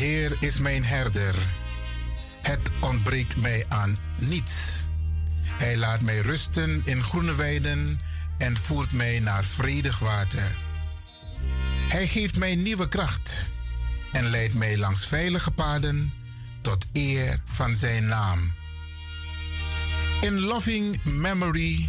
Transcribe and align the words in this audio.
Heer 0.00 0.36
is 0.38 0.58
mijn 0.58 0.84
herder. 0.84 1.34
Het 2.42 2.70
ontbreekt 2.80 3.36
mij 3.36 3.64
aan 3.68 3.98
niets. 4.18 4.52
Hij 5.42 5.76
laat 5.76 6.02
mij 6.02 6.20
rusten 6.20 6.82
in 6.84 7.02
groene 7.02 7.34
weiden 7.34 8.00
en 8.38 8.56
voert 8.56 8.92
mij 8.92 9.18
naar 9.18 9.44
vredig 9.44 9.98
water. 9.98 10.54
Hij 11.88 12.08
geeft 12.08 12.36
mij 12.36 12.54
nieuwe 12.54 12.88
kracht 12.88 13.48
en 14.12 14.30
leidt 14.30 14.54
mij 14.54 14.78
langs 14.78 15.06
veilige 15.06 15.50
paden 15.50 16.12
tot 16.60 16.86
eer 16.92 17.40
van 17.44 17.74
zijn 17.74 18.06
naam. 18.06 18.52
In 20.20 20.40
loving 20.40 21.04
memory 21.04 21.88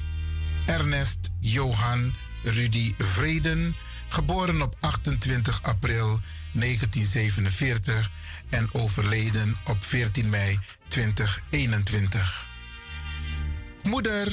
Ernest 0.66 1.32
Johan 1.40 2.12
Rudy 2.44 2.94
Vreden, 2.98 3.76
geboren 4.08 4.62
op 4.62 4.76
28 4.80 5.62
april 5.62 6.20
1947 6.52 8.12
en 8.50 8.70
overleden 8.72 9.58
op 9.66 9.84
14 9.84 10.30
mei 10.30 10.60
2021. 10.88 12.46
Moeder 13.84 14.32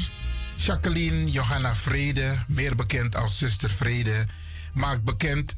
Jacqueline 0.56 1.30
Johanna 1.30 1.74
Vrede, 1.74 2.36
meer 2.48 2.74
bekend 2.74 3.16
als 3.16 3.38
zuster 3.38 3.70
Vrede, 3.70 4.26
maakt 4.72 5.02
bekend 5.04 5.56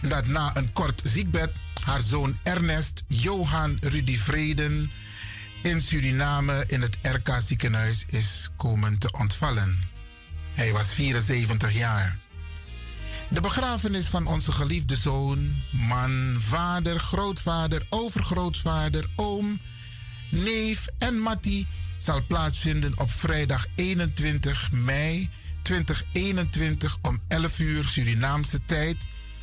dat 0.00 0.26
na 0.26 0.56
een 0.56 0.72
kort 0.72 1.00
ziekbed 1.04 1.50
haar 1.84 2.00
zoon 2.00 2.38
Ernest 2.42 3.04
Johan 3.08 3.76
Rudy 3.80 4.18
Vreden 4.18 4.90
in 5.62 5.82
Suriname 5.82 6.64
in 6.66 6.80
het 6.80 6.96
RK 7.02 7.40
ziekenhuis 7.44 8.04
is 8.06 8.50
komen 8.56 8.98
te 8.98 9.12
ontvallen. 9.12 9.78
Hij 10.54 10.72
was 10.72 10.94
74 10.94 11.72
jaar. 11.72 12.18
De 13.32 13.40
begrafenis 13.40 14.06
van 14.06 14.26
onze 14.26 14.52
geliefde 14.52 14.96
zoon, 14.96 15.62
man, 15.70 16.36
vader, 16.38 16.98
grootvader, 16.98 17.86
overgrootvader, 17.88 19.06
oom, 19.16 19.60
neef 20.30 20.86
en 20.98 21.18
Matti 21.18 21.66
zal 21.96 22.22
plaatsvinden 22.26 22.98
op 22.98 23.10
vrijdag 23.10 23.66
21 23.74 24.72
mei 24.72 25.30
2021 25.62 26.98
om 27.02 27.18
11 27.28 27.58
uur 27.58 27.84
Surinaamse 27.84 28.64
tijd 28.64 28.96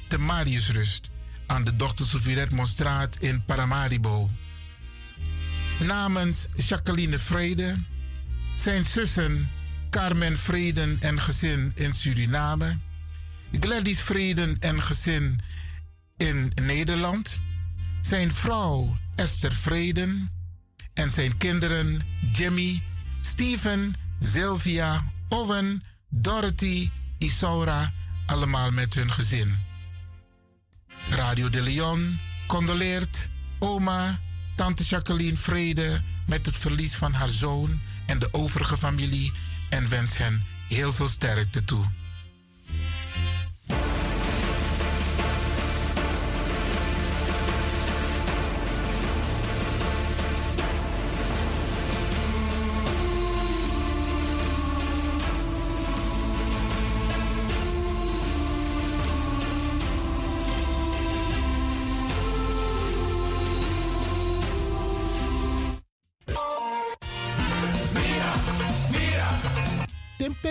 te 0.08 0.19
Mariusrust 0.19 1.09
aan 1.45 1.63
de 1.63 1.75
Dochter 1.75 2.06
Sofie 2.06 2.53
Monstraat 2.56 3.16
in 3.19 3.44
Paramaribo. 3.45 4.30
Namens 5.80 6.47
Jacqueline 6.56 7.19
Vrede, 7.19 7.75
zijn 8.56 8.85
zussen 8.85 9.50
Carmen 9.89 10.38
Vreden 10.38 10.97
en 11.00 11.19
gezin 11.19 11.72
in 11.75 11.94
Suriname, 11.94 12.78
Gladys 13.52 14.02
Vreden 14.02 14.58
en 14.59 14.81
gezin 14.81 15.39
in 16.17 16.52
Nederland, 16.61 17.42
zijn 18.02 18.33
vrouw 18.33 18.97
Esther 19.16 19.53
Vreden 19.53 20.30
en 20.94 21.11
zijn 21.11 21.38
kinderen 21.38 22.02
Jimmy, 22.33 22.81
Steven, 23.22 23.95
Sylvia, 24.19 25.11
Owen, 25.30 25.83
Dorothy, 26.09 26.89
Isaura, 27.17 27.94
allemaal 28.25 28.72
met 28.72 28.94
hun 28.94 29.11
gezin. 29.11 29.58
Radio 31.09 31.50
de 31.50 31.61
Leon 31.61 32.19
condoleert 32.47 33.30
oma, 33.59 34.19
tante 34.56 34.84
Jacqueline 34.84 35.38
Vrede 35.38 36.02
met 36.25 36.45
het 36.45 36.58
verlies 36.58 36.95
van 36.95 37.13
haar 37.13 37.28
zoon 37.28 37.80
en 38.06 38.19
de 38.19 38.30
overige 38.31 38.78
familie 38.78 39.31
en 39.69 39.89
wens 39.89 40.17
hen 40.17 40.44
heel 40.67 40.94
veel 40.94 41.08
sterkte 41.08 41.66
toe. 41.66 41.86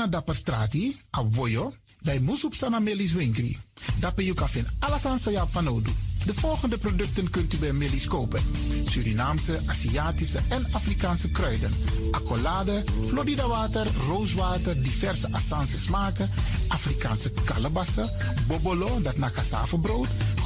Na 0.00 0.06
dapper 0.06 0.34
strati, 0.34 0.96
a 1.10 1.22
voyo, 1.22 1.74
dai 2.00 2.18
musup 2.20 2.54
sana 2.54 2.80
melis 2.80 3.12
winkri. 3.12 3.58
Dapper 4.00 4.24
you 4.24 4.34
kafin 4.34 4.64
alasan 4.80 5.18
sa 5.18 5.30
ya 5.30 5.46
fanodu. 5.46 5.92
De 6.24 6.34
volgende 6.34 6.78
producten 6.78 7.30
kunt 7.30 7.52
u 7.54 7.58
bij 7.58 7.72
Millie's 7.72 8.06
kopen. 8.06 8.42
Surinaamse, 8.88 9.60
Aziatische 9.66 10.40
en 10.48 10.66
Afrikaanse 10.72 11.30
kruiden. 11.30 11.72
Accolade, 12.10 12.84
Florida 13.06 13.46
water, 13.46 13.86
rooswater, 14.08 14.82
diverse 14.82 15.28
Assange 15.32 15.76
smaken. 15.76 16.30
Afrikaanse 16.68 17.32
kalebassen, 17.44 18.10
bobolo, 18.46 19.00
dat 19.02 19.16
na 19.16 19.30
brood. 19.80 20.08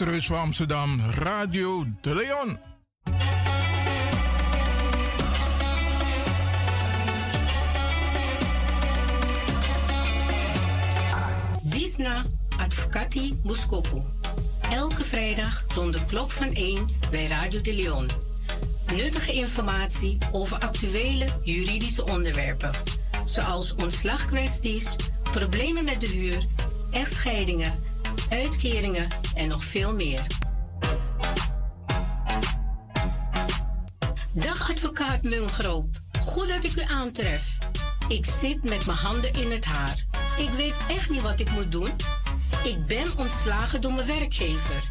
Woutreus 0.00 0.26
van 0.26 0.38
Amsterdam, 0.38 1.00
Radio 1.00 1.84
De 2.00 2.14
Leon. 2.14 2.58
Disna 11.62 12.24
Advocati 12.58 13.40
Buscopo. 13.44 14.04
Elke 14.70 15.04
vrijdag 15.04 15.64
rond 15.74 15.92
de 15.92 16.04
klok 16.04 16.30
van 16.30 16.52
1 16.52 16.88
bij 17.10 17.26
Radio 17.26 17.60
de 17.60 17.74
Leon. 17.74 18.08
Nuttige 18.96 19.32
informatie 19.32 20.18
over 20.32 20.58
actuele 20.58 21.26
juridische 21.42 22.06
onderwerpen. 22.06 22.70
Zoals 23.24 23.74
ontslagkwesties, 23.74 24.96
problemen 25.22 25.84
met 25.84 26.00
de 26.00 26.08
huur, 26.08 26.46
echtscheidingen, 26.90 27.72
uitkeringen 28.28 29.08
en 29.40 29.48
nog 29.48 29.64
veel 29.64 29.94
meer. 29.94 30.26
Dag 34.32 34.70
advocaat 34.70 35.22
Mungroop. 35.22 35.86
Goed 36.20 36.48
dat 36.48 36.64
ik 36.64 36.76
u 36.76 36.82
aantref. 36.82 37.58
Ik 38.08 38.26
zit 38.40 38.62
met 38.62 38.86
mijn 38.86 38.98
handen 38.98 39.32
in 39.32 39.50
het 39.50 39.64
haar. 39.64 40.04
Ik 40.38 40.50
weet 40.50 40.76
echt 40.88 41.10
niet 41.10 41.22
wat 41.22 41.40
ik 41.40 41.50
moet 41.50 41.72
doen. 41.72 41.90
Ik 42.64 42.86
ben 42.86 43.18
ontslagen 43.18 43.80
door 43.80 43.92
mijn 43.92 44.06
werkgever. 44.06 44.88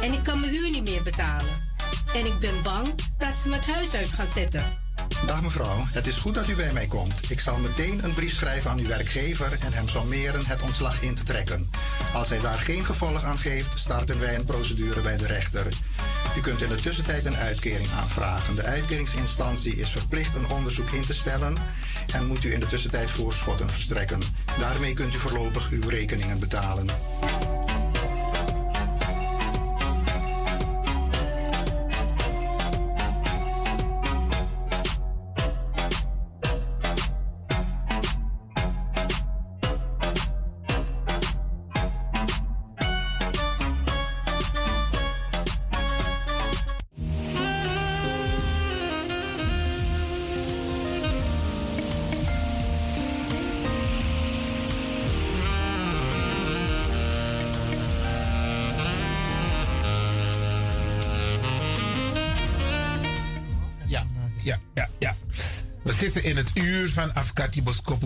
En 0.00 0.12
ik 0.12 0.22
kan 0.22 0.40
mijn 0.40 0.52
huur 0.52 0.70
niet 0.70 0.88
meer 0.88 1.02
betalen. 1.02 1.70
En 2.14 2.26
ik 2.26 2.38
ben 2.38 2.62
bang 2.62 2.94
dat 3.18 3.34
ze 3.42 3.48
me 3.48 3.54
het 3.54 3.66
huis 3.66 3.94
uit 3.94 4.08
gaan 4.08 4.26
zetten. 4.26 4.81
Dag 5.26 5.42
mevrouw, 5.42 5.84
het 5.86 6.06
is 6.06 6.16
goed 6.16 6.34
dat 6.34 6.48
u 6.48 6.54
bij 6.54 6.72
mij 6.72 6.86
komt. 6.86 7.30
Ik 7.30 7.40
zal 7.40 7.58
meteen 7.58 8.04
een 8.04 8.14
brief 8.14 8.34
schrijven 8.34 8.70
aan 8.70 8.78
uw 8.78 8.86
werkgever 8.86 9.52
en 9.60 9.72
hem 9.72 9.88
sommeren 9.88 10.46
het 10.46 10.62
ontslag 10.62 11.02
in 11.02 11.14
te 11.14 11.24
trekken. 11.24 11.70
Als 12.14 12.28
hij 12.28 12.40
daar 12.40 12.58
geen 12.58 12.84
gevolg 12.84 13.24
aan 13.24 13.38
geeft, 13.38 13.78
starten 13.78 14.20
wij 14.20 14.34
een 14.34 14.44
procedure 14.44 15.00
bij 15.00 15.16
de 15.16 15.26
rechter. 15.26 15.66
U 16.36 16.40
kunt 16.40 16.62
in 16.62 16.68
de 16.68 16.74
tussentijd 16.74 17.26
een 17.26 17.36
uitkering 17.36 17.88
aanvragen. 18.00 18.54
De 18.54 18.62
uitkeringsinstantie 18.62 19.76
is 19.76 19.90
verplicht 19.90 20.36
een 20.36 20.48
onderzoek 20.48 20.90
in 20.90 21.06
te 21.06 21.14
stellen 21.14 21.56
en 22.14 22.26
moet 22.26 22.44
u 22.44 22.52
in 22.52 22.60
de 22.60 22.66
tussentijd 22.66 23.10
voorschotten 23.10 23.70
verstrekken. 23.70 24.20
Daarmee 24.58 24.94
kunt 24.94 25.14
u 25.14 25.18
voorlopig 25.18 25.70
uw 25.70 25.88
rekeningen 25.88 26.38
betalen. 26.38 26.86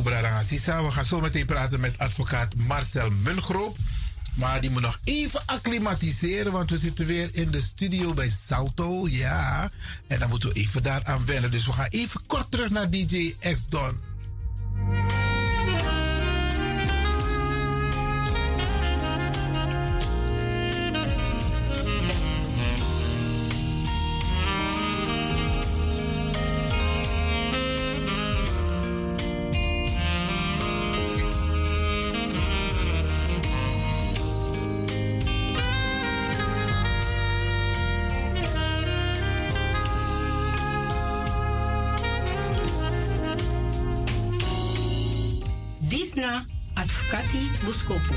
Bradangazisa. 0.02 0.84
We 0.84 0.90
gaan 0.90 1.04
zo 1.04 1.20
meteen 1.20 1.46
praten 1.46 1.80
met 1.80 1.98
advocaat 1.98 2.56
Marcel 2.56 3.10
Mungroop. 3.10 3.76
Maar 4.34 4.60
die 4.60 4.70
moet 4.70 4.82
nog 4.82 5.00
even 5.04 5.42
acclimatiseren, 5.46 6.52
want 6.52 6.70
we 6.70 6.76
zitten 6.76 7.06
weer 7.06 7.28
in 7.32 7.50
de 7.50 7.60
studio 7.60 8.14
bij 8.14 8.30
Salto. 8.30 9.08
Ja, 9.08 9.70
en 10.06 10.18
dan 10.18 10.28
moeten 10.28 10.48
we 10.48 10.54
even 10.54 10.82
daaraan 10.82 11.26
wennen. 11.26 11.50
Dus 11.50 11.66
we 11.66 11.72
gaan 11.72 11.88
even 11.90 12.20
kort 12.26 12.50
terug 12.50 12.70
naar 12.70 12.90
DJ 12.90 13.34
X-Don. 13.40 14.15
Buscopo. 47.66 48.14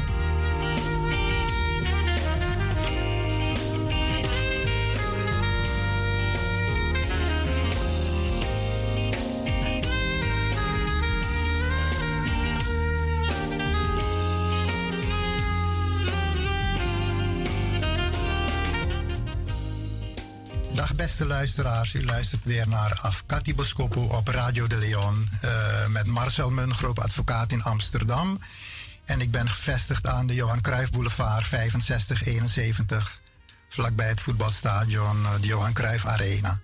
Dag 20.73 20.95
beste 20.95 21.25
luisteraars, 21.25 21.93
u 21.93 22.05
luistert 22.05 22.41
weer 22.43 22.67
naar 22.67 22.99
Afkati 23.01 23.55
Boskopo 23.55 24.01
op 24.01 24.27
Radio 24.27 24.67
de 24.67 24.77
Leon 24.77 25.29
uh, 25.43 25.87
met 25.87 26.05
Marcel 26.05 26.51
Mungroop, 26.51 26.99
advocaat 26.99 27.51
in 27.51 27.63
Amsterdam. 27.63 28.39
En 29.09 29.21
ik 29.21 29.31
ben 29.31 29.49
gevestigd 29.49 30.07
aan 30.07 30.27
de 30.27 30.33
Johan 30.33 30.61
Cruijff 30.61 30.91
Boulevard 30.91 31.45
6571. 31.49 33.21
Vlakbij 33.69 34.07
het 34.07 34.21
voetbalstadion, 34.21 35.25
eh, 35.25 35.31
de 35.41 35.47
Johan 35.47 35.73
Cruijff 35.73 36.05
Arena. 36.05 36.59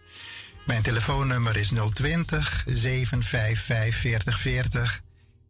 Mijn 0.66 0.82
telefoonnummer 0.82 1.58
is 1.58 1.72
020 1.94 2.64
755 2.66 3.96
4040. 4.00 5.02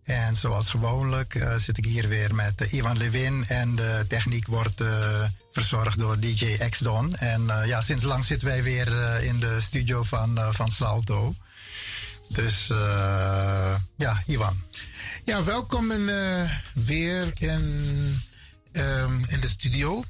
En 0.04 0.36
zoals 0.36 0.70
gewoonlijk 0.70 1.36
uh, 1.36 1.56
zit 1.56 1.78
ik 1.78 1.86
hier 1.86 2.08
weer 2.08 2.36
met 2.36 2.62
uh, 2.62 2.74
Ivan 2.74 2.98
Levin. 2.98 3.46
En 3.48 3.76
de 3.76 4.06
techniek 4.08 4.48
wordt 4.48 4.84
verzorgd 5.52 5.98
door 5.98 6.20
DJ 6.20 6.58
X-Don. 6.70 7.16
En 7.16 7.46
ja, 7.66 7.82
sinds 7.82 8.04
lang 8.04 8.26
zitten 8.26 8.48
wij 8.48 8.64
weer 8.64 8.88
in 9.24 9.40
de 9.40 9.62
studio 9.62 10.04
van, 10.04 10.40
van 10.54 10.72
Salto. 10.72 11.36
Dus 12.30 12.68
ja, 13.96 14.22
Ivan. 14.26 14.64
Ja, 15.26 15.44
welkom 15.44 15.92
in, 15.92 16.02
uh, 16.02 16.50
weer 16.74 17.34
in, 17.38 17.62
um, 18.72 19.26
in 19.28 19.40
de 19.40 19.50
studio. 19.50 20.04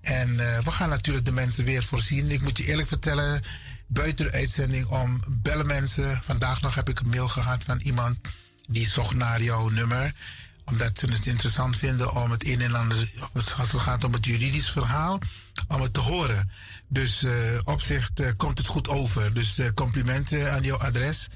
En 0.00 0.28
uh, 0.28 0.58
we 0.58 0.70
gaan 0.70 0.88
natuurlijk 0.88 1.24
de 1.24 1.32
mensen 1.32 1.64
weer 1.64 1.82
voorzien. 1.82 2.30
Ik 2.30 2.42
moet 2.42 2.58
je 2.58 2.64
eerlijk 2.64 2.88
vertellen, 2.88 3.42
buiten 3.86 4.26
de 4.26 4.32
uitzending 4.32 4.86
om 4.86 5.22
bellen 5.28 5.66
mensen. 5.66 6.20
Vandaag 6.22 6.60
nog 6.60 6.74
heb 6.74 6.88
ik 6.88 7.00
een 7.00 7.08
mail 7.08 7.28
gehad 7.28 7.64
van 7.64 7.78
iemand 7.78 8.18
die 8.66 8.88
zocht 8.88 9.14
naar 9.14 9.42
jouw 9.42 9.68
nummer. 9.68 10.12
Omdat 10.64 10.98
ze 10.98 11.06
het 11.10 11.26
interessant 11.26 11.76
vinden 11.76 12.14
om 12.14 12.30
het 12.30 12.46
een 12.46 12.60
en 12.60 12.74
ander, 12.74 13.10
als 13.32 13.72
het 13.72 13.80
gaat 13.80 14.04
om 14.04 14.12
het 14.12 14.26
juridisch 14.26 14.70
verhaal, 14.70 15.18
om 15.68 15.82
het 15.82 15.94
te 15.94 16.00
horen. 16.00 16.50
Dus 16.88 17.22
uh, 17.22 17.58
op 17.64 17.80
zich 17.80 18.10
komt 18.36 18.58
het 18.58 18.66
goed 18.66 18.88
over. 18.88 19.34
Dus 19.34 19.60
complimenten 19.74 20.52
aan 20.52 20.62
jouw 20.62 20.78
adres. 20.78 21.28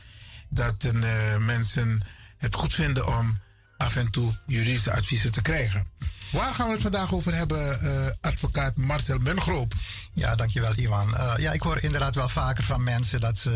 Dat 0.48 0.92
mensen 1.38 2.02
het 2.42 2.54
goed 2.54 2.74
vinden 2.74 3.06
om 3.06 3.40
af 3.76 3.96
en 3.96 4.10
toe 4.10 4.32
juridische 4.46 4.92
adviezen 4.92 5.32
te 5.32 5.42
krijgen. 5.42 5.86
Waar 6.30 6.54
gaan 6.54 6.66
we 6.66 6.72
het 6.72 6.82
vandaag 6.82 7.14
over 7.14 7.34
hebben, 7.34 7.78
uh, 7.82 7.90
advocaat 8.20 8.76
Marcel 8.76 9.18
Mungroop? 9.18 9.72
Ja, 10.14 10.34
dankjewel 10.34 10.72
Iwan. 10.74 11.08
Uh, 11.08 11.34
ja, 11.36 11.52
ik 11.52 11.62
hoor 11.62 11.78
inderdaad 11.82 12.14
wel 12.14 12.28
vaker 12.28 12.64
van 12.64 12.82
mensen 12.82 13.20
dat 13.20 13.38
ze 13.38 13.50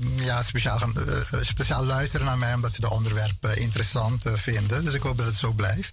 uh, 0.00 0.24
ja, 0.24 0.42
speciaal 1.42 1.84
luisteren 1.84 2.26
naar 2.26 2.38
mij 2.38 2.54
omdat 2.54 2.72
ze 2.72 2.80
de 2.80 2.90
onderwerpen 2.90 3.58
interessant 3.58 4.22
vinden. 4.24 4.84
Dus 4.84 4.94
ik 4.94 5.02
hoop 5.02 5.16
dat 5.16 5.26
het 5.26 5.34
zo 5.34 5.52
blijft. 5.52 5.92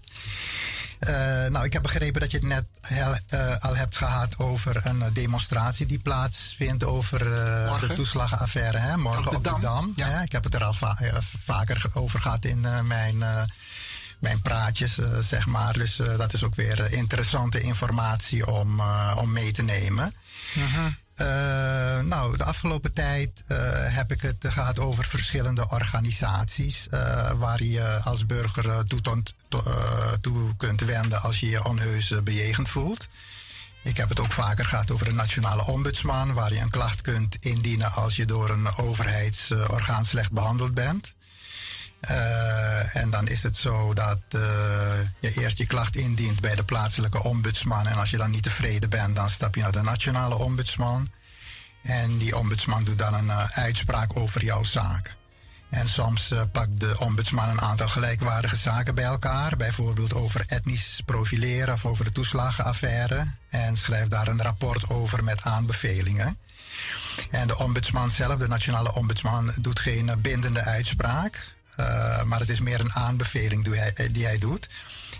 Uh, 0.99 1.09
nou, 1.47 1.65
ik 1.65 1.73
heb 1.73 1.81
begrepen 1.81 2.21
dat 2.21 2.31
je 2.31 2.37
het 2.37 2.45
net 2.45 2.65
uh, 3.33 3.55
al 3.59 3.75
hebt 3.75 3.95
gehad 3.95 4.37
over 4.37 4.85
een 4.85 5.03
demonstratie 5.13 5.85
die 5.85 5.99
plaatsvindt 5.99 6.83
over 6.83 7.19
de 7.19 7.93
toeslagenaffaire. 7.95 8.77
Hè? 8.77 8.97
Morgen 8.97 9.35
op 9.35 9.43
de, 9.43 9.49
op 9.49 9.55
de 9.55 9.61
Dam. 9.61 9.93
Ik 10.23 10.31
heb 10.31 10.43
het 10.43 10.53
er 10.53 10.63
al 10.63 10.73
va 10.73 10.97
vaker 11.43 11.85
over 11.93 12.21
gehad 12.21 12.45
in 12.45 12.61
mijn, 12.87 13.17
mijn 14.19 14.41
praatjes, 14.41 14.99
zeg 15.19 15.45
maar. 15.45 15.73
Dus 15.73 15.95
dat 15.95 16.33
is 16.33 16.43
ook 16.43 16.55
weer 16.55 16.91
interessante 16.93 17.61
informatie 17.61 18.47
om, 18.47 18.81
om 19.17 19.31
mee 19.31 19.51
te 19.51 19.63
nemen. 19.63 20.13
-huh. 20.53 20.85
Uh, 21.21 21.99
nou, 21.99 22.37
de 22.37 22.43
afgelopen 22.43 22.93
tijd 22.93 23.43
uh, 23.47 23.57
heb 23.71 24.11
ik 24.11 24.21
het 24.21 24.45
gehad 24.47 24.79
over 24.79 25.05
verschillende 25.05 25.69
organisaties 25.69 26.87
uh, 26.91 27.31
waar 27.31 27.63
je 27.63 28.01
als 28.03 28.25
burger 28.25 28.87
toe, 28.87 29.01
toe, 30.21 30.55
kunt 30.57 30.81
wenden 30.81 31.21
als 31.21 31.39
je 31.39 31.49
je 31.49 31.63
onheus 31.63 32.13
bejegend 32.23 32.69
voelt. 32.69 33.07
Ik 33.83 33.97
heb 33.97 34.09
het 34.09 34.19
ook 34.19 34.31
vaker 34.31 34.65
gehad 34.65 34.91
over 34.91 35.07
een 35.07 35.15
nationale 35.15 35.65
ombudsman, 35.65 36.33
waar 36.33 36.53
je 36.53 36.59
een 36.59 36.69
klacht 36.69 37.01
kunt 37.01 37.37
indienen 37.39 37.91
als 37.91 38.15
je 38.15 38.25
door 38.25 38.49
een 38.49 38.75
overheidsorgaan 38.75 40.05
slecht 40.05 40.31
behandeld 40.31 40.73
bent. 40.73 41.13
Uh, 42.09 42.95
en 42.95 43.09
dan 43.09 43.27
is 43.27 43.43
het 43.43 43.55
zo 43.55 43.93
dat 43.93 44.19
uh, 44.35 44.41
je 45.19 45.33
eerst 45.41 45.57
je 45.57 45.67
klacht 45.67 45.95
indient 45.95 46.41
bij 46.41 46.55
de 46.55 46.63
plaatselijke 46.63 47.23
ombudsman. 47.23 47.87
En 47.87 47.95
als 47.95 48.09
je 48.09 48.17
dan 48.17 48.31
niet 48.31 48.43
tevreden 48.43 48.89
bent, 48.89 49.15
dan 49.15 49.29
stap 49.29 49.55
je 49.55 49.61
naar 49.61 49.71
de 49.71 49.81
nationale 49.81 50.35
ombudsman. 50.35 51.09
En 51.83 52.17
die 52.17 52.37
ombudsman 52.37 52.83
doet 52.83 52.97
dan 52.97 53.13
een 53.13 53.25
uh, 53.25 53.45
uitspraak 53.49 54.17
over 54.17 54.43
jouw 54.43 54.63
zaak. 54.63 55.15
En 55.69 55.89
soms 55.89 56.33
pakt 56.51 56.79
de 56.79 56.95
ombudsman 56.99 57.49
een 57.49 57.61
aantal 57.61 57.87
gelijkwaardige 57.87 58.55
zaken 58.55 58.95
bij 58.95 59.03
elkaar. 59.03 59.57
Bijvoorbeeld 59.57 60.13
over 60.13 60.43
etnisch 60.47 61.01
profileren 61.05 61.73
of 61.73 61.85
over 61.85 62.05
de 62.05 62.11
toeslagenaffaire. 62.11 63.31
En 63.49 63.75
schrijft 63.75 64.09
daar 64.09 64.27
een 64.27 64.41
rapport 64.41 64.89
over 64.89 65.23
met 65.23 65.41
aanbevelingen. 65.43 66.37
En 67.31 67.47
de 67.47 67.57
ombudsman 67.57 68.11
zelf, 68.11 68.39
de 68.39 68.47
nationale 68.47 68.93
ombudsman, 68.93 69.53
doet 69.55 69.79
geen 69.79 70.11
bindende 70.21 70.63
uitspraak. 70.63 71.55
Uh, 71.79 72.23
maar 72.23 72.39
het 72.39 72.49
is 72.49 72.59
meer 72.59 72.79
een 72.79 72.93
aanbeveling 72.93 73.63
die 73.63 73.75
hij, 73.75 74.11
die 74.11 74.25
hij 74.25 74.37
doet. 74.37 74.67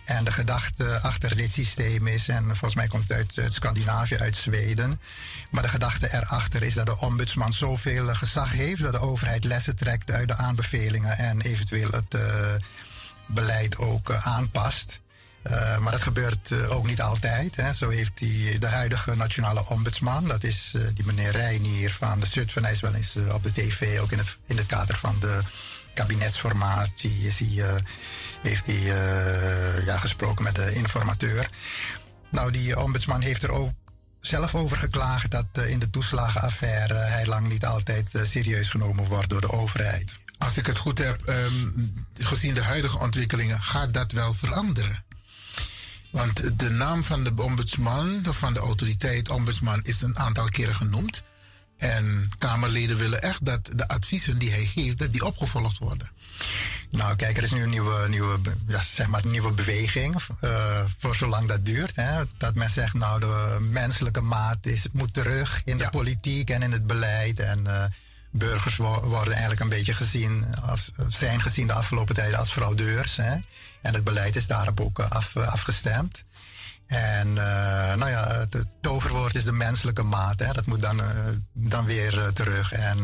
En 0.03 0.23
de 0.23 0.31
gedachte 0.31 0.99
achter 0.99 1.35
dit 1.35 1.51
systeem 1.51 2.07
is, 2.07 2.27
en 2.27 2.43
volgens 2.43 2.75
mij 2.75 2.87
komt 2.87 3.07
het 3.07 3.37
uit, 3.37 3.53
Scandinavië, 3.53 4.17
uit 4.17 4.35
Zweden. 4.35 5.01
Maar 5.51 5.63
de 5.63 5.69
gedachte 5.69 6.13
erachter 6.13 6.63
is 6.63 6.73
dat 6.73 6.85
de 6.85 6.99
ombudsman 6.99 7.53
zoveel 7.53 8.15
gezag 8.15 8.51
heeft 8.51 8.81
dat 8.81 8.93
de 8.93 8.99
overheid 8.99 9.43
lessen 9.43 9.75
trekt 9.75 10.11
uit 10.11 10.27
de 10.27 10.35
aanbevelingen 10.35 11.17
en 11.17 11.41
eventueel 11.41 11.89
het 11.91 12.17
beleid 13.25 13.77
ook 13.77 14.11
aanpast. 14.11 14.99
Maar 15.79 15.91
dat 15.91 16.01
gebeurt 16.01 16.67
ook 16.67 16.85
niet 16.85 17.01
altijd. 17.01 17.55
Hè. 17.55 17.73
Zo 17.73 17.89
heeft 17.89 18.17
die, 18.17 18.59
de 18.59 18.67
huidige 18.67 19.15
nationale 19.15 19.65
ombudsman, 19.65 20.27
dat 20.27 20.43
is 20.43 20.73
die 20.93 21.05
meneer 21.05 21.31
Reinier 21.31 21.91
van 21.91 22.19
de 22.19 22.25
Zutphen, 22.25 22.63
hij 22.63 22.71
is 22.71 22.79
wel 22.79 22.93
eens 22.93 23.15
op 23.31 23.43
de 23.43 23.51
tv, 23.51 23.99
ook 23.99 24.11
in 24.11 24.21
in 24.45 24.57
het 24.57 24.65
kader 24.65 24.95
van 24.95 25.15
de 25.19 25.39
kabinetsformatie 25.97 27.31
uh, 27.39 27.75
heeft 28.41 28.65
hij 28.65 28.75
uh, 28.75 29.85
ja, 29.85 29.97
gesproken 29.97 30.43
met 30.43 30.55
de 30.55 30.73
informateur. 30.73 31.49
Nou, 32.31 32.51
die 32.51 32.79
ombudsman 32.79 33.21
heeft 33.21 33.43
er 33.43 33.51
ook 33.51 33.71
zelf 34.19 34.55
over 34.55 34.77
geklaagd 34.77 35.31
dat 35.31 35.45
uh, 35.57 35.69
in 35.69 35.79
de 35.79 35.89
toeslagenaffaire 35.89 36.93
hij 36.93 37.25
lang 37.25 37.47
niet 37.47 37.65
altijd 37.65 38.11
serieus 38.23 38.69
genomen 38.69 39.05
wordt 39.05 39.29
door 39.29 39.41
de 39.41 39.51
overheid. 39.51 40.17
Als 40.37 40.57
ik 40.57 40.65
het 40.65 40.77
goed 40.77 40.97
heb, 40.97 41.27
um, 41.27 42.05
gezien 42.13 42.53
de 42.53 42.63
huidige 42.63 42.99
ontwikkelingen, 42.99 43.61
gaat 43.61 43.93
dat 43.93 44.11
wel 44.11 44.33
veranderen? 44.33 45.03
Want 46.09 46.59
de 46.59 46.69
naam 46.69 47.03
van 47.03 47.23
de 47.23 47.33
ombudsman, 47.35 48.23
of 48.27 48.37
van 48.37 48.53
de 48.53 48.59
autoriteit 48.59 49.29
ombudsman, 49.29 49.79
is 49.83 50.01
een 50.01 50.17
aantal 50.17 50.49
keren 50.49 50.75
genoemd. 50.75 51.23
En 51.77 52.29
Kamerleden 52.37 52.97
willen 52.97 53.21
echt 53.21 53.45
dat 53.45 53.71
de 53.75 53.87
adviezen 53.87 54.37
die 54.37 54.51
hij 54.51 54.65
geeft, 54.65 54.97
dat 54.97 55.11
die 55.11 55.25
opgevolgd 55.25 55.77
worden. 55.77 56.11
Nou, 56.91 57.15
kijk, 57.15 57.37
er 57.37 57.43
is 57.43 57.51
nu 57.51 57.63
een 57.63 57.69
nieuwe, 57.69 58.09
nieuwe, 58.09 58.39
ja, 58.67 58.81
zeg 58.81 59.07
maar 59.07 59.23
een 59.23 59.31
nieuwe 59.31 59.51
beweging. 59.51 60.15
Uh, 60.41 60.83
voor 60.97 61.15
zolang 61.15 61.47
dat 61.47 61.65
duurt. 61.65 61.95
Hè, 61.95 62.23
dat 62.37 62.55
men 62.55 62.69
zegt, 62.69 62.93
nou, 62.93 63.19
de 63.19 63.57
menselijke 63.61 64.21
maat 64.21 64.65
is, 64.65 64.85
moet 64.91 65.13
terug 65.13 65.61
in 65.65 65.77
de 65.77 65.83
ja. 65.83 65.89
politiek 65.89 66.49
en 66.49 66.61
in 66.61 66.71
het 66.71 66.87
beleid. 66.87 67.39
En 67.39 67.63
uh, 67.67 67.83
burgers 68.31 68.75
wo 68.75 69.01
worden 69.01 69.31
eigenlijk 69.31 69.61
een 69.61 69.69
beetje 69.69 69.93
gezien, 69.93 70.55
als, 70.55 70.91
zijn 71.07 71.41
gezien 71.41 71.67
de 71.67 71.73
afgelopen 71.73 72.15
tijd 72.15 72.35
als 72.35 72.51
fraudeurs. 72.51 73.15
Hè. 73.15 73.35
En 73.81 73.93
het 73.93 74.03
beleid 74.03 74.35
is 74.35 74.47
daarop 74.47 74.81
ook 74.81 74.99
af, 74.99 75.35
afgestemd. 75.35 76.23
En 76.87 77.27
uh, 77.27 77.35
nou 77.95 78.09
ja, 78.09 78.45
het 78.49 78.75
toverwoord 78.81 79.35
is 79.35 79.43
de 79.43 79.51
menselijke 79.51 80.03
maat. 80.03 80.39
Hè. 80.39 80.53
Dat 80.53 80.65
moet 80.65 80.81
dan, 80.81 80.99
uh, 80.99 81.07
dan 81.53 81.85
weer 81.85 82.13
uh, 82.17 82.27
terug. 82.27 82.71
En 82.71 82.97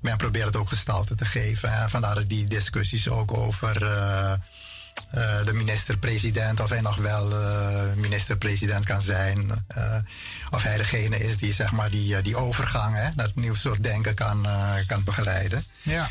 men 0.00 0.16
probeert 0.16 0.46
het 0.46 0.56
ook 0.56 0.68
gestalte 0.68 1.14
te 1.14 1.24
geven. 1.24 1.72
Hè. 1.72 1.88
Vandaar 1.88 2.26
die 2.26 2.46
discussies 2.46 3.08
ook 3.08 3.36
over 3.36 3.78
de 5.44 5.52
minister-president. 5.52 6.60
Of 6.60 6.68
hij 6.68 6.80
nog 6.80 6.96
wel 6.96 7.32
minister-president 7.96 8.84
kan 8.84 9.00
zijn. 9.00 9.66
of 10.50 10.62
hij 10.62 10.76
degene 10.76 11.18
is 11.18 11.36
die 11.36 11.54
zeg 11.54 11.72
maar 11.72 11.90
die, 11.90 12.22
die 12.22 12.36
overgang, 12.36 12.96
hè, 12.96 13.08
dat 13.14 13.34
nieuw 13.34 13.54
soort 13.54 13.82
denken 13.82 14.14
kan, 14.14 14.46
kan 14.86 15.04
begeleiden. 15.04 15.64
Ja. 15.82 16.08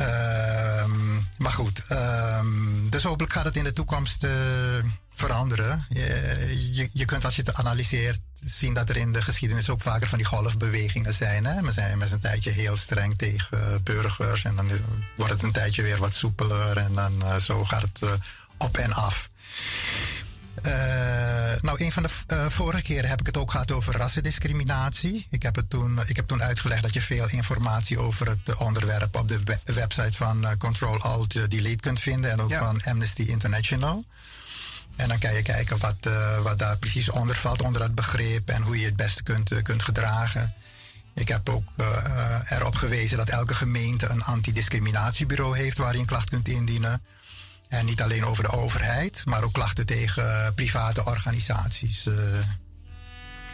Ehm, 0.00 1.16
maar 1.38 1.52
goed, 1.52 1.82
um, 1.90 2.90
dus 2.90 3.02
hopelijk 3.02 3.32
gaat 3.32 3.44
het 3.44 3.56
in 3.56 3.64
de 3.64 3.72
toekomst 3.72 4.26
veranderen. 5.14 5.86
Je, 5.88 6.88
je, 6.92 7.04
kunt 7.04 7.24
als 7.24 7.36
je 7.36 7.42
het 7.42 7.54
analyseert 7.54 8.20
zien 8.44 8.74
dat 8.74 8.88
er 8.88 8.96
in 8.96 9.12
de 9.12 9.22
geschiedenis 9.22 9.70
ook 9.70 9.82
vaker 9.82 10.08
van 10.08 10.18
die 10.18 10.26
golfbewegingen 10.26 11.14
zijn. 11.14 11.44
Hè? 11.44 11.62
We 11.62 11.72
zijn 11.72 11.98
met 11.98 12.12
een 12.12 12.20
tijdje 12.20 12.50
heel 12.50 12.76
streng 12.76 13.18
tegen 13.18 13.82
burgers 13.82 14.44
en 14.44 14.56
dan 14.56 14.70
wordt 15.16 15.32
het 15.32 15.42
een 15.42 15.52
tijdje 15.52 15.82
weer 15.82 15.98
wat 15.98 16.12
soepeler 16.12 16.76
en 16.76 16.94
dan 16.94 17.12
uh, 17.22 17.36
zo 17.36 17.64
gaat 17.64 17.82
het 17.82 18.00
uh, 18.04 18.10
op 18.56 18.76
en 18.76 18.92
af. 18.92 19.30
Uh, 20.58 20.72
nou, 21.60 21.84
een 21.84 21.92
van 21.92 22.02
de 22.02 22.10
uh, 22.32 22.46
vorige 22.48 22.82
keren 22.82 23.10
heb 23.10 23.20
ik 23.20 23.26
het 23.26 23.36
ook 23.36 23.50
gehad 23.50 23.70
over 23.70 23.96
rassendiscriminatie. 23.96 25.26
Ik 25.30 25.42
heb, 25.42 25.56
het 25.56 25.70
toen, 25.70 26.00
ik 26.06 26.16
heb 26.16 26.26
toen 26.26 26.42
uitgelegd 26.42 26.82
dat 26.82 26.92
je 26.92 27.00
veel 27.00 27.28
informatie 27.28 27.98
over 27.98 28.28
het 28.28 28.56
onderwerp 28.56 29.16
op 29.16 29.28
de 29.28 29.58
website 29.64 30.12
van 30.12 30.44
uh, 30.44 30.50
Control 30.58 30.98
Alt 31.00 31.50
Delete 31.50 31.80
kunt 31.80 32.00
vinden 32.00 32.30
en 32.30 32.40
ook 32.40 32.50
ja. 32.50 32.58
van 32.58 32.82
Amnesty 32.84 33.22
International. 33.22 34.04
En 34.96 35.08
dan 35.08 35.18
kan 35.18 35.34
je 35.34 35.42
kijken 35.42 35.78
wat, 35.78 36.12
wat 36.42 36.58
daar 36.58 36.76
precies 36.76 37.08
onder 37.08 37.36
valt, 37.36 37.62
onder 37.62 37.80
dat 37.80 37.94
begrip 37.94 38.48
en 38.48 38.62
hoe 38.62 38.78
je 38.78 38.84
het 38.84 38.96
beste 38.96 39.22
kunt, 39.22 39.62
kunt 39.62 39.82
gedragen. 39.82 40.54
Ik 41.14 41.28
heb 41.28 41.48
ook 41.48 41.68
erop 42.48 42.74
gewezen 42.74 43.16
dat 43.16 43.28
elke 43.28 43.54
gemeente 43.54 44.08
een 44.08 44.24
antidiscriminatiebureau 44.24 45.56
heeft 45.56 45.78
waar 45.78 45.94
je 45.94 46.00
een 46.00 46.06
klacht 46.06 46.28
kunt 46.28 46.48
indienen. 46.48 47.02
En 47.70 47.84
niet 47.84 48.02
alleen 48.02 48.24
over 48.24 48.42
de 48.42 48.52
overheid, 48.52 49.22
maar 49.24 49.42
ook 49.42 49.52
klachten 49.52 49.86
tegen 49.86 50.54
private 50.54 51.04
organisaties. 51.04 52.08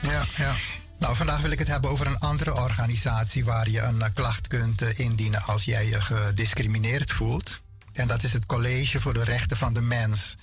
Ja, 0.01 0.25
ja. 0.37 0.55
Nou, 0.99 1.17
vandaag 1.17 1.41
wil 1.41 1.51
ik 1.51 1.59
het 1.59 1.69
hebben 1.69 1.91
over 1.91 2.07
een 2.07 2.19
andere 2.19 2.55
organisatie 2.55 3.45
waar 3.45 3.69
je 3.69 3.81
een 3.81 4.13
klacht 4.15 4.49
kunt 4.49 4.83
indienen 4.83 5.43
als 5.43 5.65
jij 5.65 5.87
je 5.87 6.01
gediscrimineerd 6.01 7.13
voelt. 7.13 7.61
En 7.93 8.09
dat 8.09 8.23
is 8.23 8.33
het 8.33 8.47
College 8.47 9.01
voor 9.01 9.15
de 9.15 9.25
Rechten 9.25 9.57
van 9.57 9.75
de 9.75 9.81
Mens. 9.81 10.35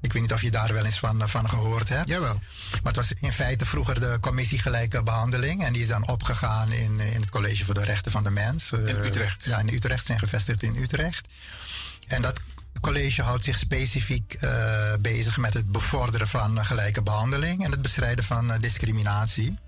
Ik 0.00 0.12
weet 0.12 0.22
niet 0.22 0.32
of 0.32 0.42
je 0.42 0.50
daar 0.50 0.72
wel 0.72 0.84
eens 0.84 0.98
van, 0.98 1.28
van 1.28 1.48
gehoord 1.48 1.88
hebt. 1.88 2.08
Jawel. 2.08 2.40
Maar 2.70 2.92
het 2.92 2.96
was 2.96 3.12
in 3.20 3.32
feite 3.32 3.66
vroeger 3.66 4.00
de 4.00 4.18
commissie 4.20 4.58
gelijke 4.58 5.02
behandeling. 5.02 5.64
En 5.64 5.72
die 5.72 5.82
is 5.82 5.88
dan 5.88 6.08
opgegaan 6.08 6.72
in, 6.72 7.00
in 7.00 7.20
het 7.20 7.30
College 7.30 7.64
voor 7.64 7.74
de 7.74 7.84
Rechten 7.84 8.12
van 8.12 8.24
de 8.24 8.30
Mens. 8.30 8.72
In 8.72 8.96
Utrecht. 8.96 9.44
Ja, 9.44 9.58
in 9.58 9.68
Utrecht 9.68 10.06
zijn 10.06 10.18
gevestigd 10.18 10.62
in 10.62 10.76
Utrecht. 10.76 11.28
En 12.06 12.22
dat 12.22 12.40
college 12.80 13.22
houdt 13.22 13.44
zich 13.44 13.58
specifiek 13.58 14.36
uh, 14.40 14.94
bezig 15.00 15.36
met 15.36 15.54
het 15.54 15.72
bevorderen 15.72 16.28
van 16.28 16.64
gelijke 16.64 17.02
behandeling 17.02 17.64
en 17.64 17.70
het 17.70 17.82
bestrijden 17.82 18.24
van 18.24 18.50
uh, 18.50 18.58
discriminatie. 18.58 19.58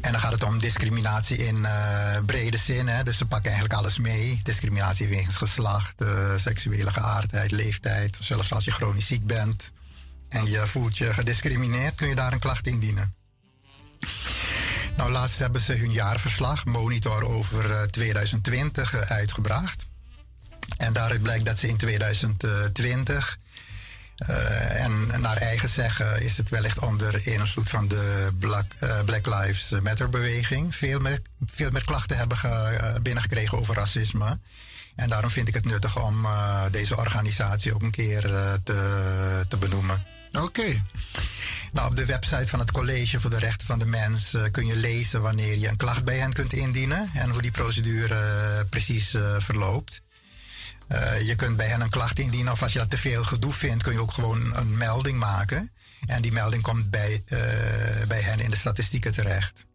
En 0.00 0.12
dan 0.12 0.20
gaat 0.20 0.32
het 0.32 0.42
om 0.42 0.58
discriminatie 0.58 1.36
in 1.36 1.56
uh, 1.56 2.18
brede 2.26 2.56
zin. 2.56 2.88
Hè? 2.88 3.04
Dus 3.04 3.16
ze 3.16 3.24
pakken 3.24 3.50
eigenlijk 3.50 3.80
alles 3.80 3.98
mee. 3.98 4.40
Discriminatie 4.42 5.08
wegens 5.08 5.36
geslacht, 5.36 6.02
seksuele 6.36 6.90
geaardheid, 6.90 7.50
leeftijd. 7.50 8.16
Zelfs 8.20 8.52
als 8.52 8.64
je 8.64 8.70
chronisch 8.70 9.06
ziek 9.06 9.26
bent 9.26 9.72
en 10.28 10.50
je 10.50 10.66
voelt 10.66 10.98
je 10.98 11.14
gediscrimineerd, 11.14 11.94
kun 11.94 12.08
je 12.08 12.14
daar 12.14 12.32
een 12.32 12.38
klacht 12.38 12.66
indienen. 12.66 13.14
Nou, 14.96 15.10
laatst 15.10 15.38
hebben 15.38 15.60
ze 15.60 15.72
hun 15.72 15.92
jaarverslag, 15.92 16.64
monitor 16.64 17.24
over 17.24 17.70
uh, 17.70 17.82
2020, 17.82 18.94
uitgebracht. 18.94 19.86
En 20.76 20.92
daaruit 20.92 21.22
blijkt 21.22 21.44
dat 21.44 21.58
ze 21.58 21.68
in 21.68 21.76
2020 21.76 23.38
uh, 24.28 24.82
en 24.82 25.20
naar 25.20 25.36
eigen 25.36 25.68
zeggen 25.68 26.22
is 26.22 26.36
het 26.36 26.48
wellicht 26.48 26.78
onder 26.78 27.26
invloed 27.26 27.70
van 27.70 27.88
de 27.88 28.30
Black, 28.38 28.64
uh, 28.82 29.02
Black 29.04 29.26
Lives 29.26 29.70
Matter 29.82 30.08
beweging 30.08 30.74
veel 30.74 31.00
meer, 31.00 31.20
veel 31.46 31.70
meer 31.70 31.84
klachten 31.84 32.16
hebben 32.16 32.36
ge, 32.36 32.78
uh, 32.80 33.02
binnengekregen 33.02 33.58
over 33.58 33.74
racisme. 33.74 34.38
En 34.94 35.08
daarom 35.08 35.30
vind 35.30 35.48
ik 35.48 35.54
het 35.54 35.64
nuttig 35.64 36.02
om 36.02 36.26
deze 36.70 36.96
organisatie 36.96 37.74
ook 37.74 37.82
een 37.82 37.90
keer 37.90 38.20
te, 38.64 39.44
te 39.48 39.56
benoemen. 39.56 40.06
Oké. 40.32 40.44
Okay. 40.44 40.82
Nou, 41.72 41.88
op 41.90 41.96
de 41.96 42.04
website 42.04 42.46
van 42.46 42.58
het 42.58 42.72
College 42.72 43.20
voor 43.20 43.30
de 43.30 43.38
Rechten 43.38 43.66
van 43.66 43.78
de 43.78 43.86
Mens 43.86 44.36
kun 44.50 44.66
je 44.66 44.76
lezen 44.76 45.22
wanneer 45.22 45.58
je 45.58 45.68
een 45.68 45.76
klacht 45.76 46.04
bij 46.04 46.18
hen 46.18 46.32
kunt 46.32 46.52
indienen 46.52 47.10
en 47.14 47.30
hoe 47.30 47.42
die 47.42 47.50
procedure 47.50 48.66
precies 48.70 49.14
verloopt. 49.38 50.02
Je 51.24 51.34
kunt 51.36 51.56
bij 51.56 51.66
hen 51.66 51.80
een 51.80 51.90
klacht 51.90 52.18
indienen 52.18 52.52
of 52.52 52.62
als 52.62 52.72
je 52.72 52.78
dat 52.78 52.90
te 52.90 52.98
veel 52.98 53.24
gedoe 53.24 53.52
vindt, 53.52 53.82
kun 53.82 53.92
je 53.92 54.00
ook 54.00 54.12
gewoon 54.12 54.56
een 54.56 54.76
melding 54.76 55.18
maken. 55.18 55.70
En 56.06 56.22
die 56.22 56.32
melding 56.32 56.62
komt 56.62 56.90
bij, 56.90 57.22
bij 58.08 58.20
hen 58.20 58.40
in 58.40 58.50
de 58.50 58.56
statistieken 58.56 59.12
terecht. 59.12 59.66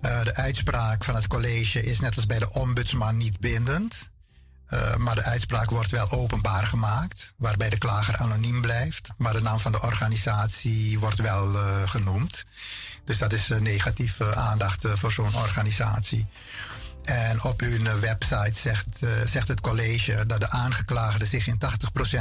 de 0.00 0.34
uitspraak 0.34 1.04
van 1.04 1.14
het 1.14 1.26
college 1.26 1.82
is 1.82 2.00
net 2.00 2.16
als 2.16 2.26
bij 2.26 2.38
de 2.38 2.52
ombudsman 2.52 3.16
niet 3.16 3.40
bindend. 3.40 4.08
Maar 4.96 5.14
de 5.14 5.22
uitspraak 5.22 5.70
wordt 5.70 5.90
wel 5.90 6.10
openbaar 6.10 6.66
gemaakt, 6.66 7.32
waarbij 7.36 7.68
de 7.68 7.78
klager 7.78 8.16
anoniem 8.16 8.60
blijft. 8.60 9.08
Maar 9.18 9.32
de 9.32 9.42
naam 9.42 9.60
van 9.60 9.72
de 9.72 9.82
organisatie 9.82 10.98
wordt 10.98 11.18
wel 11.20 11.52
genoemd. 11.86 12.44
Dus 13.04 13.18
dat 13.18 13.32
is 13.32 13.48
negatieve 13.48 14.34
aandacht 14.34 14.82
voor 14.94 15.12
zo'n 15.12 15.34
organisatie. 15.34 16.26
En 17.06 17.42
op 17.42 17.60
hun 17.60 18.00
website 18.00 18.60
zegt, 18.60 18.98
zegt 19.24 19.48
het 19.48 19.60
college 19.60 20.24
dat 20.26 20.40
de 20.40 20.50
aangeklaagde 20.50 21.26
zich 21.26 21.46
in 21.46 21.58
80% 21.58 21.58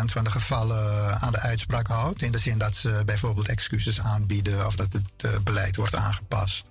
van 0.05 0.23
de 0.23 0.31
gevallen 0.31 1.19
aan 1.21 1.31
de 1.31 1.39
uitspraak 1.39 1.87
houdt. 1.87 2.21
In 2.21 2.31
de 2.31 2.39
zin 2.39 2.57
dat 2.57 2.75
ze 2.75 3.01
bijvoorbeeld 3.05 3.47
excuses 3.47 3.99
aanbieden 3.99 4.65
of 4.65 4.75
dat 4.75 4.93
het 4.93 5.43
beleid 5.43 5.75
wordt 5.75 5.95
aangepast. 5.95 6.65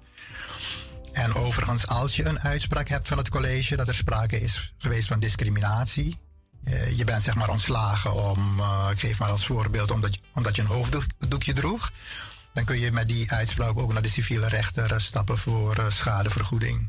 En 1.12 1.34
overigens, 1.34 1.86
als 1.86 2.16
je 2.16 2.24
een 2.24 2.40
uitspraak 2.40 2.88
hebt 2.88 3.08
van 3.08 3.18
het 3.18 3.28
college 3.28 3.76
dat 3.76 3.88
er 3.88 3.94
sprake 3.94 4.40
is 4.40 4.74
geweest 4.78 5.08
van 5.08 5.20
discriminatie. 5.20 6.18
Eh, 6.64 6.98
je 6.98 7.04
bent 7.04 7.22
zeg 7.22 7.34
maar 7.34 7.50
ontslagen 7.50 8.14
om, 8.14 8.60
ik 8.90 8.98
geef 8.98 9.18
maar 9.18 9.30
als 9.30 9.46
voorbeeld, 9.46 9.90
omdat 9.90 10.14
je, 10.14 10.20
omdat 10.34 10.56
je 10.56 10.62
een 10.62 10.68
hoofddoekje 10.68 11.52
droeg. 11.52 11.92
Dan 12.52 12.64
kun 12.64 12.78
je 12.78 12.92
met 12.92 13.08
die 13.08 13.32
uitspraak 13.32 13.78
ook 13.78 13.92
naar 13.92 14.02
de 14.02 14.08
civiele 14.08 14.48
rechter 14.48 15.00
stappen 15.00 15.38
voor 15.38 15.86
schadevergoeding. 15.88 16.88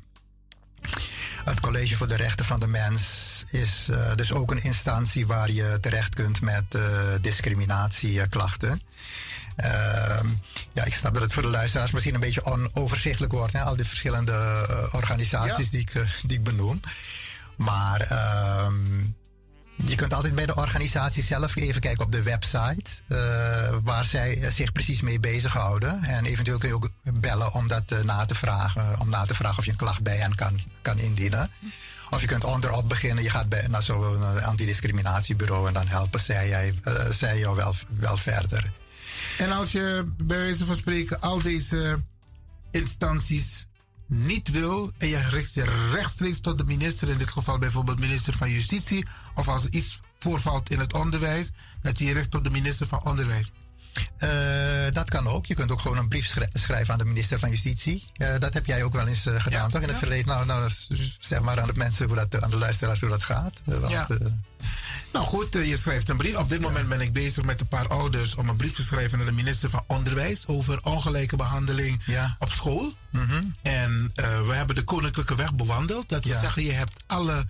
Het 1.45 1.59
College 1.59 1.95
voor 1.95 2.07
de 2.07 2.15
Rechten 2.15 2.45
van 2.45 2.59
de 2.59 2.67
Mens 2.67 3.01
is 3.49 3.89
dus 4.15 4.31
ook 4.31 4.51
een 4.51 4.63
instantie 4.63 5.27
waar 5.27 5.51
je 5.51 5.77
terecht 5.81 6.15
kunt 6.15 6.41
met 6.41 6.77
discriminatieklachten. 7.21 8.81
Ehm, 9.55 10.27
ja, 10.73 10.83
ik 10.83 10.93
snap 10.93 11.13
dat 11.13 11.23
het 11.23 11.33
voor 11.33 11.43
de 11.43 11.49
luisteraars 11.49 11.91
misschien 11.91 12.13
een 12.13 12.19
beetje 12.19 12.45
onoverzichtelijk 12.45 13.33
wordt. 13.33 13.53
Hè? 13.53 13.61
Al 13.61 13.75
die 13.75 13.85
verschillende 13.85 14.67
uh, 14.69 14.93
organisaties 14.93 15.69
die, 15.69 15.79
ik, 15.79 15.91
die 16.25 16.37
ik 16.37 16.43
benoem. 16.43 16.79
Maar 17.55 18.11
uh, 18.11 18.67
je 19.75 19.95
kunt 19.95 20.13
altijd 20.13 20.35
bij 20.35 20.45
de 20.45 20.55
organisatie 20.55 21.23
zelf 21.23 21.55
even 21.55 21.81
kijken 21.81 22.05
op 22.05 22.11
de 22.11 22.23
website. 22.23 22.91
Uh, 23.07 23.17
waar 23.83 24.05
zij 24.05 24.51
zich 24.51 24.71
precies 24.71 25.01
mee 25.01 25.19
bezighouden. 25.19 26.03
En 26.03 26.25
eventueel 26.25 26.57
kun 26.57 26.69
je 26.69 26.75
ook 26.75 26.89
bellen 27.03 27.53
om 27.53 27.67
dat 27.67 28.03
na 28.03 28.25
te 28.25 28.35
vragen. 28.35 28.99
Om 28.99 29.09
na 29.09 29.25
te 29.25 29.35
vragen 29.35 29.57
of 29.57 29.65
je 29.65 29.71
een 29.71 29.77
klacht 29.77 30.03
bij 30.03 30.17
hen 30.17 30.35
kan, 30.35 30.59
kan 30.81 30.97
indienen. 30.97 31.49
Of 32.09 32.21
je 32.21 32.27
kunt 32.27 32.43
onderop 32.43 32.89
beginnen. 32.89 33.23
Je 33.23 33.29
gaat 33.29 33.67
naar 33.67 33.83
zo'n 33.83 34.43
antidiscriminatiebureau 34.43 35.67
en 35.67 35.73
dan 35.73 35.87
helpen 35.87 36.19
zij, 36.19 36.47
jij, 36.47 36.73
zij 37.11 37.39
jou 37.39 37.55
wel, 37.55 37.75
wel 37.99 38.17
verder. 38.17 38.71
En 39.37 39.51
als 39.51 39.71
je 39.71 40.13
bij 40.17 40.37
wijze 40.37 40.65
van 40.65 40.75
spreken 40.75 41.21
al 41.21 41.41
deze 41.41 41.99
instanties 42.71 43.67
niet 44.07 44.49
wil 44.49 44.91
en 44.97 45.07
je 45.07 45.19
richt 45.29 45.53
je 45.53 45.89
rechtstreeks 45.91 46.39
tot 46.39 46.57
de 46.57 46.63
minister, 46.63 47.09
in 47.09 47.17
dit 47.17 47.29
geval 47.29 47.57
bijvoorbeeld 47.57 47.99
minister 47.99 48.33
van 48.37 48.51
Justitie, 48.51 49.05
of 49.35 49.47
als 49.47 49.63
er 49.63 49.71
iets 49.71 49.99
voorvalt 50.19 50.69
in 50.69 50.79
het 50.79 50.93
onderwijs, 50.93 51.49
dat 51.81 51.97
je 51.97 52.05
je 52.05 52.13
richt 52.13 52.31
tot 52.31 52.43
de 52.43 52.49
minister 52.49 52.87
van 52.87 53.03
Onderwijs. 53.03 53.51
Uh, 54.19 54.93
dat 54.93 55.09
kan 55.09 55.27
ook. 55.27 55.45
Je 55.45 55.53
kunt 55.53 55.71
ook 55.71 55.79
gewoon 55.79 55.97
een 55.97 56.07
brief 56.07 56.35
schrijven 56.53 56.93
aan 56.93 56.99
de 56.99 57.05
minister 57.05 57.39
van 57.39 57.49
Justitie. 57.49 58.05
Uh, 58.17 58.37
dat 58.39 58.53
heb 58.53 58.65
jij 58.65 58.83
ook 58.83 58.93
wel 58.93 59.07
eens 59.07 59.25
uh, 59.25 59.41
gedaan, 59.41 59.71
toch? 59.71 59.81
In 59.81 59.87
het 59.87 59.97
verleden. 59.97 60.27
Nou, 60.27 60.45
nou, 60.45 60.71
zeg 61.19 61.41
maar 61.41 61.61
aan 61.61 61.67
de 61.67 61.73
mensen, 61.75 62.07
hoe 62.07 62.15
dat, 62.15 62.41
aan 62.41 62.49
de 62.49 62.57
luisteraars 62.57 62.99
hoe 62.99 63.09
dat 63.09 63.23
gaat. 63.23 63.61
Want, 63.65 63.89
ja. 63.89 64.07
Nou 65.13 65.25
goed, 65.25 65.55
eh, 65.55 65.67
je 65.69 65.77
schrijft 65.77 66.09
een 66.09 66.17
brief. 66.17 66.35
Op 66.35 66.49
dit 66.49 66.61
moment 66.61 66.89
ben 66.89 67.01
ik 67.01 67.13
bezig 67.13 67.43
met 67.43 67.61
een 67.61 67.67
paar 67.67 67.87
ouders 67.87 68.35
om 68.35 68.49
een 68.49 68.55
brief 68.55 68.75
te 68.75 68.83
schrijven 68.83 69.17
naar 69.17 69.27
de 69.27 69.33
minister 69.33 69.69
van 69.69 69.83
Onderwijs 69.87 70.47
over 70.47 70.83
ongelijke 70.83 71.35
behandeling 71.35 72.03
op 72.39 72.51
school. 72.51 72.93
Mhm. 73.09 73.43
En 73.61 74.11
we 74.15 74.53
hebben 74.53 74.75
de 74.75 74.83
koninklijke 74.83 75.35
weg 75.35 75.53
bewandeld. 75.53 76.09
Dat 76.09 76.25
wil 76.25 76.39
zeggen, 76.39 76.63
je 76.63 76.71
hebt 76.71 77.03
alle 77.07 77.45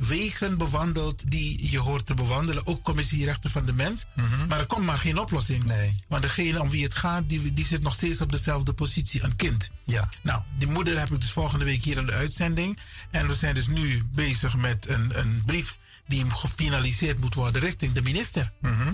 wegen 0.00 0.58
bewandeld 0.58 1.30
die 1.30 1.70
je 1.70 1.78
hoort 1.78 2.06
te 2.06 2.14
bewandelen. 2.14 2.66
Ook 2.66 2.82
commissie 2.82 3.24
rechten 3.24 3.50
van 3.50 3.64
de 3.64 3.72
mens. 3.72 4.04
Mhm. 4.14 4.46
Maar 4.46 4.58
er 4.58 4.66
komt 4.66 4.86
maar 4.86 4.98
geen 4.98 5.18
oplossing. 5.18 5.64
Nee. 5.64 5.94
Want 6.08 6.22
degene 6.22 6.60
om 6.60 6.70
wie 6.70 6.84
het 6.84 6.94
gaat, 6.94 7.28
die, 7.28 7.52
die 7.52 7.66
zit 7.66 7.82
nog 7.82 7.94
steeds 7.94 8.20
op 8.20 8.32
dezelfde 8.32 8.72
positie. 8.72 9.22
Een 9.22 9.36
kind. 9.36 9.70
Ja. 9.84 10.08
Nou, 10.22 10.42
die 10.58 10.68
moeder 10.68 10.98
heb 10.98 11.10
ik 11.10 11.20
dus 11.20 11.32
volgende 11.32 11.64
week 11.64 11.84
hier 11.84 11.98
in 11.98 12.06
de 12.06 12.12
uitzending. 12.12 12.78
En 13.10 13.28
we 13.28 13.34
zijn 13.34 13.54
dus 13.54 13.66
nu 13.66 14.02
bezig 14.14 14.56
met 14.56 14.88
een, 14.88 15.18
een 15.18 15.42
brief 15.46 15.78
die 16.06 16.30
gefinaliseerd 16.30 17.20
moet 17.20 17.34
worden 17.34 17.60
richting 17.60 17.92
de 17.92 18.02
minister. 18.02 18.52
Mhm. 18.60 18.92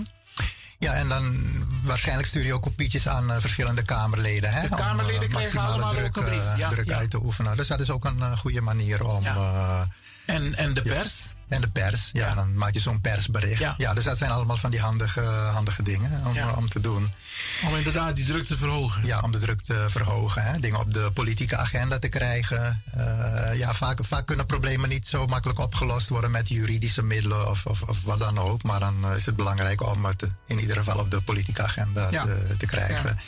Ja, 0.79 0.93
en 0.93 1.09
dan 1.09 1.47
waarschijnlijk 1.83 2.27
stuur 2.27 2.45
je 2.45 2.53
ook 2.53 2.61
kopietjes 2.61 3.07
aan 3.07 3.31
uh, 3.31 3.35
verschillende 3.39 3.81
Kamerleden. 3.81 4.53
Hè, 4.53 4.61
de 4.61 4.75
Kamerleden 4.75 5.19
om, 5.19 5.25
uh, 5.25 5.35
krijgen 5.35 5.59
allemaal 5.59 5.91
druk, 5.91 6.07
ook 6.07 6.17
een 6.17 6.23
brief. 6.23 6.43
Uh, 6.43 6.57
ja, 6.57 6.69
druk 6.69 6.87
ja. 6.87 6.97
uit 6.97 7.09
te 7.09 7.23
oefenen. 7.23 7.57
Dus 7.57 7.67
dat 7.67 7.79
is 7.79 7.89
ook 7.89 8.05
een 8.05 8.37
goede 8.37 8.61
manier 8.61 9.03
om... 9.03 9.23
Ja. 9.23 9.87
En, 10.27 10.55
en 10.55 10.73
de 10.73 10.81
pers? 10.81 11.35
En 11.47 11.61
de 11.61 11.67
pers, 11.67 12.09
ja. 12.13 12.33
Dan 12.33 12.53
maak 12.53 12.73
je 12.73 12.79
zo'n 12.79 13.01
persbericht. 13.01 13.75
Ja. 13.77 13.93
dus 13.93 14.03
dat 14.03 14.17
zijn 14.17 14.31
allemaal 14.31 14.57
van 14.57 14.71
die 14.71 14.79
handige, 14.79 15.21
handige 15.21 15.83
dingen 15.83 16.25
om, 16.25 16.37
om 16.55 16.69
te 16.69 16.79
doen. 16.79 17.09
Om 17.67 17.75
inderdaad 17.75 18.15
die 18.15 18.25
druk 18.25 18.45
te 18.45 18.57
verhogen. 18.57 19.05
Ja, 19.05 19.19
om 19.19 19.31
de 19.31 19.39
druk 19.39 19.61
te 19.61 19.85
verhogen. 19.89 20.43
Hè. 20.43 20.59
Dingen 20.59 20.79
op 20.79 20.93
de 20.93 21.11
politieke 21.13 21.57
agenda 21.57 21.99
te 21.99 22.07
krijgen. 22.07 22.83
Uh, 22.97 23.55
ja, 23.55 23.73
vaak, 23.73 23.99
vaak 24.05 24.25
kunnen 24.25 24.45
problemen 24.45 24.89
niet 24.89 25.07
zo 25.07 25.27
makkelijk 25.27 25.59
opgelost 25.59 26.09
worden 26.09 26.31
met 26.31 26.49
juridische 26.49 27.03
middelen 27.03 27.49
of, 27.49 27.65
of, 27.65 27.81
of 27.81 28.03
wat 28.03 28.19
dan 28.19 28.37
ook. 28.37 28.63
Maar 28.63 28.79
dan 28.79 29.13
is 29.15 29.25
het 29.25 29.35
belangrijk 29.35 29.81
om 29.81 30.05
het 30.05 30.27
in 30.45 30.59
ieder 30.59 30.75
geval 30.75 30.99
op 30.99 31.11
de 31.11 31.21
politieke 31.21 31.63
agenda 31.63 32.09
te, 32.09 32.55
te, 32.57 32.65
krijgen. 32.65 33.19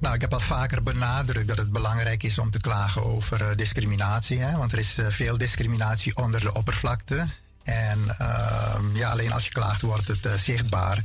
Nou, 0.00 0.14
ik 0.14 0.20
heb 0.20 0.32
al 0.32 0.40
vaker 0.40 0.82
benadrukt 0.82 1.48
dat 1.48 1.58
het 1.58 1.70
belangrijk 1.70 2.22
is 2.22 2.38
om 2.38 2.50
te 2.50 2.60
klagen 2.60 3.04
over 3.04 3.40
uh, 3.40 3.56
discriminatie. 3.56 4.38
Hè? 4.38 4.56
Want 4.56 4.72
er 4.72 4.78
is 4.78 4.98
uh, 4.98 5.06
veel 5.08 5.38
discriminatie 5.38 6.16
onder 6.16 6.40
de 6.40 6.54
oppervlakte. 6.54 7.26
En 7.62 7.98
uh, 8.20 8.76
ja, 8.92 9.10
alleen 9.10 9.32
als 9.32 9.44
je 9.44 9.52
klaagt 9.52 9.82
wordt 9.82 10.08
het 10.08 10.26
uh, 10.26 10.32
zichtbaar. 10.34 11.02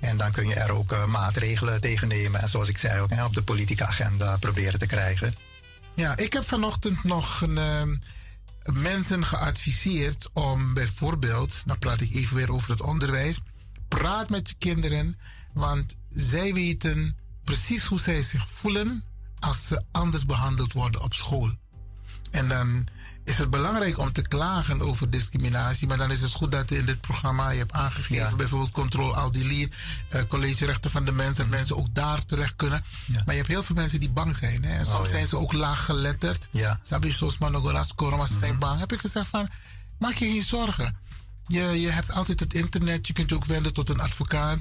En 0.00 0.16
dan 0.16 0.30
kun 0.30 0.48
je 0.48 0.54
er 0.54 0.70
ook 0.70 1.06
maatregelen 1.06 1.80
tegen 1.80 2.08
nemen. 2.08 2.40
En 2.40 2.48
zoals 2.48 2.68
ik 2.68 2.78
zei 2.78 3.00
ook, 3.00 3.10
op 3.24 3.34
de 3.34 3.42
politieke 3.42 3.86
agenda 3.86 4.36
proberen 4.36 4.78
te 4.78 4.86
krijgen. 4.86 5.32
Ja, 5.94 6.16
ik 6.16 6.32
heb 6.32 6.44
vanochtend 6.44 7.04
nog 7.04 7.40
een, 7.40 7.56
uh, 7.56 7.82
mensen 8.64 9.24
geadviseerd 9.24 10.28
om 10.32 10.74
bijvoorbeeld, 10.74 11.62
dan 11.64 11.78
praat 11.78 12.00
ik 12.00 12.14
even 12.14 12.36
weer 12.36 12.52
over 12.52 12.70
het 12.70 12.80
onderwijs. 12.80 13.40
Praat 13.88 14.30
met 14.30 14.48
je 14.48 14.54
kinderen, 14.58 15.18
want 15.52 15.96
zij 16.08 16.54
weten 16.54 17.16
precies 17.54 17.84
hoe 17.84 18.00
zij 18.00 18.22
zich 18.22 18.46
voelen 18.48 19.04
als 19.38 19.66
ze 19.66 19.82
anders 19.92 20.26
behandeld 20.26 20.72
worden 20.72 21.02
op 21.02 21.14
school. 21.14 21.50
En 22.30 22.48
dan 22.48 22.86
is 23.24 23.38
het 23.38 23.50
belangrijk 23.50 23.98
om 23.98 24.12
te 24.12 24.22
klagen 24.22 24.80
over 24.80 25.10
discriminatie. 25.10 25.86
Maar 25.86 25.96
dan 25.96 26.10
is 26.10 26.20
het 26.20 26.32
goed 26.32 26.52
dat 26.52 26.68
je 26.68 26.78
in 26.78 26.84
dit 26.84 27.00
programma 27.00 27.50
je 27.50 27.58
hebt 27.58 27.72
aangegeven. 27.72 28.14
Ja. 28.30 28.36
Bijvoorbeeld 28.36 28.70
Control 28.70 29.16
Al 29.16 29.32
Delete, 29.32 29.76
uh, 30.14 30.22
College 30.28 30.66
Rechten 30.66 30.90
van 30.90 31.04
de 31.04 31.12
Mens. 31.12 31.36
Dat 31.36 31.46
mm. 31.46 31.52
mensen 31.52 31.76
ook 31.76 31.94
daar 31.94 32.24
terecht 32.24 32.56
kunnen. 32.56 32.84
Ja. 33.06 33.14
Maar 33.24 33.34
je 33.34 33.40
hebt 33.40 33.52
heel 33.52 33.62
veel 33.62 33.76
mensen 33.76 34.00
die 34.00 34.10
bang 34.10 34.36
zijn. 34.36 34.64
Hè? 34.64 34.78
En 34.78 34.86
soms 34.86 34.98
oh, 34.98 35.04
ja. 35.04 35.10
zijn 35.10 35.26
ze 35.26 35.36
ook 35.36 35.52
laag 35.52 35.84
geletterd. 35.84 36.48
Ja. 36.50 36.80
Sabi 36.82 37.12
zoals 37.12 37.38
Manogola 37.38 37.84
scoren, 37.84 38.18
maar 38.18 38.28
ze 38.28 38.38
zijn 38.38 38.58
bang. 38.58 38.80
Heb 38.80 38.92
ik 38.92 39.00
gezegd 39.00 39.28
van, 39.28 39.48
maak 39.98 40.14
je 40.14 40.26
geen 40.26 40.42
zorgen. 40.42 40.96
Je, 41.46 41.62
je 41.62 41.90
hebt 41.90 42.12
altijd 42.12 42.40
het 42.40 42.54
internet. 42.54 43.06
Je 43.06 43.12
kunt 43.12 43.28
je 43.28 43.34
ook 43.34 43.44
wenden 43.44 43.72
tot 43.72 43.88
een 43.88 44.00
advocaat. 44.00 44.58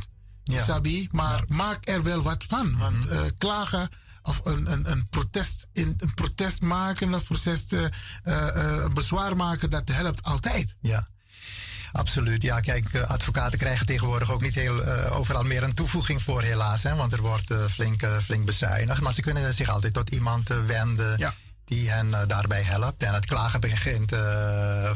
Ja. 0.52 0.64
Sabi. 0.64 1.08
Maar 1.12 1.44
maak 1.48 1.88
er 1.88 2.04
wel 2.04 2.22
wat 2.22 2.44
van. 2.48 2.78
Want 2.78 3.12
uh, 3.12 3.22
klagen 3.38 3.90
of 4.24 4.42
een, 4.44 4.72
een, 4.72 4.92
een, 4.92 5.08
protest, 5.10 5.68
in, 5.74 5.94
een 5.98 6.14
protest 6.14 6.62
maken, 6.62 7.14
een 7.14 7.24
protest, 7.24 7.74
uh, 7.74 7.86
uh, 8.24 8.88
bezwaar 8.88 9.36
maken, 9.36 9.70
dat 9.70 9.88
helpt 9.90 10.24
altijd. 10.24 10.76
Ja. 10.82 11.08
Absoluut. 11.92 12.42
Ja, 12.42 12.60
kijk, 12.60 12.96
advocaten 12.96 13.60
krijgen 13.60 13.86
tegenwoordig 13.86 14.32
ook 14.32 14.42
niet 14.42 14.56
heel 14.56 14.86
uh, 14.86 15.18
overal 15.18 15.44
meer 15.44 15.64
een 15.64 15.74
toevoeging 15.74 16.22
voor, 16.22 16.42
helaas. 16.42 16.84
Hè, 16.84 16.96
want 16.96 17.14
er 17.14 17.22
wordt 17.22 17.52
uh, 17.52 17.66
flink, 17.66 18.02
uh, 18.04 18.18
flink 18.18 18.46
bezuinigd. 18.46 19.02
Maar 19.02 19.14
ze 19.14 19.22
kunnen 19.22 19.54
zich 19.54 19.70
altijd 19.70 19.94
tot 19.94 20.10
iemand 20.10 20.48
wenden 20.48 21.18
ja. 21.18 21.34
Die 21.70 21.90
hen 21.90 22.28
daarbij 22.28 22.64
helpt. 22.64 23.04
En 23.04 23.14
het 23.14 23.26
klagen 23.26 23.62
begint, 23.62 24.10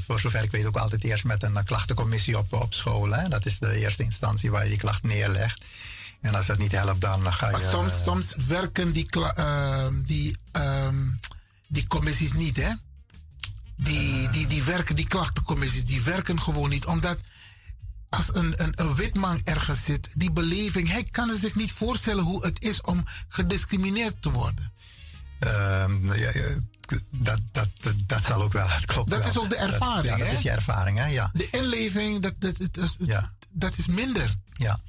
voor 0.06 0.20
zover 0.20 0.44
ik 0.44 0.52
weet, 0.52 0.66
ook 0.66 0.78
altijd 0.78 1.04
eerst 1.04 1.24
met 1.24 1.44
een 1.44 1.64
klachtencommissie 1.64 2.38
op, 2.38 2.54
op 2.54 2.74
school. 2.74 3.12
Hè. 3.12 3.28
Dat 3.30 3.46
is 3.46 3.60
de 3.60 3.80
eerste 3.80 4.04
instantie 4.04 4.52
waar 4.52 4.64
je 4.64 4.70
die 4.70 4.78
klacht 4.78 5.04
neerlegt. 5.04 5.66
En 6.22 6.36
als 6.36 6.46
dat 6.46 6.58
niet 6.58 6.72
helpt, 6.72 7.02
dan 7.02 7.34
ga 7.34 7.46
je. 7.46 7.52
Maar 7.52 7.72
soms, 7.72 8.04
soms 8.04 8.36
werken 8.48 8.92
die, 8.92 9.08
uh, 9.18 9.88
die, 10.06 10.38
um, 10.52 11.20
die 11.68 11.88
commissies 11.88 12.34
niet, 12.34 12.58
hè? 12.58 12.72
Die, 13.76 14.30
die, 14.30 14.48
die 14.48 14.64
werken, 14.64 14.96
die 14.96 15.08
klachtencommissies, 15.08 15.86
die 15.86 16.02
werken 16.02 16.42
gewoon 16.42 16.70
niet. 16.70 16.86
Omdat 16.86 17.20
als 18.10 18.36
een, 18.36 18.54
een, 18.64 18.72
een 18.76 18.96
witman 18.96 19.42
ergens 19.44 19.84
zit, 19.84 20.10
die 20.14 20.32
beleving, 20.32 20.90
hij 20.90 21.04
kan 21.04 21.36
zich 21.36 21.56
niet 21.56 21.72
voorstellen 21.72 22.24
hoe 22.24 22.46
het 22.46 22.62
is 22.62 22.82
om 22.82 23.04
gediscrimineerd 23.28 24.22
te 24.22 24.32
worden. 24.32 24.74
Uh, 25.46 25.86
ja, 26.16 26.32
dat, 27.12 27.40
dat, 27.52 27.68
dat, 28.08 28.24
zal 28.24 28.42
ook 28.42 28.54
wel. 28.54 28.68
Dat 28.68 28.86
klopt. 28.86 29.10
Dat 29.10 29.20
wel. 29.20 29.30
is 29.30 29.38
ook 29.38 29.50
de 29.50 29.56
ervaring. 29.56 30.08
Dat, 30.08 30.18
ja, 30.18 30.26
dat 30.26 30.34
is 30.34 30.42
je 30.42 30.50
ervaring, 30.50 30.98
hè? 30.98 31.06
Ja. 31.06 31.30
De 31.34 31.48
inleving, 31.52 32.22
dat, 32.22 32.34
dat, 32.40 32.56
dat, 32.72 32.96
ja. 32.98 33.32
dat 33.52 33.78
is 33.78 33.88
minder. 33.88 34.36
Ja. 34.54 34.80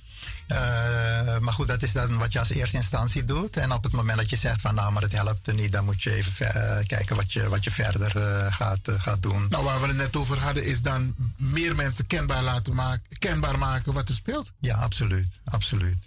Uh, 0.48 1.38
maar 1.38 1.52
goed, 1.52 1.66
dat 1.66 1.82
is 1.82 1.92
dan 1.92 2.18
wat 2.18 2.32
je 2.32 2.38
als 2.38 2.50
eerste 2.50 2.76
instantie 2.76 3.24
doet. 3.24 3.56
En 3.56 3.72
op 3.72 3.82
het 3.82 3.92
moment 3.92 4.18
dat 4.18 4.30
je 4.30 4.36
zegt 4.36 4.60
van 4.60 4.74
nou, 4.74 4.92
maar 4.92 5.02
het 5.02 5.12
helpt 5.12 5.46
er 5.46 5.54
niet, 5.54 5.72
dan 5.72 5.84
moet 5.84 6.02
je 6.02 6.14
even 6.14 6.46
uh, 6.46 6.86
kijken 6.86 7.16
wat 7.16 7.32
je, 7.32 7.48
wat 7.48 7.64
je 7.64 7.70
verder 7.70 8.16
uh, 8.16 8.52
gaat, 8.52 8.90
gaat 8.98 9.22
doen. 9.22 9.46
Nou, 9.50 9.64
waar 9.64 9.80
we 9.80 9.86
het 9.86 9.96
net 9.96 10.16
over 10.16 10.38
hadden, 10.38 10.64
is 10.64 10.82
dan 10.82 11.14
meer 11.36 11.74
mensen 11.74 12.06
kenbaar 12.06 12.42
laten 12.42 12.74
maken, 12.74 13.18
kenbaar 13.18 13.58
maken 13.58 13.92
wat 13.92 14.08
er 14.08 14.14
speelt. 14.14 14.52
Ja, 14.60 14.76
absoluut. 14.76 15.40
absoluut. 15.44 15.98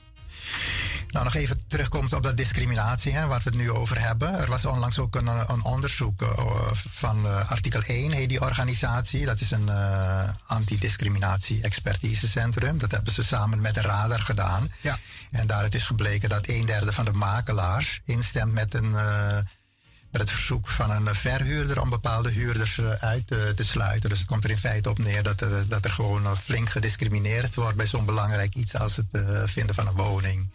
Nou, 1.07 1.25
nog 1.25 1.35
even 1.35 1.63
terugkomend 1.67 2.13
op 2.13 2.23
dat 2.23 2.37
discriminatie, 2.37 3.13
hè, 3.13 3.27
waar 3.27 3.41
we 3.43 3.49
het 3.49 3.59
nu 3.59 3.71
over 3.71 4.01
hebben. 4.01 4.33
Er 4.33 4.49
was 4.49 4.65
onlangs 4.65 4.99
ook 4.99 5.15
een, 5.15 5.27
een 5.27 5.63
onderzoek 5.63 6.21
uh, 6.21 6.29
van 6.73 7.25
uh, 7.25 7.51
artikel 7.51 7.81
1, 7.81 8.11
heet 8.11 8.29
die 8.29 8.41
organisatie. 8.41 9.25
Dat 9.25 9.39
is 9.39 9.51
een 9.51 9.67
uh, 9.67 10.29
antidiscriminatie-expertisecentrum. 10.45 12.77
Dat 12.77 12.91
hebben 12.91 13.13
ze 13.13 13.23
samen 13.23 13.61
met 13.61 13.73
de 13.73 13.81
Radar 13.81 14.21
gedaan. 14.21 14.71
Ja. 14.81 14.97
En 15.31 15.47
daaruit 15.47 15.75
is 15.75 15.85
gebleken 15.85 16.29
dat 16.29 16.47
een 16.47 16.65
derde 16.65 16.93
van 16.93 17.05
de 17.05 17.13
makelaars 17.13 18.01
instemt 18.05 18.53
met 18.53 18.73
een 18.73 18.95
met 20.11 20.21
het 20.21 20.31
verzoek 20.31 20.67
van 20.67 20.91
een 20.91 21.15
verhuurder 21.15 21.81
om 21.81 21.89
bepaalde 21.89 22.29
huurders 22.29 22.81
uit 22.81 23.27
te, 23.27 23.53
te 23.55 23.63
sluiten. 23.63 24.09
Dus 24.09 24.19
het 24.19 24.27
komt 24.27 24.43
er 24.43 24.49
in 24.49 24.57
feite 24.57 24.89
op 24.89 24.97
neer 24.97 25.23
dat, 25.23 25.41
er, 25.41 25.67
dat 25.67 25.85
er 25.85 25.91
gewoon 25.91 26.37
flink 26.37 26.69
gediscrimineerd 26.69 27.55
wordt 27.55 27.77
bij 27.77 27.87
zo'n 27.87 28.05
belangrijk 28.05 28.55
iets 28.55 28.75
als 28.75 28.95
het 28.95 29.19
vinden 29.45 29.75
van 29.75 29.87
een 29.87 29.93
woning. 29.93 30.51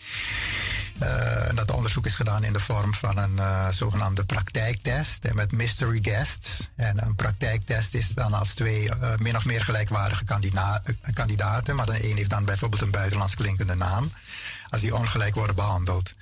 Dat 1.55 1.71
onderzoek 1.71 2.07
is 2.07 2.15
gedaan 2.15 2.45
in 2.45 2.53
de 2.53 2.61
vorm 2.61 2.95
van 2.95 3.19
een 3.19 3.41
zogenaamde 3.73 4.25
praktijktest 4.25 5.25
en 5.25 5.35
met 5.35 5.53
mystery 5.53 5.99
guests. 6.03 6.69
En 6.77 7.05
een 7.05 7.15
praktijktest 7.15 7.95
is 7.95 8.09
dan 8.09 8.33
als 8.33 8.55
twee 8.55 8.91
min 9.19 9.37
of 9.37 9.45
meer 9.45 9.63
gelijkwaardige 9.63 10.25
kandidaten, 11.15 11.77
maar 11.77 11.87
de 11.87 12.11
een 12.11 12.17
heeft 12.17 12.31
dan 12.31 12.45
bijvoorbeeld 12.45 12.83
een 12.83 12.91
buitenlands 12.91 13.35
klinkende 13.35 13.75
naam, 13.75 14.13
als 14.69 14.81
die 14.81 14.97
ongelijk 14.97 15.35
worden 15.35 15.57
behandeld. 15.57 16.15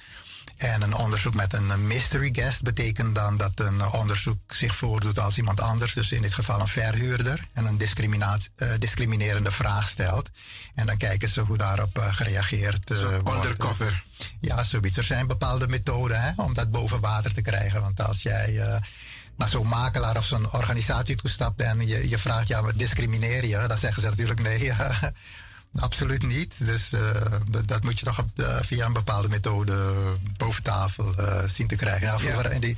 En 0.61 0.83
een 0.83 0.95
onderzoek 0.95 1.35
met 1.35 1.53
een 1.53 1.87
mystery 1.87 2.29
guest 2.33 2.63
betekent 2.63 3.15
dan 3.15 3.37
dat 3.37 3.53
een 3.55 3.91
onderzoek 3.91 4.55
zich 4.55 4.77
voordoet 4.77 5.19
als 5.19 5.37
iemand 5.37 5.61
anders, 5.61 5.93
dus 5.93 6.13
in 6.13 6.23
dit 6.23 6.35
geval 6.35 6.61
een 6.61 6.69
verhuurder, 6.69 7.47
en 7.53 7.67
een 7.67 7.81
uh, 7.81 8.69
discriminerende 8.79 9.51
vraag 9.51 9.89
stelt. 9.89 10.31
En 10.75 10.87
dan 10.87 10.97
kijken 10.97 11.29
ze 11.29 11.41
hoe 11.41 11.57
daarop 11.57 11.99
uh, 11.99 12.15
gereageerd 12.15 12.91
uh, 12.91 12.99
wordt. 13.23 13.45
Undercover. 13.45 14.05
Ja, 14.41 14.63
zoiets. 14.63 14.97
Er 14.97 15.05
zijn 15.05 15.27
bepaalde 15.27 15.69
methoden 15.69 16.23
hè, 16.23 16.31
om 16.37 16.55
dat 16.55 16.71
boven 16.71 17.01
water 17.01 17.35
te 17.35 17.43
krijgen. 17.43 17.81
Want 17.81 18.01
als 18.01 18.23
jij 18.23 18.81
naar 19.37 19.49
zo'n 19.49 19.69
makelaar 19.69 20.17
of 20.17 20.25
zo'n 20.25 20.53
organisatie 20.53 21.17
toestapt 21.17 21.61
en 21.61 21.87
je, 21.87 22.09
je 22.09 22.19
vraagt, 22.19 22.49
ja, 22.49 22.63
wat 22.63 22.79
discrimineer 22.79 23.47
je? 23.47 23.65
Dan 23.69 23.79
zeggen 23.79 24.03
ze 24.03 24.09
natuurlijk 24.09 24.41
nee. 24.41 24.73
Absoluut 25.79 26.27
niet. 26.27 26.67
Dus 26.67 26.93
uh, 26.93 27.01
dat, 27.51 27.69
dat, 27.69 27.83
moet 27.83 27.99
je 27.99 28.05
toch 28.05 28.19
op 28.19 28.29
de, 28.35 28.61
via 28.63 28.87
een 28.87 28.93
bepaalde 28.93 29.29
methode 29.29 29.93
boven 30.37 30.63
tafel 30.63 31.15
uh, 31.21 31.45
zien 31.47 31.67
te 31.67 31.77
krijgen. 31.77 32.07
Nou, 32.07 32.21
vroeger, 32.21 32.47
en 32.47 32.61
die, 32.61 32.77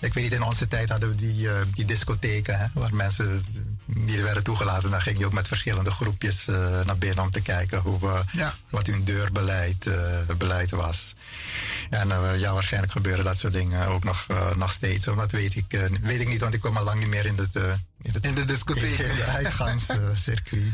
ik 0.00 0.14
weet 0.14 0.24
niet, 0.24 0.32
in 0.32 0.42
onze 0.42 0.68
tijd 0.68 0.88
hadden 0.88 1.08
we 1.08 1.14
die, 1.14 1.46
uh, 1.46 1.52
die 1.74 1.84
discotheken, 1.84 2.58
hè, 2.58 2.66
waar 2.74 2.94
mensen 2.94 3.44
niet 3.84 4.22
werden 4.22 4.42
toegelaten. 4.42 4.90
Dan 4.90 5.00
ging 5.00 5.18
je 5.18 5.26
ook 5.26 5.32
met 5.32 5.48
verschillende 5.48 5.90
groepjes 5.90 6.44
naar 6.84 6.98
binnen 6.98 7.24
om 7.24 7.30
te 7.30 7.42
kijken 7.42 7.80
hoe 7.80 8.00
we, 8.00 8.22
ja. 8.32 8.54
wat 8.70 8.86
hun 8.86 9.04
deurbeleid 9.04 9.90
beleid 10.38 10.70
was. 10.70 11.14
En 11.90 12.08
ja, 12.38 12.52
waarschijnlijk 12.52 12.92
gebeuren 12.92 13.24
dat 13.24 13.38
soort 13.38 13.52
dingen 13.52 13.88
ook 13.88 14.04
nog, 14.04 14.26
nog 14.56 14.72
steeds. 14.72 15.06
Maar 15.06 15.16
dat 15.16 15.30
weet 15.30 15.56
ik, 15.56 15.88
weet 16.00 16.20
ik 16.20 16.28
niet, 16.28 16.40
want 16.40 16.54
ik 16.54 16.60
kom 16.60 16.76
al 16.76 16.84
lang 16.84 17.00
niet 17.00 17.08
meer 17.08 17.26
in, 17.26 17.36
het, 17.36 17.54
in, 18.02 18.12
het, 18.12 18.24
in 18.24 18.34
de 18.34 18.44
discotheek. 18.44 18.98
In 18.98 19.10
het 19.10 19.28
uitgaanscircuit. 19.44 20.72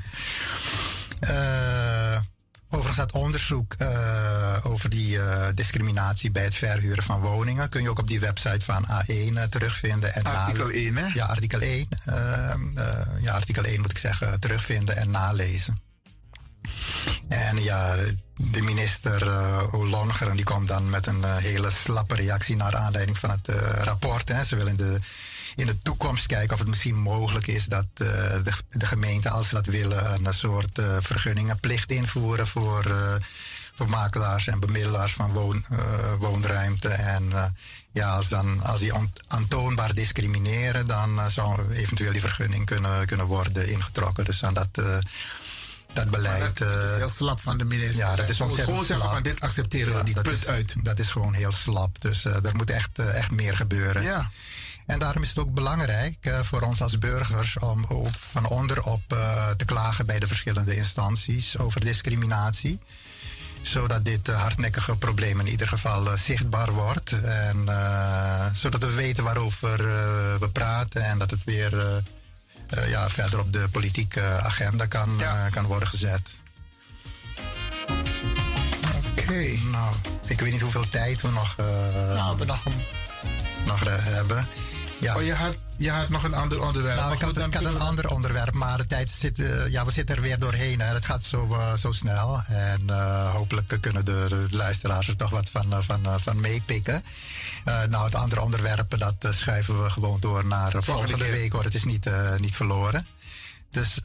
Uh, 1.21 2.21
overigens 2.69 2.97
dat 2.97 3.13
onderzoek 3.13 3.75
uh, 3.79 4.57
over 4.63 4.91
die 4.91 5.17
uh, 5.17 5.47
discriminatie 5.55 6.31
bij 6.31 6.45
het 6.45 6.55
verhuren 6.55 7.03
van 7.03 7.21
woningen 7.21 7.69
kun 7.69 7.83
je 7.83 7.91
ook 7.91 7.99
op 7.99 8.09
die 8.09 8.21
website 8.21 8.65
van 8.65 8.87
A1 8.87 9.49
terugvinden. 9.49 10.15
En 10.15 10.25
artikel 10.25 10.71
1, 10.71 10.97
hè? 10.97 11.07
Ja, 11.15 11.27
artikel 11.27 11.61
1. 11.61 11.89
ja, 13.21 13.33
artikel 13.33 13.65
1 13.65 13.81
moet 13.81 13.91
ik 13.91 13.99
zeggen, 13.99 14.41
terugvinden 14.41 14.97
en 14.97 15.11
nalezen. 15.11 15.81
En 17.29 17.63
ja, 17.63 17.97
de 18.37 18.63
minister 18.63 19.27
uh, 19.27 19.75
Olongeren 19.75 20.37
die 20.37 20.45
komt 20.45 20.69
dan 20.69 20.91
met 20.91 21.07
een 21.07 21.25
hele 21.25 21.71
slappe 21.71 22.15
reactie 22.15 22.57
naar 22.57 22.77
aanleiding 22.77 23.19
van 23.19 23.31
het 23.31 23.49
rapport. 23.83 24.29
Hè. 24.29 24.45
Ze 24.45 24.57
willen 24.57 24.77
de 24.77 25.01
in 25.59 25.67
de 25.67 25.83
toekomst 25.83 26.27
kijken 26.27 26.53
of 26.53 26.59
het 26.59 26.69
misschien 26.69 26.97
mogelijk 26.97 27.47
is 27.47 27.65
dat 27.65 27.87
uh, 27.99 28.09
de, 28.45 28.53
de, 28.69 28.87
gemeente, 28.87 29.31
als 29.31 29.49
ze 29.49 29.55
dat 29.55 29.67
willen, 29.67 30.25
een 30.25 30.35
soort 30.35 30.79
uh, 30.79 30.97
vergunningenplicht 31.01 31.91
invoeren 31.91 32.47
voor, 32.47 32.87
uh, 32.87 33.15
voor 33.75 33.89
makelaars 33.89 34.47
en 34.47 34.61
bemiddelaars 34.61 35.13
van 35.13 35.33
woon, 35.33 35.65
woonruimte. 36.19 36.89
En 36.89 37.33
ja, 37.93 38.17
als, 38.17 38.29
dan, 38.29 38.63
als 38.63 38.81
die 38.81 38.93
aantoonbaar 39.27 39.95
discrimineren, 39.95 40.87
dan 40.87 41.31
zou 41.31 41.73
eventueel 41.73 42.13
die 42.13 42.21
vergunning 42.21 42.67
kunnen, 42.67 43.07
kunnen 43.07 43.27
worden 43.27 43.69
ingetrokken. 43.69 44.25
Dus 44.25 44.45
aan 44.45 44.55
dat 44.55 44.81
dat 45.93 46.11
beleid. 46.11 46.59
Dat, 46.59 46.69
dat, 46.69 46.91
is 46.91 46.97
heel 46.97 47.09
slap 47.09 47.41
van 47.41 47.59
de 47.59 47.65
minister. 47.65 47.97
Ja, 47.97 48.17
dat 48.17 48.29
is 48.29 48.41
ontzettend 48.41 48.71
gewoon 48.71 48.87
zeggen 48.87 49.11
van 49.11 49.23
dit 49.23 49.41
accepteren 49.41 49.97
we 49.97 50.03
niet, 50.03 50.23
punt 50.23 50.43
is, 50.43 50.47
uit. 50.47 50.75
Dat 50.83 50.99
is 50.99 51.11
gewoon 51.11 51.35
heel 51.35 51.53
slap. 51.53 52.01
Dus 52.01 52.25
uh, 52.25 52.45
er 52.45 52.57
moet 52.57 52.71
echt, 52.71 52.99
uh, 52.99 53.15
echt 53.15 53.31
meer 53.31 53.57
gebeuren. 53.57 54.03
Ja. 54.03 54.31
En 54.89 54.99
daarom 54.99 55.23
is 55.23 55.29
het 55.29 55.39
ook 55.39 55.55
belangrijk 55.55 56.17
uh, 56.21 56.41
voor 56.41 56.61
ons 56.61 56.83
als 56.83 56.99
burgers 56.99 57.59
om 57.59 57.85
ook 57.89 58.15
van 58.31 58.47
onderop 58.49 59.03
uh, 59.13 59.51
te 59.51 59.65
klagen 59.65 60.07
bij 60.07 60.19
de 60.19 60.27
verschillende 60.27 60.77
instanties 60.77 61.59
over 61.59 61.81
discriminatie. 61.81 62.79
Zodat 63.61 64.05
dit 64.05 64.29
uh, 64.29 64.41
hardnekkige 64.41 64.97
probleem 64.97 65.41
in 65.41 65.47
ieder 65.47 65.69
geval 65.69 66.17
zichtbaar 66.17 66.73
wordt. 66.73 67.13
En 67.23 67.69
zodat 68.53 68.81
we 68.81 68.91
weten 68.91 69.25
waarover 69.25 69.77
we 70.41 70.49
praten 70.53 71.05
en 71.05 71.19
dat 71.19 71.31
het 71.31 71.45
weer 71.45 72.03
ja, 72.87 73.11
verder 73.11 73.41
op 73.41 73.53
de 73.53 73.69
politieke 73.73 74.23
agenda 74.23 74.87
kan, 74.87 75.17
ja. 75.19 75.49
kan 75.49 75.65
worden 75.65 75.89
gezet. 75.89 76.29
Oké. 79.11 79.21
Okay. 79.21 79.61
Nou, 79.71 79.95
ik 80.27 80.41
weet 80.41 80.53
niet 80.53 80.61
hoeveel 80.61 80.89
tijd 80.91 81.21
we 81.21 81.31
nog, 81.31 81.57
nou, 82.15 82.39
we 82.39 82.45
nog, 82.45 82.65
nog 83.67 83.81
hebben. 83.85 84.47
Ja. 85.01 85.17
Oh, 85.17 85.23
je 85.23 85.35
had, 85.35 85.57
je 85.77 85.91
had 85.91 86.09
nog 86.09 86.23
een 86.23 86.35
ander 86.35 86.63
onderwerp. 86.63 86.97
Nou, 86.97 87.13
ik 87.13 87.21
had, 87.21 87.37
ik 87.37 87.55
had 87.55 87.65
een 87.65 87.81
ander 87.81 88.11
onderwerp, 88.11 88.55
maar 88.55 88.77
de 88.77 88.87
tijd 88.87 89.11
zit, 89.11 89.39
uh, 89.39 89.69
ja, 89.69 89.85
we 89.85 89.93
zitten 89.93 90.17
er 90.17 90.23
weer 90.23 90.39
doorheen. 90.39 90.81
Hè. 90.81 90.95
Het 90.95 91.05
gaat 91.05 91.25
zo, 91.25 91.47
uh, 91.51 91.75
zo 91.75 91.93
snel. 91.93 92.43
En 92.47 92.83
uh, 92.87 93.35
hopelijk 93.35 93.79
kunnen 93.81 94.05
de, 94.05 94.27
de, 94.29 94.57
luisteraars 94.57 95.09
er 95.09 95.17
toch 95.17 95.31
wat 95.31 95.51
van, 95.51 95.83
van, 95.83 96.21
van 96.21 96.41
meepikken. 96.41 97.05
nou, 97.65 98.05
het 98.05 98.15
andere 98.15 98.41
onderwerp, 98.41 98.99
dat 98.99 99.35
schuiven 99.35 99.83
we 99.83 99.91
gewoon 99.91 100.21
door 100.21 100.47
naar 100.47 100.71
volgende, 100.71 100.93
volgende 100.93 101.31
week. 101.31 101.53
Hoor. 101.53 101.65
Het 101.65 101.75
is 101.75 101.85
niet, 101.85 102.11
niet 102.39 102.57
verloren. 102.57 103.07
Dus, 103.71 103.99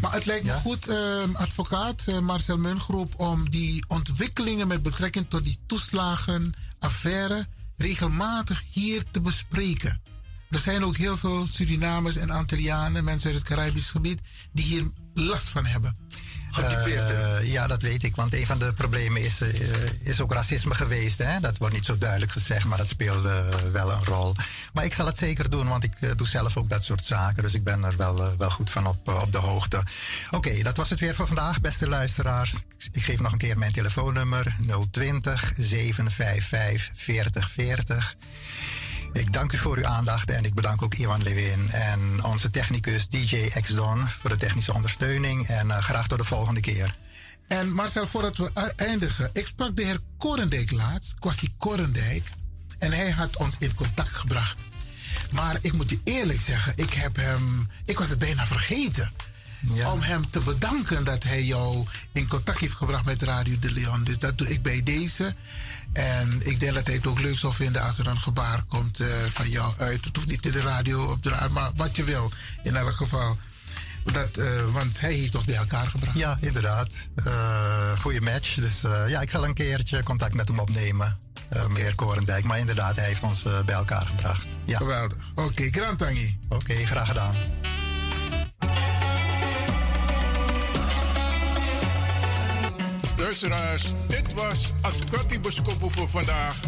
maar 0.00 0.12
het 0.12 0.26
lijkt 0.26 0.44
me 0.44 0.50
ja? 0.50 0.58
goed, 0.58 0.88
advocaat 1.32 2.06
Marcel 2.20 2.56
Mungroep, 2.56 3.14
om 3.16 3.50
die 3.50 3.84
ontwikkelingen 3.88 4.66
met 4.66 4.82
betrekking 4.82 5.26
tot 5.28 5.44
die 5.44 5.58
toeslagenaffaire 5.66 7.46
regelmatig 7.76 8.62
hier 8.72 9.02
te 9.10 9.20
bespreken. 9.20 10.00
Er 10.52 10.58
zijn 10.58 10.84
ook 10.84 10.96
heel 10.96 11.16
veel 11.16 11.46
Surinamers 11.46 12.16
en 12.16 12.30
Antillianen, 12.30 13.04
mensen 13.04 13.30
uit 13.30 13.38
het 13.38 13.48
Caribisch 13.48 13.90
gebied, 13.90 14.20
die 14.52 14.64
hier 14.64 14.90
last 15.14 15.48
van 15.48 15.66
hebben. 15.66 15.96
Uh, 16.58 17.52
ja, 17.52 17.66
dat 17.66 17.82
weet 17.82 18.02
ik. 18.02 18.16
Want 18.16 18.34
een 18.34 18.46
van 18.46 18.58
de 18.58 18.72
problemen 18.72 19.24
is, 19.24 19.40
uh, 19.40 19.48
is 20.00 20.20
ook 20.20 20.32
racisme 20.32 20.74
geweest. 20.74 21.18
Hè? 21.18 21.40
Dat 21.40 21.58
wordt 21.58 21.74
niet 21.74 21.84
zo 21.84 21.98
duidelijk 21.98 22.32
gezegd, 22.32 22.64
maar 22.64 22.78
dat 22.78 22.88
speelt 22.88 23.24
uh, 23.24 23.48
wel 23.72 23.92
een 23.92 24.04
rol. 24.04 24.34
Maar 24.72 24.84
ik 24.84 24.94
zal 24.94 25.06
het 25.06 25.18
zeker 25.18 25.50
doen, 25.50 25.68
want 25.68 25.84
ik 25.84 26.18
doe 26.18 26.26
zelf 26.26 26.56
ook 26.56 26.68
dat 26.68 26.84
soort 26.84 27.04
zaken. 27.04 27.42
Dus 27.42 27.54
ik 27.54 27.64
ben 27.64 27.84
er 27.84 27.96
wel, 27.96 28.36
wel 28.36 28.50
goed 28.50 28.70
van 28.70 28.86
op, 28.86 29.08
op 29.08 29.32
de 29.32 29.38
hoogte. 29.38 29.76
Oké, 29.76 30.36
okay, 30.36 30.62
dat 30.62 30.76
was 30.76 30.90
het 30.90 31.00
weer 31.00 31.14
voor 31.14 31.26
vandaag, 31.26 31.60
beste 31.60 31.88
luisteraars. 31.88 32.54
Ik 32.92 33.02
geef 33.02 33.20
nog 33.20 33.32
een 33.32 33.38
keer 33.38 33.58
mijn 33.58 33.72
telefoonnummer 33.72 34.56
020 34.90 35.52
755 35.56 36.90
4040. 36.94 38.16
Ik 39.12 39.32
dank 39.32 39.52
u 39.52 39.56
voor 39.56 39.76
uw 39.76 39.86
aandacht 39.86 40.30
en 40.30 40.44
ik 40.44 40.54
bedank 40.54 40.82
ook 40.82 40.94
Iwan 40.94 41.22
Lewin 41.22 41.70
en 41.70 42.24
onze 42.24 42.50
technicus 42.50 43.08
DJ 43.08 43.50
X-Don 43.60 44.08
voor 44.08 44.30
de 44.30 44.36
technische 44.36 44.74
ondersteuning. 44.74 45.48
En 45.48 45.66
uh, 45.66 45.78
graag 45.78 46.08
tot 46.08 46.18
de 46.18 46.24
volgende 46.24 46.60
keer. 46.60 46.94
En 47.46 47.72
Marcel, 47.72 48.06
voordat 48.06 48.36
we 48.36 48.72
eindigen, 48.76 49.30
ik 49.32 49.46
sprak 49.46 49.76
de 49.76 49.84
heer 49.84 50.00
Korendijk 50.18 50.70
laatst, 50.70 51.14
Kwasi 51.18 51.54
Korendijk, 51.58 52.24
en 52.78 52.92
hij 52.92 53.10
had 53.10 53.36
ons 53.36 53.54
in 53.58 53.74
contact 53.74 54.16
gebracht. 54.16 54.64
Maar 55.32 55.58
ik 55.60 55.72
moet 55.72 55.90
je 55.90 56.00
eerlijk 56.04 56.40
zeggen, 56.40 56.72
ik 56.76 56.92
heb 56.92 57.16
hem, 57.16 57.70
ik 57.84 57.98
was 57.98 58.08
het 58.08 58.18
bijna 58.18 58.46
vergeten. 58.46 59.10
om 59.92 60.00
hem 60.00 60.30
te 60.30 60.40
bedanken 60.40 61.04
dat 61.04 61.22
hij 61.22 61.44
jou 61.44 61.86
in 62.12 62.28
contact 62.28 62.58
heeft 62.58 62.74
gebracht 62.74 63.04
met 63.04 63.22
Radio 63.22 63.58
de 63.58 63.70
Leon. 63.70 64.04
Dus 64.04 64.18
dat 64.18 64.38
doe 64.38 64.50
ik 64.50 64.62
bij 64.62 64.82
deze. 64.82 65.34
En 65.92 66.40
ik 66.46 66.60
denk 66.60 66.74
dat 66.74 66.86
hij 66.86 66.94
het 66.94 67.06
ook 67.06 67.20
leuk 67.20 67.38
zal 67.38 67.52
vinden 67.52 67.82
als 67.82 67.98
er 67.98 68.06
een 68.06 68.18
gebaar 68.18 68.62
komt 68.68 69.00
uh, 69.00 69.06
van 69.32 69.50
jou 69.50 69.74
uit. 69.78 70.04
Het 70.04 70.16
hoeft 70.16 70.28
niet 70.28 70.46
in 70.46 70.52
de 70.52 70.60
radio 70.60 71.10
op 71.10 71.22
de 71.22 71.48
maar 71.50 71.70
wat 71.76 71.96
je 71.96 72.04
wil 72.04 72.32
in 72.62 72.76
elk 72.76 72.92
geval. 72.92 73.38
Dat, 74.12 74.38
uh, 74.38 74.72
want 74.72 75.00
hij 75.00 75.12
heeft 75.12 75.34
ons 75.34 75.44
bij 75.44 75.56
elkaar 75.56 75.86
gebracht. 75.86 76.18
Ja, 76.18 76.38
inderdaad. 76.40 77.08
Uh, 77.26 78.00
goeie 78.00 78.20
match. 78.20 78.54
Dus 78.54 78.80
ja, 79.06 79.20
ik 79.20 79.30
zal 79.30 79.44
een 79.44 79.54
keertje 79.54 80.02
contact 80.02 80.34
met 80.34 80.48
hem 80.48 80.58
opnemen. 80.58 81.18
Uh, 81.56 81.66
meneer 81.66 81.94
Korendijk. 81.94 82.44
Maar 82.44 82.58
inderdaad, 82.58 82.96
hij 82.96 83.04
heeft 83.04 83.22
ons 83.22 83.42
bij 83.42 83.74
elkaar 83.74 84.06
gebracht. 84.06 84.46
Ja. 84.66 84.76
Geweldig. 84.76 85.30
Oké, 85.34 85.42
okay, 85.42 85.70
Grantangi. 85.70 86.38
Oké, 86.48 86.54
okay, 86.54 86.84
graag 86.84 87.06
gedaan. 87.06 87.34
Dit 93.32 94.34
was 94.34 94.72
Advocati 94.80 95.40
Boskopo 95.40 95.88
voor 95.88 96.08
vandaag. 96.08 96.60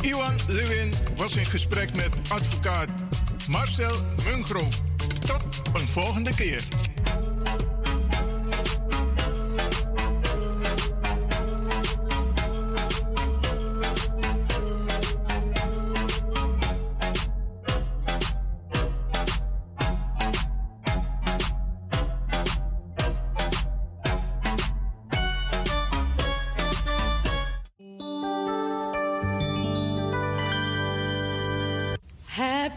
Iwan 0.00 0.34
Lewin 0.46 0.92
was 1.16 1.36
in 1.36 1.44
gesprek 1.44 1.94
met 1.94 2.08
advocaat 2.28 2.88
Marcel 3.48 3.94
Mungro. 4.24 4.68
Tot 5.26 5.42
een 5.72 5.88
volgende 5.88 6.34
keer. 6.34 6.62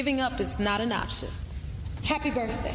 Giving 0.00 0.22
up 0.22 0.40
is 0.40 0.58
not 0.58 0.80
an 0.80 0.92
option. 0.92 1.28
Happy 2.04 2.30
birthday. 2.30 2.72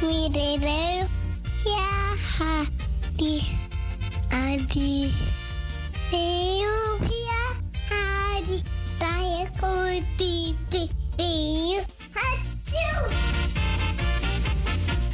We 0.00 0.30
did 0.30 0.62
it. 0.64 1.08
Yeah. 1.66 2.16
Koti. 2.38 3.44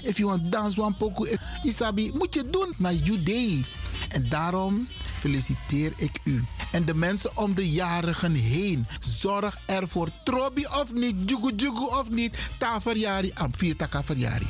If 0.05 0.21
you 0.21 0.29
want 0.29 0.51
dance 0.53 0.79
one 0.79 0.95
poco, 0.95 1.27
Isabi, 1.65 2.13
moet 2.15 2.35
je 2.35 2.51
doen 2.51 2.75
naar 2.79 2.95
you 2.95 3.23
day. 3.23 3.65
En 4.09 4.29
daarom 4.29 4.89
feliciteer 5.19 5.93
ik 5.97 6.21
u. 6.25 6.45
En 6.73 6.85
de 6.85 6.95
mensen 6.95 7.37
om 7.37 7.55
de 7.55 7.71
jarigen 7.71 8.35
heen. 8.35 8.87
Zorg 9.01 9.59
ervoor. 9.67 10.09
Trobi 10.25 10.67
of 10.67 10.93
niet, 10.93 11.15
jugu 11.27 11.53
jugu 11.57 11.85
of 11.85 12.11
niet. 12.11 12.39
Ta 12.59 12.81
verjari, 12.81 13.31
am 13.35 13.55
vier 13.57 13.77
taka 13.77 14.05
verjari. 14.05 14.47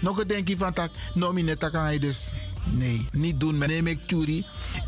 Nog 0.00 0.18
een 0.20 0.28
denkje 0.28 0.56
van 0.56 0.72
tak, 0.72 0.90
kan 1.70 1.92
je 1.92 2.00
dus. 2.00 2.32
Nee, 2.70 3.06
niet 3.12 3.40
doen. 3.40 3.58
Neem 3.58 3.86
ik 3.86 4.06
Tjuri. 4.06 4.44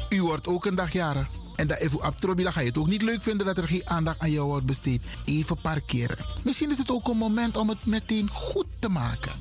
U 0.09 0.23
wordt 0.23 0.47
ook 0.47 0.65
een 0.65 0.75
dag 0.75 0.93
jarig. 0.93 1.40
En 1.61 1.67
dat 1.67 1.79
even 1.79 2.07
op 2.07 2.21
Trobi, 2.21 2.43
dan 2.43 2.53
ga 2.53 2.61
je 2.61 2.67
het 2.67 2.79
ook 2.79 2.87
niet 2.87 3.03
leuk 3.03 3.23
vinden 3.23 3.47
dat 3.47 3.59
er 3.59 3.69
geen 3.69 3.83
aandacht 3.85 4.21
aan 4.21 4.31
jou 4.31 4.47
wordt 4.47 4.67
besteed. 4.67 5.03
Even 5.25 5.57
parkeren. 5.61 6.17
Misschien 6.43 6.71
is 6.71 6.79
het 6.79 6.91
ook 6.91 7.09
een 7.09 7.17
moment 7.17 7.57
om 7.57 7.69
het 7.69 7.87
meteen 7.87 8.29
goed 8.29 8.67
te 8.79 8.89
maken. 8.89 9.33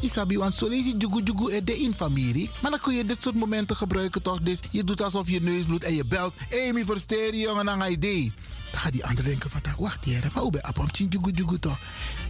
Isabi, 0.00 0.38
want 0.38 0.54
zo 0.54 0.68
lees 0.68 0.84
je 0.84 0.96
jugu 0.96 1.64
de 1.64 1.78
in 1.78 1.94
familie. 1.94 2.50
Maar 2.62 2.70
dan 2.70 2.80
kun 2.80 2.94
je 2.94 3.04
dit 3.04 3.22
soort 3.22 3.34
momenten 3.34 3.76
gebruiken 3.76 4.22
toch? 4.22 4.40
Dus 4.40 4.58
je 4.70 4.84
doet 4.84 5.02
alsof 5.02 5.30
je 5.30 5.40
neus 5.40 5.64
bloedt 5.64 5.84
en 5.84 5.94
je 5.94 6.04
belt. 6.04 6.34
Hé, 6.48 6.70
hey, 6.70 6.84
versteer 6.84 7.36
jongen, 7.36 7.78
je 7.78 7.90
idee. 7.90 8.32
Dan 8.70 8.80
gaat 8.80 8.92
die 8.92 9.06
ander 9.06 9.24
denken 9.24 9.50
van, 9.50 9.60
wacht 9.78 10.04
hier, 10.04 10.30
maar 10.32 10.42
hoe 10.42 10.50
ben 10.50 10.88
je 10.92 11.06
jugu 11.08 11.30
jugu 11.30 11.58
toch? 11.58 11.78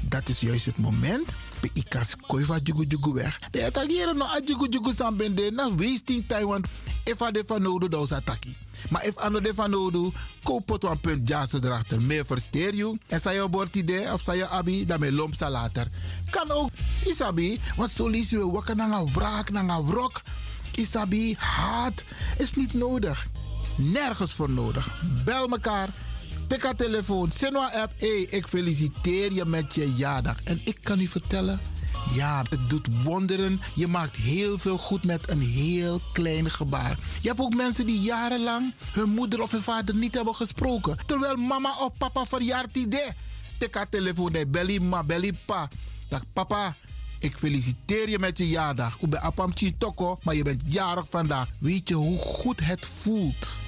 Dat 0.00 0.28
is 0.28 0.40
juist 0.40 0.66
het 0.66 0.78
moment. 0.78 1.34
Bij 1.64 1.82
ikas 1.82 2.14
koi 2.26 2.44
van 2.44 2.60
jugu 2.62 2.84
jugu 2.88 3.12
weg. 3.12 3.38
De 3.50 3.64
attackeren 3.64 4.16
no 4.16 4.24
a 4.24 4.40
jugu 4.44 4.68
jugu 4.68 4.92
sambende. 4.92 5.50
Na 5.50 5.74
wasting 5.74 6.24
time, 6.26 6.46
want 6.46 6.68
if 7.04 7.22
a 7.22 7.30
de 7.30 7.44
van 7.46 7.62
nodig, 7.62 7.88
dan 7.88 8.02
is 8.02 8.12
attackie. 8.12 8.56
Maar 8.90 9.04
if 9.06 9.16
ano 9.16 9.40
de 9.40 9.54
van 9.54 9.70
nodig, 9.70 10.12
koop 10.42 10.68
het 10.68 10.84
een 10.84 11.00
punt 11.00 11.28
jassen 11.28 11.64
erachter. 11.64 12.02
Meer 12.02 12.26
versteer 12.26 12.74
je. 12.74 12.98
En 13.06 13.50
bord 13.50 13.76
idee 13.76 14.12
of 14.12 14.20
zei 14.20 14.38
je 14.38 14.48
abi, 14.48 14.84
met 14.98 15.12
lomp 15.12 15.34
later. 15.40 15.86
Kan 16.30 16.50
ook. 16.50 16.70
Isabi, 17.04 17.60
want 17.76 17.90
zo 17.90 18.08
lees 18.08 18.30
je 18.30 18.50
wakker 18.50 18.76
naar 18.76 18.90
een 18.90 19.12
wraak, 19.12 19.50
naar 19.50 19.68
een 19.68 19.86
wrok. 19.86 20.22
Isabi, 20.74 21.34
haat 21.38 22.04
is 22.38 22.54
niet 22.54 22.74
nodig. 22.74 23.26
Nergens 23.76 24.34
voor 24.34 24.50
nodig. 24.50 25.02
Bel 25.24 25.48
mekaar. 25.48 25.88
Tik 26.54 26.62
haar 26.62 26.76
telefoon. 26.76 27.30
Sinwa 27.30 27.70
app. 27.72 27.92
Hey, 27.96 28.26
ik 28.30 28.46
feliciteer 28.46 29.32
je 29.32 29.44
met 29.44 29.74
je 29.74 29.94
jaardag. 29.94 30.36
En 30.44 30.60
ik 30.64 30.78
kan 30.82 31.00
u 31.00 31.06
vertellen. 31.06 31.60
Ja, 32.14 32.44
het 32.48 32.70
doet 32.70 33.02
wonderen. 33.02 33.60
Je 33.74 33.86
maakt 33.86 34.16
heel 34.16 34.58
veel 34.58 34.78
goed 34.78 35.04
met 35.04 35.30
een 35.30 35.40
heel 35.40 36.00
klein 36.12 36.50
gebaar. 36.50 36.98
Je 37.20 37.28
hebt 37.28 37.40
ook 37.40 37.54
mensen 37.54 37.86
die 37.86 38.00
jarenlang 38.00 38.72
hun 38.92 39.10
moeder 39.10 39.42
of 39.42 39.50
hun 39.50 39.62
vader 39.62 39.94
niet 39.94 40.14
hebben 40.14 40.34
gesproken. 40.34 40.96
Terwijl 41.06 41.36
mama 41.36 41.74
of 41.80 41.96
papa 41.98 42.24
verjaart 42.26 42.76
idee. 42.76 43.08
Tik 43.58 43.74
haar 43.74 43.88
telefoon. 43.88 44.32
Nee, 44.32 44.46
belly 44.46 44.78
ma, 44.78 45.04
belly 45.04 45.32
pa. 45.44 45.68
Dag 46.08 46.22
papa. 46.32 46.76
Ik 47.18 47.38
feliciteer 47.38 48.08
je 48.08 48.18
met 48.18 48.38
je 48.38 48.48
jaardag. 48.48 48.96
Ik 49.00 49.10
ben 49.10 49.22
Apamchi 49.22 49.76
Toko, 49.78 50.18
maar 50.22 50.34
je 50.34 50.42
bent 50.42 50.62
jarig 50.66 51.06
vandaag. 51.10 51.48
Weet 51.60 51.88
je 51.88 51.94
hoe 51.94 52.18
goed 52.18 52.60
het 52.60 52.86
voelt? 53.02 53.63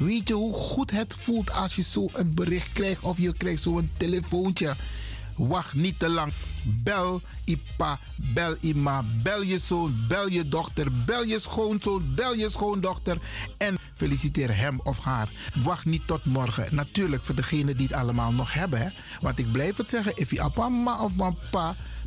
Weet 0.00 0.28
je 0.28 0.34
hoe 0.34 0.52
goed 0.54 0.90
het 0.90 1.14
voelt 1.14 1.52
als 1.52 1.74
je 1.74 1.82
zo 1.82 2.08
een 2.12 2.34
bericht 2.34 2.72
krijgt 2.72 3.02
of 3.02 3.18
je 3.18 3.36
krijgt 3.36 3.62
zo'n 3.62 3.90
telefoontje? 3.96 4.74
Wacht 5.36 5.74
niet 5.74 5.98
te 5.98 6.08
lang. 6.08 6.32
Bel 6.64 7.22
Ipa, 7.44 7.98
bel 8.16 8.56
Ima, 8.60 9.04
bel 9.22 9.42
je 9.42 9.58
zoon, 9.58 9.94
bel 10.08 10.28
je 10.28 10.48
dochter, 10.48 10.86
bel 11.04 11.24
je 11.24 11.38
schoonzoon, 11.38 12.14
bel 12.14 12.34
je 12.34 12.50
schoondochter 12.50 13.18
en 13.58 13.78
feliciteer 13.94 14.56
hem 14.56 14.80
of 14.82 14.98
haar. 14.98 15.28
Wacht 15.62 15.84
niet 15.84 16.06
tot 16.06 16.24
morgen. 16.24 16.74
Natuurlijk 16.74 17.22
voor 17.22 17.34
degenen 17.34 17.76
die 17.76 17.86
het 17.86 17.96
allemaal 17.96 18.32
nog 18.32 18.52
hebben. 18.52 18.92
Want 19.20 19.38
ik 19.38 19.52
blijf 19.52 19.76
het 19.76 19.88
zeggen, 19.88 20.12
if 20.16 20.30
je 20.30 20.50
mama 20.54 21.02
of 21.02 21.12
pa 21.50 21.76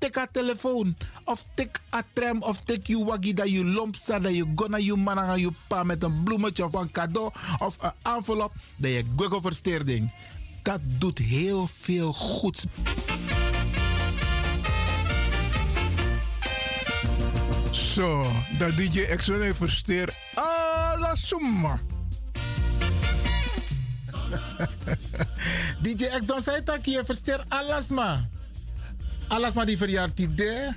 tik 0.00 0.16
a 0.16 0.26
telefoon 0.32 0.96
of 1.24 1.44
tik 1.54 1.80
a 1.92 2.02
tram 2.12 2.42
of 2.42 2.60
tik 2.64 2.86
je 2.86 3.04
waggie 3.04 3.34
dat 3.34 3.48
je 3.48 3.64
lomp 3.64 3.96
staat 3.96 4.22
dat 4.22 4.34
je 4.34 4.52
gonna 4.54 4.76
je 4.76 4.96
man 4.96 5.18
aan 5.18 5.40
je 5.40 5.50
pa 5.68 5.82
met 5.82 6.02
een 6.02 6.22
bloemetje 6.22 6.64
of 6.64 6.74
een 6.74 6.90
cadeau 6.90 7.32
of 7.58 7.76
een 7.80 7.92
envelop 8.02 8.52
dat 8.76 8.90
je 8.90 9.04
google 9.16 9.40
versteerding. 9.40 10.12
Dat 10.62 10.80
doet 10.82 11.18
heel 11.18 11.68
veel 11.80 12.12
goeds. 12.12 12.64
Zo, 17.70 18.26
dat 18.58 18.76
DJ 18.76 19.00
Exxon 19.00 19.54
versteer 19.54 20.14
alla 20.34 21.14
summa. 21.14 21.80
DJ 25.82 26.04
Exxon 26.04 26.40
zei 26.40 26.62
dat 26.64 26.84
je 26.84 27.02
versteer 27.04 27.44
alles 27.48 27.88
maar. 27.88 28.39
Alles 29.30 29.52
maar 29.52 29.66
die 29.66 29.76
verjaart 29.76 30.20
idee. 30.20 30.68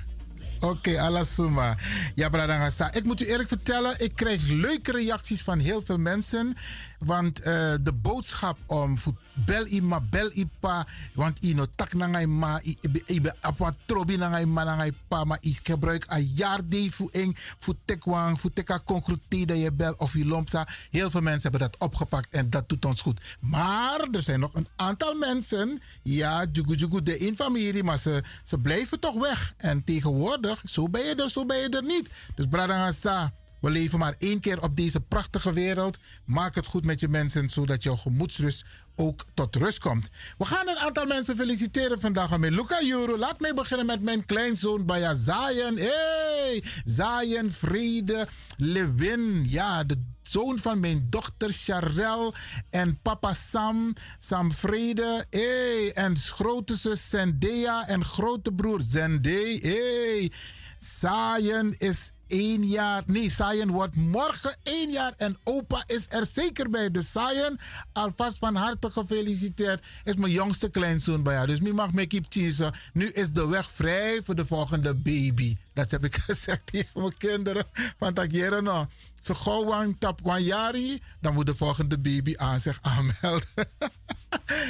Oké, 0.60 0.98
alasuma. 1.00 1.76
Ja, 2.14 2.28
Bradangasa. 2.28 2.92
Ik 2.92 3.04
moet 3.04 3.20
u 3.20 3.26
eerlijk 3.26 3.48
vertellen, 3.48 3.94
ik 4.00 4.12
krijg 4.14 4.48
leuke 4.48 4.92
reacties 4.92 5.42
van 5.42 5.58
heel 5.58 5.82
veel 5.82 5.98
mensen. 5.98 6.56
Want 6.98 7.38
uh, 7.38 7.44
de 7.80 7.92
boodschap 7.92 8.58
om 8.66 8.98
bel 9.34 9.66
ima, 9.66 10.00
bel 10.00 10.30
ipa. 10.32 10.86
Want 11.12 11.38
ino 11.38 11.66
tak 11.74 11.92
nangai 11.94 12.26
ma, 12.26 12.60
ibe 13.06 13.34
apwa 13.40 13.72
trobi 13.86 14.16
nangai 14.16 14.46
ma 14.46 14.64
nangai 14.64 14.92
pa. 15.08 15.24
Maar 15.24 15.38
ik 15.40 15.60
gebruik 15.62 16.04
een 16.08 16.32
jaar 16.34 16.68
de 16.68 16.90
voor 16.90 17.08
eng, 17.10 17.36
voor 17.58 17.74
tekwang, 17.84 18.40
voor 18.40 18.52
teka 18.52 18.80
concrete 18.84 19.44
dat 19.46 19.58
je 19.58 19.72
bel 19.72 19.94
of 19.98 20.12
je 20.12 20.26
lompsa. 20.26 20.68
Heel 20.90 21.10
veel 21.10 21.20
mensen 21.20 21.50
hebben 21.50 21.70
dat 21.70 21.80
opgepakt 21.80 22.32
en 22.32 22.50
dat 22.50 22.68
doet 22.68 22.84
ons 22.84 23.00
goed. 23.00 23.20
Maar 23.40 24.00
er 24.12 24.22
zijn 24.22 24.40
nog 24.40 24.54
een 24.54 24.68
aantal 24.76 25.14
mensen, 25.14 25.80
ja, 26.02 26.44
jugu 26.52 26.74
jugu 26.74 27.02
de 27.02 27.18
in 27.18 27.34
familie, 27.34 27.82
maar 27.82 27.98
ze, 27.98 28.22
ze 28.44 28.58
blijven 28.58 29.00
toch 29.00 29.14
weg. 29.14 29.54
En 29.56 29.84
tegenwoordig, 29.84 30.62
zo 30.64 30.88
ben 30.88 31.02
je 31.04 31.14
er, 31.14 31.30
zo 31.30 31.46
ben 31.46 31.56
je 31.56 31.68
er 31.68 31.84
niet. 31.84 32.08
Dus 32.34 32.46
Bradangasa. 32.46 33.32
We 33.64 33.70
leven 33.70 33.98
maar 33.98 34.14
één 34.18 34.40
keer 34.40 34.62
op 34.62 34.76
deze 34.76 35.00
prachtige 35.00 35.52
wereld. 35.52 35.98
Maak 36.24 36.54
het 36.54 36.66
goed 36.66 36.84
met 36.84 37.00
je 37.00 37.08
mensen, 37.08 37.48
zodat 37.48 37.82
jouw 37.82 37.96
gemoedsrust 37.96 38.64
ook 38.96 39.24
tot 39.34 39.56
rust 39.56 39.78
komt. 39.78 40.08
We 40.38 40.44
gaan 40.44 40.68
een 40.68 40.78
aantal 40.78 41.06
mensen 41.06 41.36
feliciteren 41.36 42.00
vandaag 42.00 42.38
met 42.38 42.50
Luca 42.50 42.82
Juro. 42.82 43.18
Laat 43.18 43.40
mij 43.40 43.54
beginnen 43.54 43.86
met 43.86 44.02
mijn 44.02 44.24
kleinzoon 44.24 44.84
Baya 44.84 45.14
Zayen. 45.14 45.76
Hey, 45.78 46.62
Zayen 46.84 47.52
Vrede 47.52 48.26
Lewin. 48.56 49.44
Ja, 49.48 49.84
de 49.84 50.02
zoon 50.22 50.58
van 50.58 50.80
mijn 50.80 51.06
dochter 51.10 51.50
Charel 51.52 52.34
en 52.70 52.98
papa 53.02 53.32
Sam, 53.32 53.92
Sam 54.18 54.52
Vrede. 54.52 55.26
Hey, 55.30 55.92
en 55.92 56.16
grote 56.16 56.76
zus 56.76 57.10
Zendea 57.10 57.86
en 57.86 58.04
grote 58.04 58.52
broer 58.52 58.80
Zende. 58.82 59.58
Hey, 59.62 60.32
Zayen 60.78 61.70
is 61.76 62.10
één 62.26 62.66
jaar. 62.66 63.02
Nee, 63.06 63.30
Sayen 63.30 63.70
wordt 63.70 63.96
morgen 63.96 64.56
één 64.62 64.90
jaar 64.90 65.12
en 65.16 65.36
opa 65.44 65.82
is 65.86 66.06
er 66.08 66.26
zeker 66.26 66.70
bij. 66.70 66.90
Dus 66.90 67.10
Sayen, 67.10 67.58
alvast 67.92 68.38
van 68.38 68.54
harte 68.54 68.90
gefeliciteerd. 68.90 69.86
Is 70.04 70.14
mijn 70.14 70.32
jongste 70.32 70.70
kleinzoon 70.70 71.22
bij 71.22 71.36
haar. 71.36 71.46
Dus 71.46 71.60
nu 71.60 71.72
mag 71.72 71.92
me 71.92 72.06
keep 72.06 72.24
cheesen. 72.28 72.72
Nu 72.92 73.08
is 73.08 73.30
de 73.30 73.46
weg 73.46 73.70
vrij 73.70 74.22
voor 74.22 74.34
de 74.34 74.46
volgende 74.46 74.94
baby. 74.94 75.56
Dat 75.74 75.90
heb 75.90 76.04
ik 76.04 76.16
gezegd 76.26 76.66
tegen 76.66 77.00
mijn 77.00 77.16
kinderen. 77.16 77.64
Van 77.98 78.14
dat 78.14 78.32
jaren 78.32 78.64
nog. 78.64 78.86
Zo 79.20 79.34
gauw 79.34 79.80
een 79.80 79.98
tap 79.98 80.20
jari, 80.38 81.00
dan 81.20 81.34
moet 81.34 81.46
de 81.46 81.54
volgende 81.54 81.98
baby 81.98 82.34
aan 82.36 82.60
zich 82.60 82.78
aanmelden. 82.82 83.48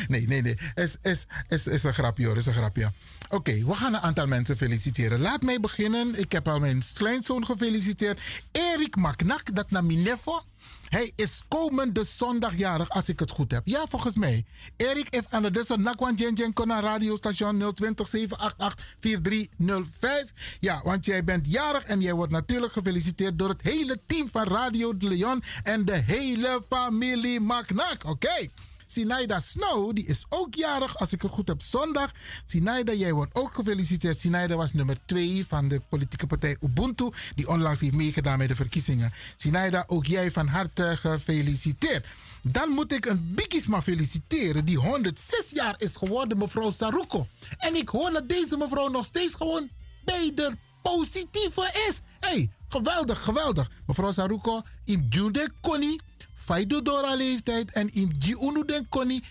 nee, 0.09 0.27
nee, 0.27 0.43
nee. 0.43 0.57
Is, 0.75 0.97
is, 1.03 1.27
is, 1.49 1.67
is 1.67 1.83
een 1.83 1.95
grapje 1.95 2.27
hoor, 2.27 2.37
is 2.37 2.47
een 2.47 2.53
grapje. 2.53 2.93
Oké, 3.29 3.65
we 3.65 3.75
gaan 3.75 3.95
een 3.95 4.01
aantal 4.01 4.27
mensen 4.27 4.57
feliciteren. 4.57 5.21
Laat 5.21 5.43
mij 5.43 5.61
beginnen. 5.61 6.19
Ik 6.19 6.33
heb 6.33 6.49
al 6.49 6.59
mijn 6.59 6.83
kleinzoon 6.95 7.47
gefeliciteerd. 7.47 8.21
Erik 8.53 8.97
Maknak, 8.97 9.55
dat 9.55 9.71
naar 9.71 9.85
Minefo. 9.85 10.43
Hij 10.89 11.13
is 11.17 11.43
komende 11.49 12.05
zondagjarig, 12.05 12.91
als 12.91 13.09
ik 13.09 13.19
het 13.19 13.31
goed 13.31 13.51
heb. 13.51 13.63
Ja, 13.65 13.87
volgens 13.87 14.17
mij. 14.17 14.45
Erik 14.77 15.07
heeft 15.11 15.31
aan 15.31 15.43
de 15.43 15.51
Dessa 15.51 15.77
Nakwan 15.77 16.15
Jen 16.15 16.53
Kona 16.53 16.81
radiostation 16.81 17.73
020 17.75 18.09
788 18.09 18.97
4305. 18.99 20.33
Ja, 20.61 20.81
want 20.85 21.05
jij 21.05 21.25
bent 21.25 21.51
jarig 21.51 21.85
en 21.85 22.01
jij 22.01 22.13
wordt 22.13 22.33
natuurlijk 22.33 22.73
gefeliciteerd 22.73 23.39
door 23.39 23.49
het 23.49 23.63
hele 23.63 24.01
team 24.07 24.29
van 24.29 24.45
Radio 24.45 24.97
de 24.97 25.09
Leon 25.09 25.43
en 25.63 25.85
de 25.85 25.97
hele 25.97 26.63
familie 26.69 27.41
Maknak. 27.41 28.05
Oké. 28.05 28.49
Sinaida 28.95 29.41
Snow, 29.41 29.95
die 29.95 30.07
is 30.07 30.25
ook 30.29 30.55
jarig, 30.55 30.99
als 30.99 31.13
ik 31.13 31.23
het 31.23 31.31
goed 31.31 31.49
heb, 31.49 31.63
zondag. 31.63 32.11
Sinaida, 32.45 32.93
jij 32.93 33.13
wordt 33.13 33.35
ook 33.35 33.55
gefeliciteerd. 33.55 34.19
Sinaida 34.19 34.57
was 34.57 34.73
nummer 34.73 34.97
2 35.05 35.47
van 35.47 35.69
de 35.69 35.81
politieke 35.89 36.27
partij 36.27 36.57
Ubuntu, 36.61 37.11
die 37.35 37.49
onlangs 37.49 37.81
heeft 37.81 37.95
meegedaan 37.95 38.39
met 38.39 38.49
de 38.49 38.55
verkiezingen. 38.55 39.13
Sinaida, 39.37 39.85
ook 39.87 40.07
jij 40.07 40.31
van 40.31 40.47
harte 40.47 40.97
gefeliciteerd. 40.97 42.07
Dan 42.43 42.69
moet 42.69 42.93
ik 42.93 43.07
een 43.07 43.35
Bikisma 43.35 43.83
feliciteren, 43.83 44.65
die 44.65 44.79
106 44.79 45.51
jaar 45.51 45.75
is 45.79 45.97
geworden, 45.97 46.39
mevrouw 46.39 46.71
Saruko. 46.71 47.27
En 47.59 47.77
ik 47.77 47.89
hoor 47.89 48.11
dat 48.11 48.29
deze 48.29 48.57
mevrouw 48.57 48.89
nog 48.89 49.05
steeds 49.05 49.35
gewoon 49.35 49.69
de 50.05 50.57
positieve 50.83 51.87
is. 51.89 52.01
hey, 52.21 52.51
geweldig, 52.69 53.25
geweldig. 53.25 53.71
Mevrouw 53.87 54.13
Saruko, 54.13 54.63
in 54.85 55.07
Jude 55.11 55.51
Connie 55.61 56.01
Faido 56.45 56.83
Dora 56.83 57.15
leeftijd 57.15 57.73
en 57.73 57.95
in 57.95 58.13
die 58.19 58.41
unu 58.41 58.65
den 58.65 58.89
koni 58.89 59.23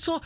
zo 0.00 0.18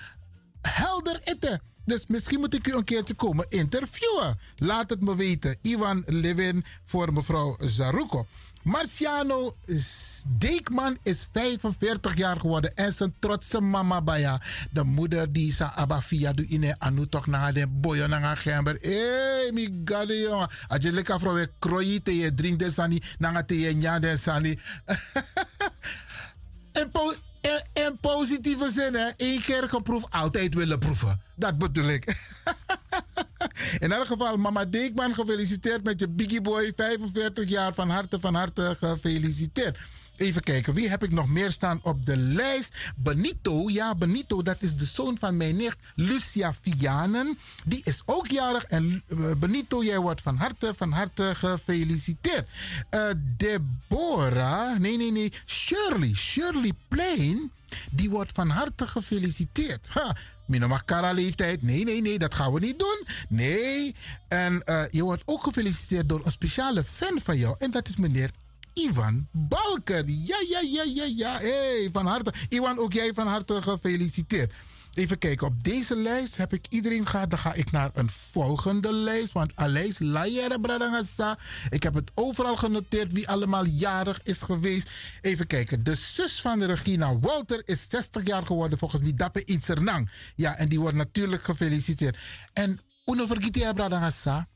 helder 0.60 1.20
eten. 1.24 1.60
Dus 1.84 2.06
misschien 2.06 2.40
moet 2.40 2.54
ik 2.54 2.66
u 2.66 2.74
een 2.74 2.84
keertje 2.84 3.14
komen 3.14 3.46
interviewen. 3.48 4.38
Laat 4.56 4.90
het 4.90 5.00
me 5.00 5.16
weten. 5.16 5.58
Ivan 5.62 6.02
Levin 6.06 6.64
voor 6.84 7.12
mevrouw 7.12 7.56
Zaruko. 7.60 8.26
Marciano 8.62 9.56
Deekman 10.26 10.98
is 11.02 11.28
45 11.32 12.16
jaar 12.16 12.40
geworden 12.40 12.76
en 12.76 12.92
zijn 12.92 13.14
trotse 13.18 13.60
mama 13.60 14.02
baya. 14.02 14.40
De 14.70 14.82
moeder 14.82 15.32
die 15.32 15.52
sa 15.52 15.72
abafia 15.74 16.32
doet 16.32 16.50
in 16.50 16.74
anu 16.78 17.08
toch 17.08 17.26
na 17.26 17.52
de 17.52 17.66
boyo 17.66 18.06
na 18.06 18.34
gember. 18.34 18.78
Hey, 18.80 19.50
mi 19.52 19.82
gade 19.84 20.18
jongen. 20.18 20.48
Als 20.68 20.84
je 20.84 20.92
lekker 20.92 21.20
vrouw 21.20 21.46
krooi 21.58 22.02
te 22.02 22.16
je 22.16 22.34
drink 22.34 22.58
de 22.58 22.70
sani, 22.70 23.02
na 23.18 23.44
te 23.44 23.60
je 23.60 23.98
de 24.00 24.16
sani. 24.16 24.58
en, 26.72 26.90
po 26.90 27.14
in 27.72 27.98
positieve 28.00 28.70
zin, 28.70 28.94
hè. 28.94 29.10
Eén 29.16 29.42
keer 29.42 29.68
geproefd, 29.68 30.06
altijd 30.10 30.54
willen 30.54 30.78
proeven. 30.78 31.20
Dat 31.34 31.58
bedoel 31.58 31.88
ik. 31.88 32.04
In 33.84 33.93
elk 33.93 34.07
geval, 34.07 34.36
mama 34.36 34.64
Deekman, 34.64 35.14
gefeliciteerd 35.14 35.84
met 35.84 36.01
je 36.01 36.09
Biggie 36.09 36.40
Boy. 36.40 36.72
45 36.76 37.49
jaar, 37.49 37.74
van 37.74 37.88
harte, 37.90 38.20
van 38.20 38.34
harte 38.34 38.76
gefeliciteerd. 38.78 39.78
Even 40.16 40.43
kijken, 40.43 40.74
wie 40.74 40.88
heb 40.88 41.03
ik 41.03 41.12
nog 41.12 41.28
meer 41.28 41.51
staan 41.51 41.80
op 41.82 42.07
de 42.07 42.16
lijst? 42.16 42.74
Benito, 42.97 43.70
ja, 43.70 43.95
Benito, 43.95 44.43
dat 44.43 44.62
is 44.62 44.76
de 44.76 44.84
zoon 44.84 45.18
van 45.18 45.36
mijn 45.36 45.57
nicht 45.57 45.76
Lucia 45.95 46.55
Vianen. 46.62 47.38
Die 47.64 47.80
is 47.84 48.03
ook 48.05 48.26
jarig. 48.26 48.64
En 48.64 49.03
uh, 49.09 49.32
Benito, 49.36 49.84
jij 49.84 49.99
wordt 49.99 50.20
van 50.20 50.36
harte, 50.36 50.74
van 50.76 50.93
harte 50.93 51.34
gefeliciteerd. 51.34 52.49
Uh, 52.90 53.01
Deborah, 53.36 54.78
nee, 54.78 54.97
nee, 54.97 55.12
nee, 55.12 55.32
Shirley, 55.47 56.14
Shirley 56.14 56.72
Plain, 56.88 57.51
die 57.90 58.11
wordt 58.11 58.32
van 58.32 58.49
harte 58.49 58.86
gefeliciteerd. 58.86 59.88
Ha, 59.88 60.16
Minomakara 60.53 61.12
leeftijd. 61.12 61.62
Nee, 61.62 61.84
nee, 61.84 62.00
nee, 62.03 62.18
dat 62.18 62.34
gaan 62.34 62.53
we 62.53 62.61
niet 62.61 62.78
doen. 62.78 63.07
Nee. 63.28 63.94
En 64.28 64.62
uh, 64.66 64.82
je 64.90 65.03
wordt 65.03 65.22
ook 65.24 65.42
gefeliciteerd 65.42 66.09
door 66.09 66.20
een 66.24 66.30
speciale 66.30 66.84
fan 66.84 67.20
van 67.22 67.38
jou. 67.38 67.57
En 67.59 67.70
dat 67.70 67.88
is 67.88 67.96
meneer 67.96 68.30
Ivan 68.72 69.26
Balker. 69.30 70.05
Ja, 70.07 70.36
ja, 70.48 70.61
ja, 70.61 70.82
ja, 70.94 71.05
ja. 71.16 71.38
Hey, 71.38 71.88
van 71.92 72.07
harte. 72.07 72.32
Ivan, 72.48 72.78
ook 72.78 72.92
jij 72.92 73.12
van 73.14 73.26
harte 73.26 73.62
gefeliciteerd. 73.62 74.53
Even 74.95 75.18
kijken, 75.18 75.47
op 75.47 75.62
deze 75.62 75.97
lijst 75.97 76.36
heb 76.36 76.53
ik 76.53 76.66
iedereen 76.68 77.07
gehad. 77.07 77.30
Dan 77.30 77.38
ga 77.38 77.53
ik 77.53 77.70
naar 77.70 77.90
een 77.95 78.09
volgende 78.09 78.93
lijst. 78.93 79.32
Want 79.32 79.57
Aleis 79.57 79.99
Layere 79.99 80.61
Bradangasa. 80.61 81.38
Ik 81.70 81.82
heb 81.82 81.95
het 81.95 82.11
overal 82.14 82.57
genoteerd 82.57 83.12
wie 83.12 83.28
allemaal 83.28 83.66
jarig 83.66 84.20
is 84.22 84.43
geweest. 84.43 84.90
Even 85.20 85.47
kijken, 85.47 85.84
de 85.84 85.95
zus 85.95 86.40
van 86.40 86.62
Regina 86.62 87.18
Walter 87.18 87.62
is 87.64 87.88
60 87.88 88.26
jaar 88.26 88.47
geworden 88.47 88.78
volgens 88.78 89.03
mij. 89.03 89.14
Dappe 89.14 89.45
Itzernang. 89.45 90.11
Ja, 90.36 90.57
en 90.57 90.68
die 90.68 90.80
wordt 90.80 90.97
natuurlijk 90.97 91.43
gefeliciteerd. 91.43 92.18
En 92.53 92.80
uno 93.07 93.26
vergeten 93.26 93.74
Bradangasa. 93.74 94.49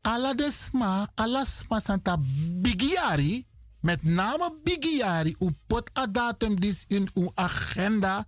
Aladesma, 0.00 1.10
alasma 1.14 1.80
santa 1.80 2.16
bigiari. 2.62 3.46
Met 3.80 4.02
name 4.02 4.58
bigiari. 4.62 5.34
U 5.38 5.50
pot 5.66 5.90
a 5.98 6.06
datum 6.06 6.60
dis 6.60 6.84
in 6.86 7.08
uw 7.14 7.30
agenda 7.34 8.26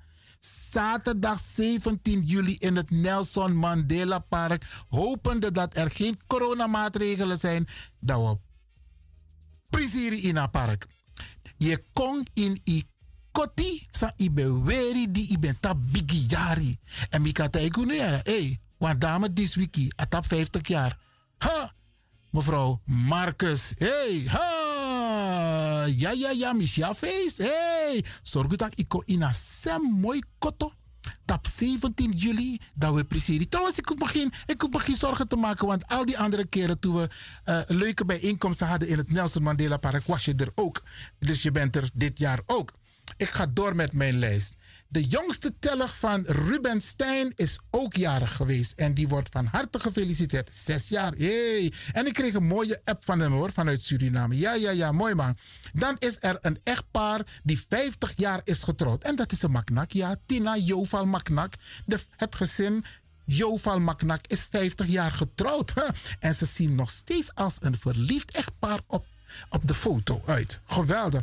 zaterdag 0.71 1.41
17 1.41 2.23
juli 2.23 2.57
in 2.59 2.77
het 2.77 2.91
Nelson 2.91 3.57
Mandela 3.57 4.19
Park. 4.19 4.65
Hopende 4.89 5.51
dat 5.51 5.77
er 5.77 5.91
geen 5.91 6.19
coronamaatregelen 6.27 7.39
zijn. 7.39 7.67
Dat 8.01 8.21
we 8.21 8.39
prisiri 9.71 10.23
in 10.23 10.37
het 10.37 10.51
park. 10.51 10.87
Je 11.57 11.85
kon 11.93 12.27
in 12.35 12.61
i 12.65 12.85
koti 13.33 13.87
sa 13.91 14.13
ibe 14.17 14.63
weri 14.63 15.11
di 15.11 15.27
ibe 15.31 15.57
ta 15.61 15.75
bigi 15.75 16.27
jari. 16.29 16.79
En 17.11 17.23
mi 17.23 17.33
kata 17.33 17.59
ik 17.59 17.77
nu 17.77 17.99
Hey, 17.99 18.61
want 18.79 19.01
dame 19.01 19.33
dis 19.33 19.55
wiki 19.55 19.93
atap 19.97 20.27
50 20.27 20.69
jaar. 20.69 20.99
Ha! 21.39 21.73
Mevrouw 22.31 22.81
Marcus. 22.85 23.73
Hey, 23.79 24.25
ha! 24.27 24.50
Ja, 25.97 26.11
ja, 26.11 26.31
ja, 26.31 26.53
Michel 26.53 26.95
Face. 26.95 27.43
Hey! 27.43 28.05
Zorg 28.23 28.47
dat 28.47 28.79
ik 28.79 29.03
in 29.05 29.23
een 29.23 29.35
sem 29.35 29.83
mooi 29.83 30.23
koto. 30.39 30.73
Tap 31.25 31.47
17 31.47 32.11
juli, 32.11 32.59
dat 32.75 32.95
we 32.95 33.05
precies. 33.05 33.47
Trouwens, 33.49 33.79
ik 33.79 33.89
hoef, 33.89 33.99
me 33.99 34.07
geen, 34.07 34.33
ik 34.47 34.95
zorgen 34.97 35.29
te 35.29 35.37
maken, 35.37 35.67
want 35.67 35.87
al 35.87 36.05
die 36.05 36.19
andere 36.19 36.47
keren 36.47 36.79
toen 36.79 36.95
we 36.95 37.09
uh, 37.45 37.61
leuke 37.67 38.05
bijeenkomsten 38.05 38.67
hadden 38.67 38.89
in 38.89 38.99
het 38.99 39.11
Nelson 39.11 39.43
Mandela 39.43 39.77
Park, 39.77 40.05
was 40.07 40.25
je 40.25 40.35
er 40.35 40.53
ook. 40.55 40.83
Dus 41.19 41.43
je 41.43 41.51
bent 41.51 41.77
er 41.77 41.91
dit 41.95 42.19
jaar 42.19 42.41
ook. 42.47 42.73
Ik 43.17 43.29
ga 43.29 43.47
door 43.47 43.77
met 43.77 43.93
mijn 43.93 44.19
lijst. 44.19 44.57
De 44.93 45.05
jongste 45.05 45.53
teller 45.59 45.89
van 45.89 46.25
Ruben 46.27 46.81
Stein 46.81 47.33
is 47.37 47.59
ook 47.71 47.97
jarig 47.97 48.37
geweest. 48.37 48.73
En 48.73 48.95
die 48.95 49.09
wordt 49.09 49.29
van 49.33 49.47
harte 49.47 49.79
gefeliciteerd. 49.79 50.57
Zes 50.57 50.89
jaar. 50.89 51.13
Hey. 51.13 51.73
En 51.93 52.07
ik 52.07 52.13
kreeg 52.13 52.35
een 52.35 52.47
mooie 52.47 52.81
app 52.85 53.05
van 53.05 53.21
hem 53.21 53.33
hoor, 53.33 53.53
vanuit 53.53 53.83
Suriname. 53.83 54.39
Ja, 54.39 54.55
ja, 54.55 54.71
ja, 54.71 54.93
mooi 54.93 55.15
man. 55.15 55.37
Dan 55.73 55.97
is 55.99 56.17
er 56.21 56.39
een 56.41 56.61
echtpaar 56.65 57.41
die 57.43 57.65
50 57.69 58.13
jaar 58.17 58.41
is 58.45 58.63
getrouwd. 58.63 59.03
En 59.05 59.17
dat 59.17 59.33
is 59.33 59.43
een 59.43 59.51
maknak. 59.51 59.91
Ja, 59.93 60.17
Tina 60.27 60.57
Joval 60.57 61.07
Maknak. 61.07 61.53
De, 61.87 61.99
het 62.17 62.35
gezin 62.35 62.85
Joval 63.25 63.81
Maknak 63.81 64.27
is 64.27 64.47
50 64.51 64.87
jaar 64.87 65.13
getrouwd. 65.13 65.73
En 66.19 66.35
ze 66.35 66.47
zien 66.47 66.75
nog 66.75 66.91
steeds 66.91 67.35
als 67.35 67.57
een 67.61 67.79
verliefd 67.79 68.31
echtpaar 68.31 68.81
op, 68.87 69.07
op 69.49 69.69
de 69.69 69.75
foto 69.75 70.23
uit. 70.27 70.61
Geweldig. 70.65 71.23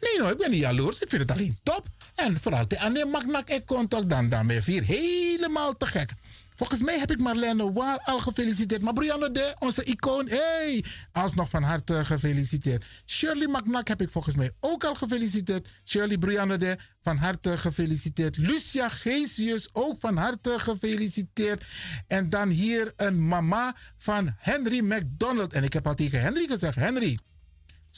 Nee, 0.00 0.18
nou, 0.18 0.32
ik 0.32 0.38
ben 0.38 0.50
niet 0.50 0.60
jaloers. 0.60 0.98
Ik 0.98 1.08
vind 1.08 1.22
het 1.22 1.30
alleen 1.30 1.58
top. 1.62 1.86
En 2.14 2.40
vooral 2.40 2.68
de 2.68 2.80
Anne 2.80 3.04
Maknak 3.04 3.48
en 3.48 3.64
contact 3.64 4.08
dan 4.08 4.28
daarmee 4.28 4.62
vier. 4.62 4.82
Helemaal 4.82 5.76
te 5.76 5.86
gek. 5.86 6.12
Volgens 6.58 6.80
mij 6.80 6.98
heb 6.98 7.10
ik 7.10 7.20
Marlene 7.20 7.72
Waal 7.72 8.00
al 8.00 8.18
gefeliciteerd. 8.18 8.82
Maar 8.82 8.92
Brianne 8.92 9.30
de, 9.30 9.54
onze 9.58 9.84
icoon, 9.84 10.28
hey, 10.28 10.84
alsnog 11.12 11.50
van 11.50 11.62
harte 11.62 12.04
gefeliciteerd. 12.04 12.84
Shirley 13.06 13.46
McNack 13.46 13.88
heb 13.88 14.00
ik 14.00 14.10
volgens 14.10 14.36
mij 14.36 14.50
ook 14.60 14.84
al 14.84 14.94
gefeliciteerd. 14.94 15.68
Shirley 15.84 16.18
Brianne 16.18 16.56
de, 16.56 16.76
van 17.02 17.16
harte 17.16 17.58
gefeliciteerd. 17.58 18.36
Lucia 18.36 18.88
Geesius, 18.88 19.68
ook 19.72 20.00
van 20.00 20.16
harte 20.16 20.58
gefeliciteerd. 20.58 21.64
En 22.06 22.28
dan 22.28 22.48
hier 22.48 22.92
een 22.96 23.28
mama 23.28 23.74
van 23.96 24.34
Henry 24.38 24.80
McDonald. 24.80 25.52
En 25.52 25.64
ik 25.64 25.72
heb 25.72 25.86
al 25.86 25.94
tegen 25.94 26.20
Henry 26.20 26.46
gezegd, 26.46 26.76
Henry, 26.76 27.18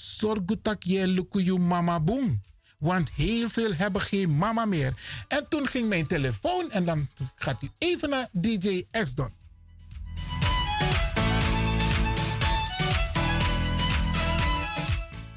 zorg 0.01 0.41
dat 0.63 0.77
je 0.81 1.07
lukuyu 1.07 1.59
mama 1.59 2.01
boom. 2.01 2.43
Want 2.79 3.11
heel 3.11 3.49
veel 3.49 3.75
hebben 3.75 4.01
geen 4.01 4.37
mama 4.37 4.65
meer. 4.65 4.95
En 5.29 5.47
toen 5.49 5.67
ging 5.67 5.89
mijn 5.89 6.07
telefoon 6.07 6.71
en 6.71 6.85
dan 6.85 7.09
gaat 7.35 7.63
u 7.63 7.69
even 7.79 8.11
naar 8.11 8.29
DJ 8.33 8.87
X 8.91 9.15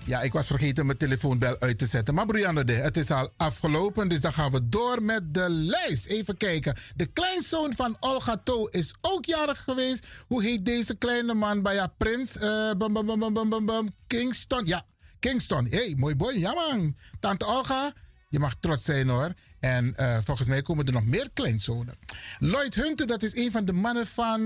Ja, 0.06 0.22
ik 0.22 0.34
was 0.34 0.48
vergeten 0.48 0.86
mijn 0.86 0.98
telefoonbel 0.98 1.60
uit 1.60 1.78
te 1.78 1.86
zetten. 1.86 2.14
Maar 2.14 2.26
Brianne, 2.26 2.72
het 2.72 2.98
is 2.98 3.12
al 3.12 3.30
afgelopen. 3.38 4.08
Dus 4.08 4.22
dan 4.22 4.34
gaan 4.34 4.52
we 4.52 4.70
door 4.70 5.02
met 5.02 5.34
de 5.34 5.50
lijst. 5.50 6.06
Even 6.06 6.38
kijken. 6.38 6.76
De 6.96 7.06
kleinzoon 7.06 7.74
van 7.76 7.98
Olga 8.00 8.38
To 8.44 8.66
is 8.66 8.94
ook 9.02 9.26
jarig 9.26 9.64
geweest. 9.64 10.08
Hoe 10.28 10.44
heet 10.44 10.66
deze 10.66 10.96
kleine 10.96 11.34
man 11.34 11.62
bij 11.62 11.74
ja, 11.74 11.88
Prins? 11.98 12.38
Uh, 12.38 12.72
bum, 12.72 12.94
bum, 12.94 13.66
bum, 13.66 13.90
Kingston. 14.08 14.66
Ja, 14.66 14.86
Kingston. 15.20 15.68
hey, 15.70 15.94
mooi 15.98 16.16
boy. 16.16 16.34
Ja 16.34 16.54
man. 16.54 16.96
Tante 17.20 17.46
Olga, 17.46 17.94
je 18.30 18.40
mag 18.40 18.56
trots 18.60 18.84
zijn 18.84 19.10
hoor. 19.10 19.34
En 19.64 19.94
uh, 20.00 20.18
volgens 20.24 20.48
mij 20.48 20.62
komen 20.62 20.86
er 20.86 20.94
nog 20.94 21.06
meer 21.06 21.30
kleinzonen. 21.34 21.96
Lloyd 22.40 22.76
Hunter, 22.76 23.08
dat 23.08 23.24
is 23.24 23.36
een 23.36 23.52
van 23.52 23.66
de 23.66 23.74
mannen 23.74 24.08
van 24.08 24.42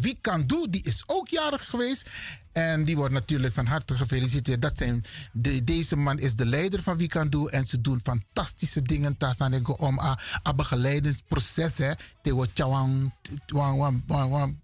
Wie 0.00 0.18
Kan. 0.20 0.46
Die 0.70 0.82
is 0.82 1.02
ook 1.06 1.28
jarig 1.28 1.70
geweest. 1.70 2.08
En 2.52 2.84
die 2.84 2.96
wordt 2.96 3.14
natuurlijk 3.14 3.54
van 3.54 3.66
harte 3.66 3.94
gefeliciteerd. 3.94 4.62
Dat 4.62 4.78
zijn 4.78 5.04
de, 5.32 5.64
deze 5.64 5.96
man 5.96 6.18
is 6.18 6.34
de 6.34 6.46
leider 6.46 6.82
van 6.82 6.96
Wie 6.96 7.08
Kan. 7.08 7.48
En 7.50 7.66
ze 7.66 7.80
doen 7.80 8.00
fantastische 8.02 8.82
dingen. 8.82 9.14
Daar 9.18 9.36
om 9.76 10.00
een 10.42 10.56
begeleidingsproces. 10.56 11.80
Tewo 12.22 12.44
chawang, 12.54 13.12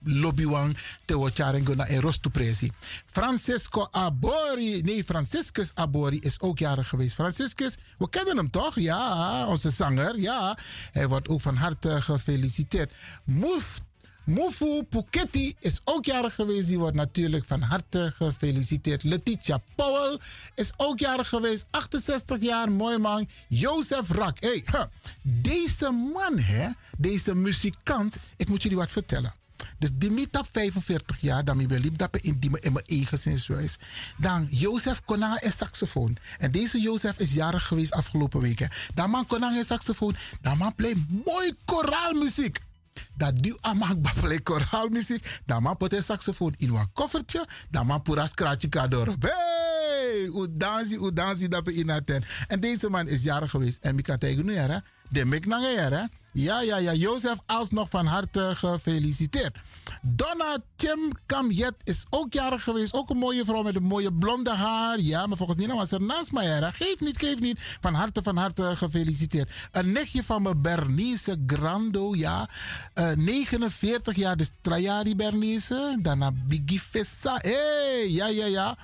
lobbywang, 0.02 0.76
tewo 1.04 1.28
charengo 1.34 1.74
na 1.74 1.86
erostu 1.86 2.30
presi. 2.30 2.70
Francisco 3.06 3.88
Abori, 3.90 4.82
nee, 4.82 5.04
Franciscus 5.04 5.70
Abori 5.74 6.18
is 6.18 6.40
ook 6.40 6.58
jarig 6.58 6.88
geweest. 6.88 7.14
Franciscus, 7.14 7.76
we 7.98 8.08
kennen 8.08 8.36
hem 8.36 8.50
toch? 8.50 8.78
Ja, 8.78 9.46
onze 9.46 9.70
ja. 10.16 10.58
Hij 10.92 11.08
wordt 11.08 11.28
ook 11.28 11.40
van 11.40 11.56
harte 11.56 12.00
gefeliciteerd. 12.00 12.92
Move 13.24 13.80
Mufu 14.26 14.82
Puketi 14.82 15.54
is 15.60 15.80
ook 15.84 16.04
jarig 16.04 16.34
geweest. 16.34 16.68
Die 16.68 16.78
wordt 16.78 16.96
natuurlijk 16.96 17.44
van 17.44 17.60
harte 17.60 18.12
gefeliciteerd. 18.16 19.02
Letitia 19.02 19.60
Powell 19.74 20.18
is 20.54 20.72
ook 20.76 20.98
jarig 20.98 21.28
geweest. 21.28 21.66
68 21.70 22.40
jaar, 22.40 22.72
mooi 22.72 22.98
man. 22.98 23.28
Jozef 23.48 24.10
Rak. 24.10 24.36
Hey, 24.40 24.64
Deze 25.22 25.90
man, 25.90 26.38
hè, 26.38 26.68
deze 26.98 27.34
muzikant, 27.34 28.18
ik 28.36 28.48
moet 28.48 28.62
jullie 28.62 28.78
wat 28.78 28.90
vertellen. 28.90 29.34
Dus 29.78 29.90
die 29.94 30.10
niet 30.10 30.28
45 30.50 31.20
jaar, 31.20 31.44
dan 31.44 31.66
ben 31.66 31.80
liep 31.80 31.98
dat 31.98 32.16
in, 32.16 32.36
die, 32.38 32.60
in 32.60 32.72
mijn 32.72 32.84
eigen 32.84 33.18
zinswijs. 33.18 33.76
Dan 34.16 34.46
Jozef 34.50 35.02
Kona 35.04 35.40
is 35.40 35.56
saxofoon. 35.56 36.16
En 36.38 36.50
deze 36.50 36.80
Jozef 36.80 37.18
is 37.18 37.34
jarig 37.34 37.66
geweest 37.66 37.92
afgelopen 37.92 38.40
weken. 38.40 38.70
Dan 38.94 39.10
man 39.10 39.26
Kona 39.26 39.58
is 39.58 39.66
saxofoon. 39.66 40.16
Dan 40.40 40.58
man 40.58 40.74
play 40.74 40.94
mooi 41.24 41.52
koraalmuziek 41.64 42.64
dat 43.14 43.42
du 43.42 43.56
amak 43.60 44.02
bafle 44.02 44.40
koral 44.40 44.88
muziek, 44.88 45.40
dan 45.46 45.62
man 45.62 45.76
pot 45.76 45.92
een 45.92 46.02
saxofoon 46.02 46.54
in 46.56 46.74
een 46.74 46.92
koffertje, 46.92 47.46
dan 47.70 47.86
man 47.86 48.02
pura 48.02 48.26
scratchy 48.26 48.68
kador. 48.68 49.14
Hey, 49.18 50.30
u 50.34 50.46
dansi, 50.50 50.96
u 50.96 51.10
dansi 51.12 51.48
dat 51.48 51.68
in 51.68 51.90
aten. 51.90 52.24
En 52.46 52.60
deze 52.60 52.88
man 52.88 53.08
is 53.08 53.22
jarig 53.22 53.50
geweest 53.50 53.78
en 53.84 53.98
ik 53.98 54.04
kan 54.04 54.18
tegen 54.18 54.44
nu 54.44 54.56
hè, 54.56 54.78
de 55.08 55.24
mek 55.24 55.44
hè. 55.44 56.04
Ja, 56.36 56.60
ja, 56.60 56.76
ja. 56.76 56.92
Jozef 56.92 57.38
alsnog 57.46 57.90
van 57.90 58.06
harte 58.06 58.52
gefeliciteerd. 58.54 59.56
Donna 60.02 60.58
Tim 60.76 61.12
Kamjet 61.26 61.74
is 61.84 62.06
ook 62.10 62.32
jarig 62.32 62.62
geweest. 62.62 62.94
Ook 62.94 63.10
een 63.10 63.16
mooie 63.16 63.44
vrouw 63.44 63.62
met 63.62 63.76
een 63.76 63.82
mooie 63.82 64.12
blonde 64.12 64.50
haar. 64.50 65.00
Ja, 65.00 65.26
maar 65.26 65.36
volgens 65.36 65.66
mij 65.66 65.76
was 65.76 65.92
er 65.92 66.02
naast 66.02 66.32
mij. 66.32 66.72
Geef 66.72 67.00
niet, 67.00 67.18
geef 67.18 67.40
niet. 67.40 67.58
Van 67.80 67.94
harte, 67.94 68.22
van 68.22 68.36
harte 68.36 68.72
gefeliciteerd. 68.76 69.50
Een 69.70 69.92
nichtje 69.92 70.22
van 70.22 70.42
me, 70.42 70.56
Bernice 70.56 71.42
Grando. 71.46 72.14
Ja, 72.14 72.48
uh, 72.94 73.10
49 73.12 74.16
jaar. 74.16 74.36
Dus 74.36 74.50
Trajari 74.60 75.16
Bernice. 75.16 75.98
Daarna 76.02 76.30
Biggie 76.46 76.80
Fessa. 76.80 77.38
Hey, 77.40 78.08
ja, 78.08 78.26
ja, 78.26 78.46
ja. 78.46 78.76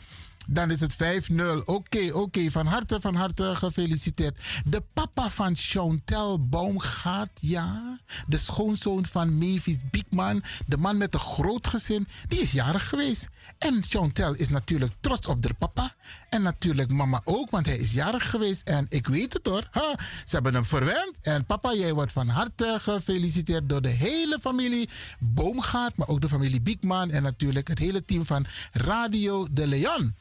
Dan 0.53 0.71
is 0.71 0.81
het 0.81 0.95
5-0. 0.95 1.65
Oké, 1.65 2.13
oké. 2.13 2.51
Van 2.51 2.67
harte, 2.67 3.01
van 3.01 3.15
harte 3.15 3.55
gefeliciteerd. 3.55 4.39
De 4.65 4.83
papa 4.93 5.31
van 5.31 5.57
Chantel 5.57 6.49
Baumgaard, 6.49 7.39
ja. 7.41 7.99
De 8.29 8.37
schoonzoon 8.37 9.07
van 9.07 9.39
Mavis 9.39 9.81
Biekman. 9.91 10.43
De 10.67 10.77
man 10.77 10.97
met 10.97 11.15
een 11.15 11.21
groot 11.21 11.67
gezin. 11.67 12.07
Die 12.29 12.41
is 12.41 12.53
jarig 12.53 12.89
geweest. 12.89 13.29
En 13.59 13.83
Chantel 13.89 14.35
is 14.35 14.49
natuurlijk 14.49 14.93
trots 15.01 15.27
op 15.27 15.45
haar 15.45 15.55
papa. 15.55 15.95
En 16.29 16.43
natuurlijk 16.43 16.91
mama 16.91 17.21
ook, 17.25 17.51
want 17.51 17.67
hij 17.67 17.77
is 17.77 17.93
jarig 17.93 18.31
geweest. 18.31 18.69
En 18.69 18.87
ik 18.89 19.07
weet 19.07 19.33
het 19.33 19.47
hoor. 19.47 19.69
Ha, 19.71 19.95
ze 19.99 20.35
hebben 20.35 20.55
hem 20.55 20.65
verwend. 20.65 21.19
En 21.23 21.47
papa, 21.47 21.75
jij 21.75 21.93
wordt 21.93 22.13
van 22.13 22.29
harte 22.29 22.77
gefeliciteerd 22.81 23.69
door 23.69 23.83
de 23.83 23.89
hele 23.89 24.39
familie 24.41 24.89
Boomgaard. 25.19 25.97
Maar 25.97 26.09
ook 26.09 26.21
de 26.21 26.29
familie 26.29 26.61
Biekman. 26.61 27.11
En 27.11 27.23
natuurlijk 27.23 27.69
het 27.69 27.79
hele 27.79 28.05
team 28.05 28.27
van 28.27 28.47
Radio 28.73 29.47
de 29.51 29.67
Leon. 29.67 30.15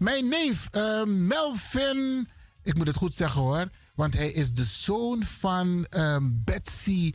Mijn 0.00 0.28
neef 0.28 0.68
uh, 0.72 1.04
Melvin, 1.04 2.28
ik 2.62 2.76
moet 2.76 2.86
het 2.86 2.96
goed 2.96 3.14
zeggen 3.14 3.40
hoor, 3.40 3.66
want 3.94 4.14
hij 4.14 4.30
is 4.30 4.52
de 4.52 4.64
zoon 4.64 5.22
van 5.22 5.86
uh, 5.90 6.16
Betsy 6.22 7.12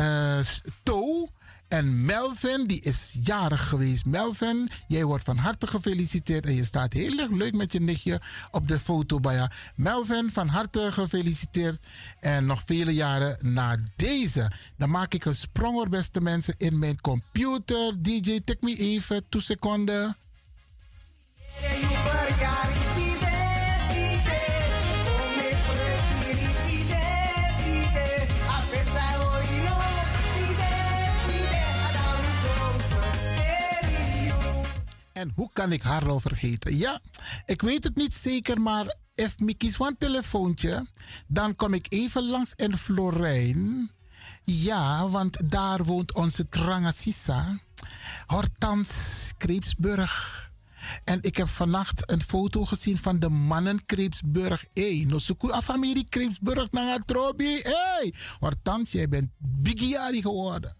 uh, 0.00 0.38
To. 0.82 1.28
En 1.68 2.04
Melvin, 2.04 2.66
die 2.66 2.80
is 2.80 3.18
jarig 3.22 3.68
geweest. 3.68 4.04
Melvin, 4.04 4.68
jij 4.88 5.04
wordt 5.04 5.24
van 5.24 5.36
harte 5.36 5.66
gefeliciteerd. 5.66 6.46
En 6.46 6.54
je 6.54 6.64
staat 6.64 6.92
heel 6.92 7.18
erg 7.18 7.30
leuk 7.30 7.54
met 7.54 7.72
je 7.72 7.80
nichtje 7.80 8.20
op 8.50 8.68
de 8.68 8.78
foto 8.78 9.20
bij 9.20 9.34
je. 9.34 9.48
Melvin, 9.76 10.30
van 10.30 10.48
harte 10.48 10.92
gefeliciteerd. 10.92 11.82
En 12.20 12.46
nog 12.46 12.62
vele 12.66 12.94
jaren 12.94 13.38
na 13.52 13.76
deze. 13.96 14.50
Dan 14.76 14.90
maak 14.90 15.14
ik 15.14 15.24
een 15.24 15.34
sprong 15.34 15.88
beste 15.88 16.20
mensen, 16.20 16.54
in 16.58 16.78
mijn 16.78 17.00
computer. 17.00 18.02
DJ, 18.02 18.40
take 18.40 18.58
me 18.60 18.76
even, 18.76 19.28
twee 19.28 19.42
seconden. 19.42 20.16
En 35.24 35.32
hoe 35.34 35.50
kan 35.52 35.72
ik 35.72 35.82
haar 35.82 36.04
nou 36.04 36.20
vergeten? 36.20 36.76
Ja, 36.76 37.00
ik 37.46 37.62
weet 37.62 37.84
het 37.84 37.96
niet 37.96 38.14
zeker, 38.14 38.60
maar 38.60 38.94
if 39.14 39.34
kies 39.56 39.78
een 39.78 39.96
telefoontje, 39.98 40.86
dan 41.26 41.56
kom 41.56 41.74
ik 41.74 41.86
even 41.88 42.28
langs 42.28 42.52
in 42.56 42.76
Florijn. 42.76 43.90
Ja, 44.42 45.08
want 45.08 45.50
daar 45.50 45.84
woont 45.84 46.12
onze 46.12 46.48
Trangasisa, 46.48 47.58
Hortans 48.26 49.32
Kreepsburg. 49.38 50.52
En 51.04 51.18
ik 51.22 51.36
heb 51.36 51.48
vannacht 51.48 52.10
een 52.10 52.22
foto 52.22 52.64
gezien 52.64 52.98
van 52.98 53.18
de 53.18 53.28
mannen 53.28 53.84
Kreepsburg. 53.84 54.64
Hé, 54.72 54.96
hey, 54.96 55.04
no 55.08 55.18
suku 55.18 55.52
a 55.52 55.62
familie 55.62 56.08
Kreepsburg 56.08 56.70
naar 56.70 57.00
Trobi. 57.00 57.60
Hé, 57.62 57.70
hey, 57.70 58.14
Hortans, 58.38 58.92
jij 58.92 59.08
bent 59.08 59.28
bigiari 59.38 60.22
geworden. 60.22 60.76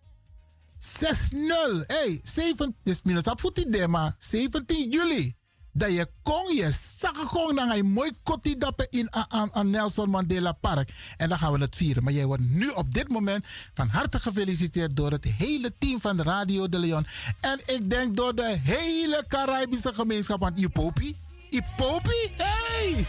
6-0. 0.78 1.86
Hey, 1.86 2.20
7, 2.22 2.76
dus 2.82 3.02
minus 3.02 3.24
op 3.24 3.40
voet 3.40 3.58
idee, 3.58 3.88
maar 3.88 4.14
17 4.18 4.90
juli. 4.90 5.34
Dat 5.74 5.92
je 5.92 6.08
kon 6.22 6.54
je 6.54 6.70
zakken 6.96 7.26
kon 7.26 7.54
dan 7.54 7.70
een 7.70 7.86
mooi 7.86 8.12
kotti 8.22 8.58
dappen 8.58 8.86
in 8.90 9.08
aan 9.28 9.70
Nelson 9.70 10.10
Mandela 10.10 10.52
Park. 10.52 10.88
En 11.16 11.28
dan 11.28 11.38
gaan 11.38 11.52
we 11.52 11.58
het 11.58 11.76
vieren. 11.76 12.04
Maar 12.04 12.12
jij 12.12 12.26
wordt 12.26 12.50
nu 12.50 12.68
op 12.68 12.94
dit 12.94 13.08
moment 13.08 13.44
van 13.74 13.88
harte 13.88 14.20
gefeliciteerd 14.20 14.96
door 14.96 15.10
het 15.10 15.24
hele 15.24 15.72
team 15.78 16.00
van 16.00 16.20
Radio 16.20 16.68
de 16.68 16.78
Leon. 16.78 17.06
En 17.40 17.60
ik 17.66 17.90
denk 17.90 18.16
door 18.16 18.34
de 18.34 18.58
hele 18.62 19.24
Caribische 19.28 19.94
gemeenschap. 19.94 20.38
Want 20.38 20.58
Ipopi, 20.58 21.16
Ipopi, 21.50 22.30
hey! 22.36 23.06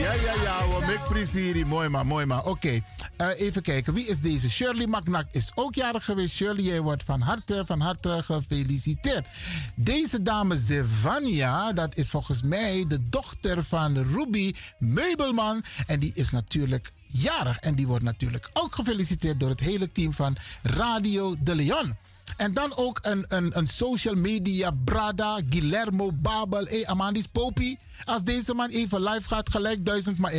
Ja, 0.00 0.12
ja, 0.12 0.42
ja, 0.42 0.58
we 0.58 0.84
make 0.86 1.04
prisiri. 1.08 1.64
Mooi 1.64 1.88
maar, 1.88 2.06
mooi 2.06 2.26
maar. 2.26 2.44
Oké. 2.44 2.82
Uh, 3.20 3.40
even 3.40 3.62
kijken, 3.62 3.92
wie 3.92 4.06
is 4.06 4.20
deze? 4.20 4.50
Shirley 4.50 4.86
McNack 4.86 5.26
is 5.30 5.52
ook 5.54 5.74
jarig 5.74 6.04
geweest. 6.04 6.34
Shirley, 6.34 6.62
jij 6.62 6.80
wordt 6.80 7.02
van 7.02 7.20
harte, 7.20 7.62
van 7.66 7.80
harte 7.80 8.22
gefeliciteerd. 8.22 9.26
Deze 9.74 10.22
dame 10.22 10.56
Zevania, 10.56 11.72
dat 11.72 11.96
is 11.96 12.10
volgens 12.10 12.42
mij 12.42 12.84
de 12.88 13.08
dochter 13.08 13.64
van 13.64 13.98
Ruby 13.98 14.54
Meubelman. 14.78 15.64
En 15.86 16.00
die 16.00 16.12
is 16.14 16.30
natuurlijk 16.30 16.90
jarig. 17.06 17.58
En 17.58 17.74
die 17.74 17.86
wordt 17.86 18.04
natuurlijk 18.04 18.48
ook 18.52 18.74
gefeliciteerd 18.74 19.40
door 19.40 19.48
het 19.48 19.60
hele 19.60 19.92
team 19.92 20.12
van 20.12 20.36
Radio 20.62 21.36
de 21.40 21.54
Leon. 21.54 21.96
En 22.36 22.54
dan 22.54 22.76
ook 22.76 22.98
een, 23.02 23.24
een, 23.28 23.58
een 23.58 23.66
social 23.66 24.14
media 24.14 24.70
brada, 24.84 25.40
Guillermo 25.50 26.12
Babel, 26.12 26.64
hey, 26.64 26.86
Amandis 26.86 27.26
Popi. 27.26 27.78
Als 28.04 28.24
deze 28.24 28.54
man 28.54 28.68
even 28.68 29.02
live 29.02 29.28
gaat, 29.28 29.50
gelijk 29.50 29.84
duizend 29.84 30.18
maar. 30.18 30.32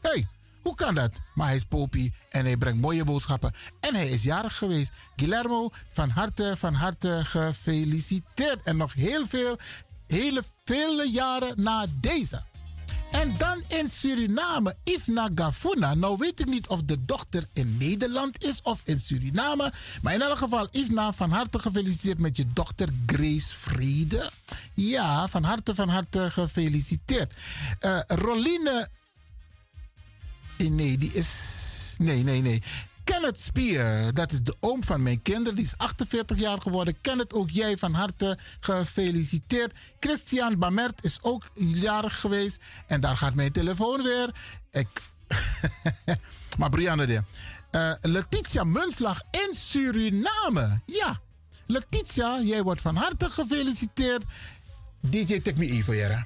Hey, 0.00 0.26
hoe 0.62 0.74
kan 0.74 0.94
dat? 0.94 1.12
Maar 1.34 1.46
hij 1.46 1.56
is 1.56 1.64
Popi 1.64 2.12
en 2.28 2.44
hij 2.44 2.56
brengt 2.56 2.80
mooie 2.80 3.04
boodschappen. 3.04 3.54
En 3.80 3.94
hij 3.94 4.08
is 4.08 4.22
jarig 4.22 4.56
geweest. 4.56 4.92
Guillermo, 5.16 5.70
van 5.92 6.08
harte, 6.08 6.54
van 6.56 6.74
harte 6.74 7.20
gefeliciteerd. 7.24 8.62
En 8.62 8.76
nog 8.76 8.92
heel 8.92 9.26
veel, 9.26 9.58
hele 10.06 10.42
vele 10.64 11.10
jaren 11.10 11.62
na 11.62 11.86
deze. 12.00 12.42
En 13.10 13.34
dan 13.38 13.62
in 13.68 13.88
Suriname, 13.88 14.76
Ifna 14.84 15.28
Gafuna. 15.34 15.94
Nou 15.94 16.16
weet 16.18 16.40
ik 16.40 16.46
niet 16.46 16.66
of 16.66 16.82
de 16.82 17.04
dochter 17.04 17.44
in 17.52 17.76
Nederland 17.78 18.44
is 18.44 18.62
of 18.62 18.80
in 18.84 19.00
Suriname. 19.00 19.72
Maar 20.02 20.14
in 20.14 20.22
elk 20.22 20.38
geval, 20.38 20.68
Ifna, 20.70 21.12
van 21.12 21.30
harte 21.30 21.58
gefeliciteerd 21.58 22.20
met 22.20 22.36
je 22.36 22.46
dochter 22.52 22.88
Grace 23.06 23.56
Vrede. 23.56 24.30
Ja, 24.74 25.28
van 25.28 25.42
harte, 25.42 25.74
van 25.74 25.88
harte 25.88 26.30
gefeliciteerd. 26.30 27.32
Uh, 27.80 28.00
Roline. 28.06 28.88
Nee, 30.68 30.98
die 30.98 31.12
is. 31.12 31.28
Nee, 31.98 32.22
nee, 32.22 32.40
nee. 32.40 32.62
Kenneth 33.04 33.38
Spier, 33.38 34.14
dat 34.14 34.32
is 34.32 34.42
de 34.42 34.56
oom 34.60 34.84
van 34.84 35.02
mijn 35.02 35.22
kinderen. 35.22 35.54
Die 35.54 35.64
is 35.64 35.76
48 35.76 36.38
jaar 36.38 36.60
geworden. 36.60 37.00
Kenneth, 37.00 37.32
ook 37.32 37.50
jij 37.50 37.76
van 37.76 37.94
harte 37.94 38.38
gefeliciteerd. 38.60 39.72
Christian 40.00 40.58
Bamert 40.58 41.04
is 41.04 41.18
ook 41.22 41.50
jarig 41.54 42.20
geweest. 42.20 42.58
En 42.86 43.00
daar 43.00 43.16
gaat 43.16 43.34
mijn 43.34 43.52
telefoon 43.52 44.02
weer. 44.02 44.30
Ik... 44.70 44.88
maar 46.58 46.70
Brianne, 46.70 47.06
de. 47.06 47.22
Uh, 47.72 47.92
Letitia 48.00 48.64
Munslag 48.64 49.22
in 49.30 49.54
Suriname. 49.54 50.80
Ja, 50.86 51.20
Letitia, 51.66 52.40
jij 52.40 52.62
wordt 52.62 52.80
van 52.80 52.96
harte 52.96 53.30
gefeliciteerd. 53.30 54.22
DJ 55.00 55.40
Take 55.40 55.58
Me 55.58 55.66
Even, 55.66 55.96
Jere. 55.96 56.24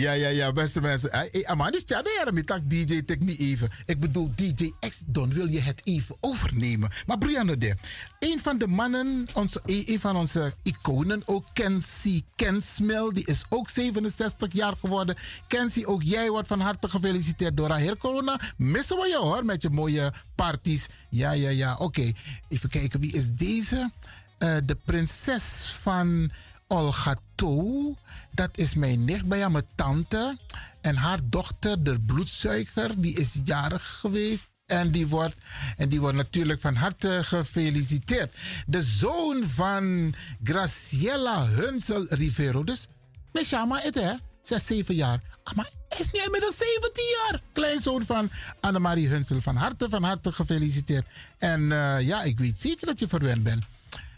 Ja, 0.00 0.12
ja, 0.12 0.28
ja, 0.28 0.52
beste 0.52 0.80
mensen. 0.80 1.10
Hey, 1.10 1.46
Amani, 1.46 1.76
is 1.76 1.82
ja, 1.86 2.02
tak 2.44 2.60
DJ, 2.70 3.02
tek 3.02 3.24
me 3.24 3.36
even. 3.36 3.70
Ik 3.84 4.00
bedoel, 4.00 4.32
DJ 4.34 4.72
X 4.88 5.02
Don, 5.06 5.32
wil 5.32 5.46
je 5.46 5.60
het 5.60 5.80
even 5.84 6.16
overnemen? 6.20 6.90
Maar 7.06 7.18
Brianna, 7.18 7.54
de, 7.54 7.76
een 8.18 8.38
van 8.42 8.58
de 8.58 8.66
mannen, 8.66 9.26
onze, 9.34 9.60
een 9.64 10.00
van 10.00 10.16
onze 10.16 10.54
iconen, 10.62 11.22
ook 11.26 11.44
Kenzie 11.52 12.24
Kensmil, 12.36 13.12
die 13.12 13.26
is 13.26 13.42
ook 13.48 13.68
67 13.68 14.52
jaar 14.52 14.74
geworden. 14.80 15.16
Kenzie, 15.46 15.86
ook 15.86 16.02
jij 16.02 16.30
wordt 16.30 16.48
van 16.48 16.60
harte 16.60 16.88
gefeliciteerd 16.88 17.56
door 17.56 17.70
haar 17.70 17.96
corona. 17.96 18.40
Missen 18.56 18.96
we 18.96 19.08
je 19.08 19.18
hoor, 19.18 19.44
met 19.44 19.62
je 19.62 19.70
mooie 19.70 20.12
parties. 20.34 20.86
Ja, 21.08 21.32
ja, 21.32 21.50
ja, 21.50 21.76
oké. 21.76 22.12
Even 22.48 22.68
kijken, 22.68 23.00
wie 23.00 23.12
is 23.12 23.32
deze? 23.32 23.90
Uh, 24.38 24.56
de 24.64 24.76
prinses 24.84 25.74
van 25.80 26.30
Olga 26.70 27.16
To. 27.34 27.94
Dat 28.30 28.50
is 28.54 28.74
mijn 28.74 29.04
nicht 29.04 29.26
bij 29.26 29.48
mijn 29.48 29.66
tante. 29.74 30.36
En 30.80 30.96
haar 30.96 31.18
dochter, 31.22 31.82
de 31.82 31.98
bloedsuiker, 31.98 33.00
die 33.00 33.16
is 33.16 33.40
jarig 33.44 33.98
geweest. 34.00 34.48
En 34.66 34.90
die, 34.90 35.06
wordt, 35.06 35.34
en 35.76 35.88
die 35.88 36.00
wordt 36.00 36.16
natuurlijk 36.16 36.60
van 36.60 36.74
harte 36.74 37.20
gefeliciteerd. 37.22 38.34
De 38.66 38.82
zoon 38.82 39.44
van 39.48 40.14
Graciela 40.42 41.46
Hunsel 41.46 42.06
Rivero. 42.08 42.64
Dus, 42.64 42.86
Meshama, 43.32 43.80
het 43.80 43.94
hè? 43.94 44.12
Zes, 44.42 44.66
zeven 44.66 44.94
jaar. 44.94 45.20
Ah, 45.42 45.54
maar 45.54 45.70
hij 45.88 45.98
is 45.98 46.10
nu 46.10 46.20
inmiddels 46.24 46.56
17 46.56 47.04
jaar. 47.04 47.42
Kleinzoon 47.52 48.04
van 48.04 48.30
Annemarie 48.60 49.08
Hunsel. 49.08 49.40
Van 49.40 49.56
harte, 49.56 49.88
van 49.88 50.02
harte 50.02 50.32
gefeliciteerd. 50.32 51.06
En 51.38 51.60
uh, 51.60 52.00
ja, 52.00 52.22
ik 52.22 52.38
weet 52.38 52.60
zeker 52.60 52.86
dat 52.86 52.98
je 52.98 53.08
verwend 53.08 53.42
bent. 53.42 53.64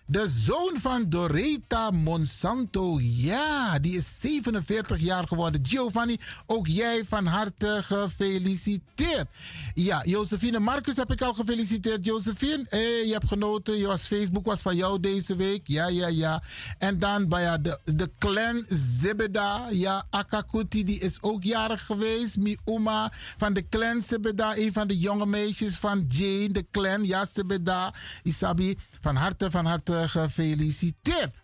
De 0.06 0.28
zoon 0.28 0.72
van 0.80 1.08
Doreta 1.08 1.90
Monsanto. 1.90 2.98
Ja, 3.00 3.78
die 3.78 3.96
is 3.96 4.20
47 4.20 4.98
jaar 4.98 5.26
geworden. 5.26 5.60
Giovanni, 5.66 6.16
ook 6.46 6.66
jij 6.66 7.04
van 7.04 7.26
harte 7.26 7.80
gefeliciteerd. 7.82 9.30
Ja, 9.74 10.02
Josephine 10.04 10.58
Marcus 10.58 10.96
heb 10.96 11.12
ik 11.12 11.22
al 11.22 11.34
gefeliciteerd. 11.34 12.04
Josephine, 12.04 12.64
je 13.06 13.12
hebt 13.12 13.28
genoten. 13.28 13.76
Je 13.76 13.86
was, 13.86 14.06
Facebook 14.06 14.44
was 14.44 14.62
van 14.62 14.76
jou 14.76 15.00
deze 15.00 15.36
week. 15.36 15.66
Ja, 15.68 15.88
ja, 15.88 16.06
ja. 16.06 16.42
En 16.78 16.98
dan 16.98 17.28
bij 17.28 17.60
de, 17.60 17.78
de 17.84 18.10
clan 18.18 18.64
Zebeda. 18.68 19.66
Ja, 19.70 20.06
Akakuti, 20.10 20.84
die 20.84 20.98
is 20.98 21.22
ook 21.22 21.42
jarig 21.42 21.86
geweest. 21.86 22.36
Mi 22.36 22.56
Uma 22.64 23.12
van 23.36 23.52
de 23.52 23.68
clan 23.68 24.00
Zebeda. 24.00 24.56
Een 24.56 24.72
van 24.72 24.86
de 24.86 24.98
jonge 24.98 25.26
meisjes 25.26 25.76
van 25.76 26.04
Jane, 26.08 26.50
de 26.50 26.66
clan. 26.70 27.04
Ja, 27.04 27.24
Zebeda. 27.24 27.94
Isabi, 28.22 28.78
van 29.00 29.16
harte, 29.16 29.50
van 29.50 29.66
harte 29.66 30.01
gefeliciteerd. 30.08 31.34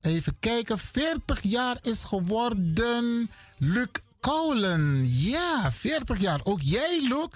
Even 0.00 0.36
kijken, 0.40 0.78
40 0.78 1.42
jaar 1.42 1.78
is 1.82 2.04
geworden 2.04 3.30
Luc 3.58 3.88
Koulen. 4.20 5.08
Ja, 5.08 5.72
40 5.72 6.20
jaar. 6.20 6.40
Ook 6.42 6.60
jij, 6.60 7.00
Luc. 7.08 7.28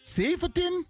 17 0.00 0.86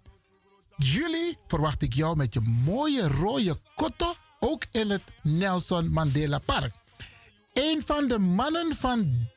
juli 0.77 1.35
verwacht 1.47 1.81
ik 1.81 1.93
jou 1.93 2.15
met 2.15 2.33
je 2.33 2.41
mooie 2.65 3.07
rode 3.07 3.59
kotto. 3.75 4.15
Ook 4.39 4.63
in 4.71 4.89
het 4.89 5.01
Nelson 5.23 5.89
Mandela 5.89 6.39
Park. 6.39 6.73
Een 7.53 7.81
van 7.85 8.07
de 8.07 8.19
mannen 8.19 8.75
van 8.75 9.27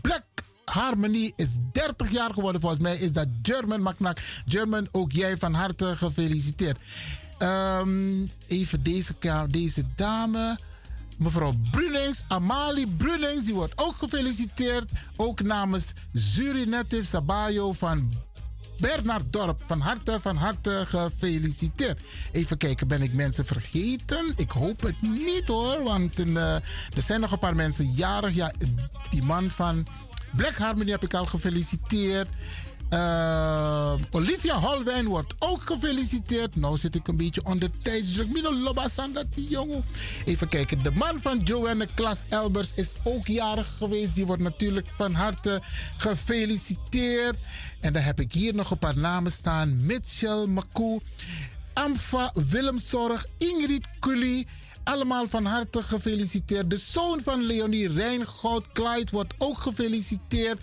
Black 0.00 0.24
Harmony 0.64 1.32
is 1.36 1.58
30 1.72 2.10
jaar 2.10 2.34
geworden. 2.34 2.60
Volgens 2.60 2.82
mij 2.82 2.96
is 2.96 3.12
dat 3.12 3.28
German 3.42 3.82
Maknak. 3.82 4.18
German, 4.44 4.88
ook 4.90 5.12
jij 5.12 5.36
van 5.36 5.54
harte 5.54 5.96
gefeliciteerd. 5.96 6.78
Um, 7.38 8.30
even 8.46 8.82
deze, 8.82 9.14
deze 9.48 9.82
dame. 9.94 10.58
Mevrouw 11.16 11.54
Brunings, 11.70 12.22
Amalie 12.28 12.86
Brunings, 12.86 13.44
die 13.44 13.54
wordt 13.54 13.72
ook 13.76 13.94
gefeliciteerd. 13.96 14.90
Ook 15.16 15.42
namens 15.42 15.92
Surinative 16.12 17.04
Sabayo 17.04 17.72
van 17.72 18.12
Bernard 18.78 19.32
Dorp. 19.32 19.62
Van 19.66 19.80
harte, 19.80 20.20
van 20.20 20.36
harte 20.36 20.82
gefeliciteerd. 20.86 22.00
Even 22.32 22.58
kijken, 22.58 22.88
ben 22.88 23.02
ik 23.02 23.12
mensen 23.12 23.46
vergeten? 23.46 24.32
Ik 24.36 24.50
hoop 24.50 24.82
het 24.82 25.02
niet 25.02 25.46
hoor, 25.46 25.82
want 25.82 26.20
uh, 26.20 26.54
er 26.54 27.02
zijn 27.02 27.20
nog 27.20 27.32
een 27.32 27.38
paar 27.38 27.56
mensen 27.56 27.92
jarig. 27.92 28.34
Ja, 28.34 28.52
die 29.10 29.22
man 29.22 29.50
van 29.50 29.86
Black 30.36 30.56
Harmony 30.56 30.90
heb 30.90 31.02
ik 31.02 31.14
al 31.14 31.26
gefeliciteerd. 31.26 32.28
Uh, 32.90 33.94
Olivia 34.10 34.60
Holwijn 34.60 35.06
wordt 35.06 35.34
ook 35.38 35.62
gefeliciteerd. 35.62 36.56
Nou 36.56 36.76
zit 36.76 36.94
ik 36.94 37.08
een 37.08 37.16
beetje 37.16 37.44
onder 37.44 37.70
tijdsdruk. 37.82 38.32
Mino 38.32 38.54
Lobasan, 38.54 39.12
dat 39.12 39.26
die 39.34 39.48
jongen. 39.48 39.84
Even 40.24 40.48
kijken. 40.48 40.82
De 40.82 40.90
man 40.90 41.20
van 41.20 41.38
Joanne 41.38 41.88
Klas 41.94 42.22
Elbers 42.28 42.72
is 42.74 42.94
ook 43.04 43.26
jarig 43.26 43.74
geweest. 43.78 44.14
Die 44.14 44.26
wordt 44.26 44.42
natuurlijk 44.42 44.86
van 44.96 45.14
harte 45.14 45.60
gefeliciteerd. 45.96 47.36
En 47.80 47.92
dan 47.92 48.02
heb 48.02 48.20
ik 48.20 48.32
hier 48.32 48.54
nog 48.54 48.70
een 48.70 48.78
paar 48.78 48.98
namen 48.98 49.32
staan. 49.32 49.86
Mitchell 49.86 50.46
Makou, 50.46 51.00
Amfa 51.72 52.32
Willemzorg, 52.34 53.26
Ingrid 53.38 53.86
Kully. 53.98 54.46
Allemaal 54.84 55.28
van 55.28 55.44
harte 55.44 55.82
gefeliciteerd. 55.82 56.70
De 56.70 56.76
zoon 56.76 57.20
van 57.20 57.42
Leonie 57.42 57.92
Rijngoud, 57.92 58.72
Clyde, 58.72 59.10
wordt 59.10 59.34
ook 59.38 59.58
gefeliciteerd. 59.58 60.60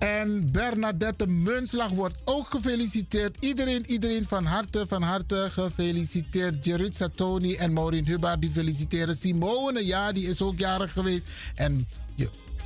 En 0.00 0.50
Bernadette 0.50 1.26
Munslag 1.26 1.90
wordt 1.90 2.16
ook 2.24 2.50
gefeliciteerd. 2.50 3.36
Iedereen, 3.40 3.86
iedereen 3.86 4.24
van 4.24 4.44
harte, 4.44 4.86
van 4.86 5.02
harte 5.02 5.46
gefeliciteerd. 5.50 6.64
Jeritza 6.64 7.08
Tony 7.14 7.54
en 7.54 7.72
Maureen 7.72 8.06
Hubbard 8.06 8.40
die 8.40 8.50
feliciteren. 8.50 9.16
Simone, 9.16 9.86
ja, 9.86 10.12
die 10.12 10.28
is 10.28 10.42
ook 10.42 10.58
jarig 10.58 10.92
geweest. 10.92 11.28
En 11.54 11.88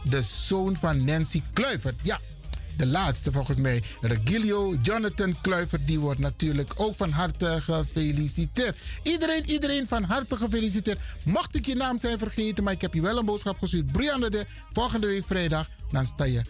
de 0.04 0.22
zoon 0.22 0.76
van 0.76 1.04
Nancy 1.04 1.42
Kluivert. 1.52 2.00
Ja, 2.02 2.20
de 2.76 2.86
laatste 2.86 3.32
volgens 3.32 3.58
mij. 3.58 3.82
Regilio 4.00 4.74
Jonathan 4.82 5.36
Kluivert, 5.40 5.86
die 5.86 6.00
wordt 6.00 6.20
natuurlijk 6.20 6.72
ook 6.76 6.94
van 6.94 7.10
harte 7.10 7.60
gefeliciteerd. 7.60 8.78
Iedereen, 9.02 9.50
iedereen 9.50 9.86
van 9.86 10.02
harte 10.02 10.36
gefeliciteerd. 10.36 10.98
Mocht 11.24 11.56
ik 11.56 11.66
je 11.66 11.74
naam 11.74 11.98
zijn 11.98 12.18
vergeten, 12.18 12.64
maar 12.64 12.72
ik 12.72 12.80
heb 12.80 12.94
je 12.94 13.00
wel 13.00 13.18
een 13.18 13.24
boodschap 13.24 13.58
gestuurd. 13.58 13.92
Brianne 13.92 14.30
de, 14.30 14.46
volgende 14.72 15.06
week 15.06 15.24
vrijdag, 15.24 15.68
dan 15.90 16.04
sta 16.04 16.24
je 16.24 16.42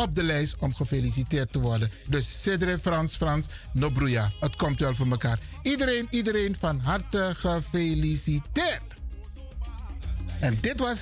op 0.00 0.14
de 0.14 0.22
lijst 0.22 0.56
om 0.58 0.74
gefeliciteerd 0.74 1.52
te 1.52 1.60
worden. 1.60 1.90
Dus 2.06 2.42
Cedre 2.42 2.78
Frans 2.78 3.16
Frans 3.16 3.46
Nobruya. 3.72 4.30
Het 4.40 4.56
komt 4.56 4.80
wel 4.80 4.94
voor 4.94 5.06
elkaar. 5.10 5.38
Iedereen, 5.62 6.06
iedereen 6.10 6.56
van 6.58 6.78
harte 6.78 7.32
gefeliciteerd. 7.36 8.82
En 10.40 10.58
dit 10.60 10.80
was 10.80 11.00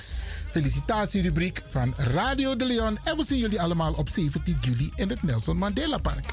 felicitatierubriek 0.51 1.61
van 1.67 1.93
Radio 1.97 2.55
de 2.55 2.65
Leon. 2.65 2.99
En 3.03 3.17
we 3.17 3.25
zien 3.25 3.37
jullie 3.37 3.61
allemaal 3.61 3.93
op 3.93 4.09
17 4.09 4.57
juli 4.61 4.91
in 4.95 5.09
het 5.09 5.23
Nelson 5.23 5.57
Mandela 5.57 5.97
Park. 5.97 6.25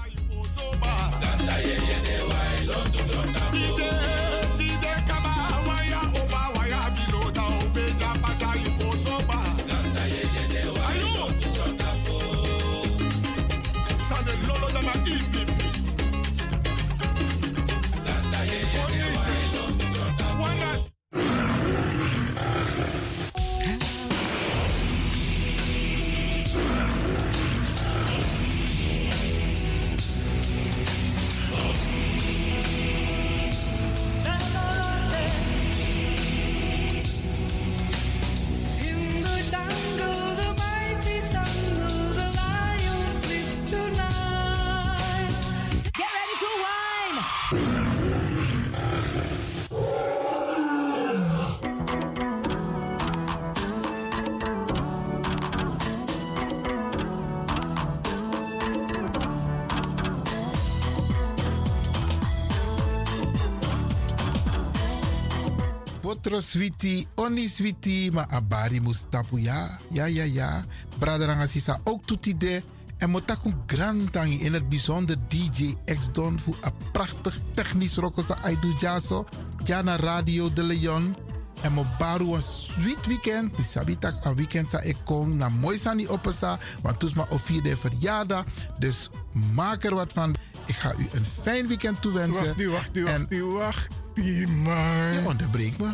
Potro 66.36 66.48
switi, 66.48 67.06
oni 67.14 67.48
switi, 67.48 68.10
ma 68.12 68.26
abari 68.28 68.80
mustapu 68.80 69.38
ya. 69.38 69.78
Ja, 69.90 70.06
ja, 70.06 70.24
ja. 70.24 70.64
Braderanga 70.98 71.46
sisa 71.46 71.80
ook 71.84 72.04
toetide. 72.04 72.62
En 72.98 73.10
motaku 73.10 73.52
grandang 73.66 74.40
in 74.40 74.52
het 74.54 74.68
bijzonder 74.68 75.16
DJ 75.28 75.74
X-Don 75.84 76.38
voor 76.38 76.56
een 76.60 76.72
prachtig 76.92 77.38
technisch 77.54 77.96
rokosa 77.96 78.36
Aidu 78.42 78.72
Jaso. 78.78 79.24
Jana 79.64 79.96
Radio 79.96 80.52
de 80.52 80.62
Leon. 80.62 81.16
En 81.62 81.72
mo 81.72 81.86
baru 81.98 82.34
een 82.34 82.42
sweet 82.42 83.06
weekend. 83.06 83.56
Mi 83.56 83.64
sabitak 83.64 84.24
een 84.24 84.36
weekend 84.36 84.70
sa 84.70 84.80
ik 84.80 84.96
kom 85.04 85.36
na 85.36 85.48
mooi 85.48 85.78
sani 85.78 86.08
opesa. 86.08 86.58
Want 86.82 86.98
toes 86.98 87.14
ma 87.14 87.26
of 87.28 87.42
vierde 87.42 87.76
verjaardag. 87.76 88.44
Dus 88.78 89.10
maak 89.54 89.84
er 89.84 89.94
wat 89.94 90.12
van. 90.12 90.34
Ik 90.66 90.74
ga 90.74 90.94
u 90.98 91.06
een 91.12 91.26
fijn 91.42 91.66
weekend 91.66 92.02
toewensen. 92.02 92.46
Wacht 92.46 92.60
u, 92.60 92.68
wacht 92.68 92.96
u, 92.96 93.04
wacht 93.04 93.32
u, 93.32 93.44
wacht 93.44 93.88
u, 94.14 94.48
man. 94.48 95.12
Je 95.12 95.22
onderbreekt 95.26 95.78
me. 95.78 95.90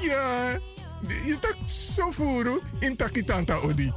Ja, 0.00 0.58
je 1.24 1.36
tak 1.40 1.56
zo 1.68 2.10
voeren 2.10 2.60
in 2.78 2.96
takitanta 2.96 3.54
odi. 3.54 3.92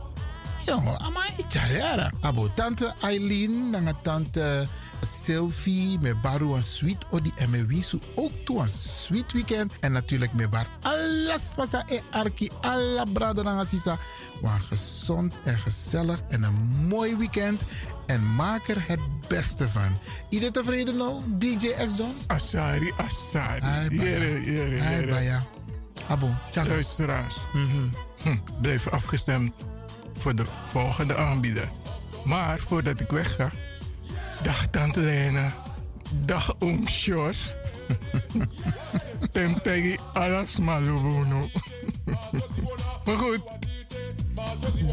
Jongen, 0.65 0.99
ama 0.99 1.21
italiara. 1.37 2.11
Abo 2.21 2.53
tante 2.53 2.93
Eileen, 3.01 3.69
nanga 3.69 3.93
tante 4.01 4.67
Sylvie, 5.01 5.99
met 5.99 6.21
baru 6.21 6.53
een 6.55 6.63
sweet 6.63 7.05
odi 7.09 7.31
en 7.35 7.49
me 7.49 7.65
wisu 7.65 7.99
ook 8.15 8.31
toe 8.43 8.59
een 8.59 8.69
sweet 8.69 9.31
weekend. 9.31 9.73
En 9.79 9.91
natuurlijk 9.91 10.33
met 10.33 10.49
bar 10.49 10.67
alles 10.81 11.41
pasa 11.55 11.83
e 11.87 11.99
arki, 12.09 12.49
alla 12.61 13.03
brada 13.13 13.41
nanga 13.41 13.65
sisa. 13.65 13.97
Maar 14.41 14.59
gezond 14.59 15.39
en 15.43 15.57
gezellig 15.57 16.21
en 16.27 16.43
een 16.43 16.55
mooi 16.87 17.17
weekend. 17.17 17.61
En 18.05 18.35
maak 18.35 18.67
er 18.67 18.83
het 18.87 18.99
beste 19.27 19.69
van. 19.69 19.97
Iedereen 20.29 20.53
tevreden 20.53 20.97
nou, 20.97 21.21
DJ 21.27 21.67
X-Don? 21.85 22.15
Asari, 22.27 22.91
Asari. 22.97 23.61
Hai, 23.61 23.97
baya. 23.97 24.83
Hai, 24.83 25.05
baya. 25.05 25.41
Abo, 26.07 26.29
tjaka. 26.51 26.69
Luisteraars, 26.69 27.35
Mhm. 27.53 27.87
hm, 28.23 28.35
blijf 28.61 28.87
afgestemd 28.87 29.53
voor 30.17 30.35
de 30.35 30.43
volgende 30.65 31.15
aanbieder. 31.15 31.69
Maar 32.25 32.59
voordat 32.59 32.99
ik 32.99 33.09
wegga, 33.09 33.51
dag 34.43 34.67
Tante 34.67 34.99
Lena, 34.99 35.53
dag 36.11 36.55
Oom 36.59 36.87
Sjors. 36.87 37.37
Temtegi 39.31 39.97
alas 40.13 40.57
malubuno. 40.59 41.49
maar 43.05 43.15
goed, 43.17 43.41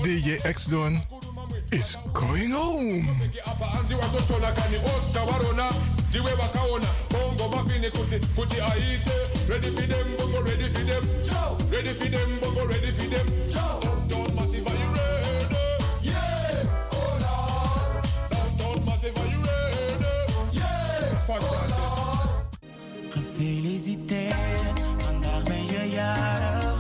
DJ 0.03 0.37
X-Don 0.53 1.03
is 1.71 1.97
going 2.13 2.53
home. 2.53 3.05
Gefeliciteerd, 23.09 24.81
vandaag 24.99 25.43
ben 25.43 25.67
je 25.67 25.89
jarig. 25.91 26.76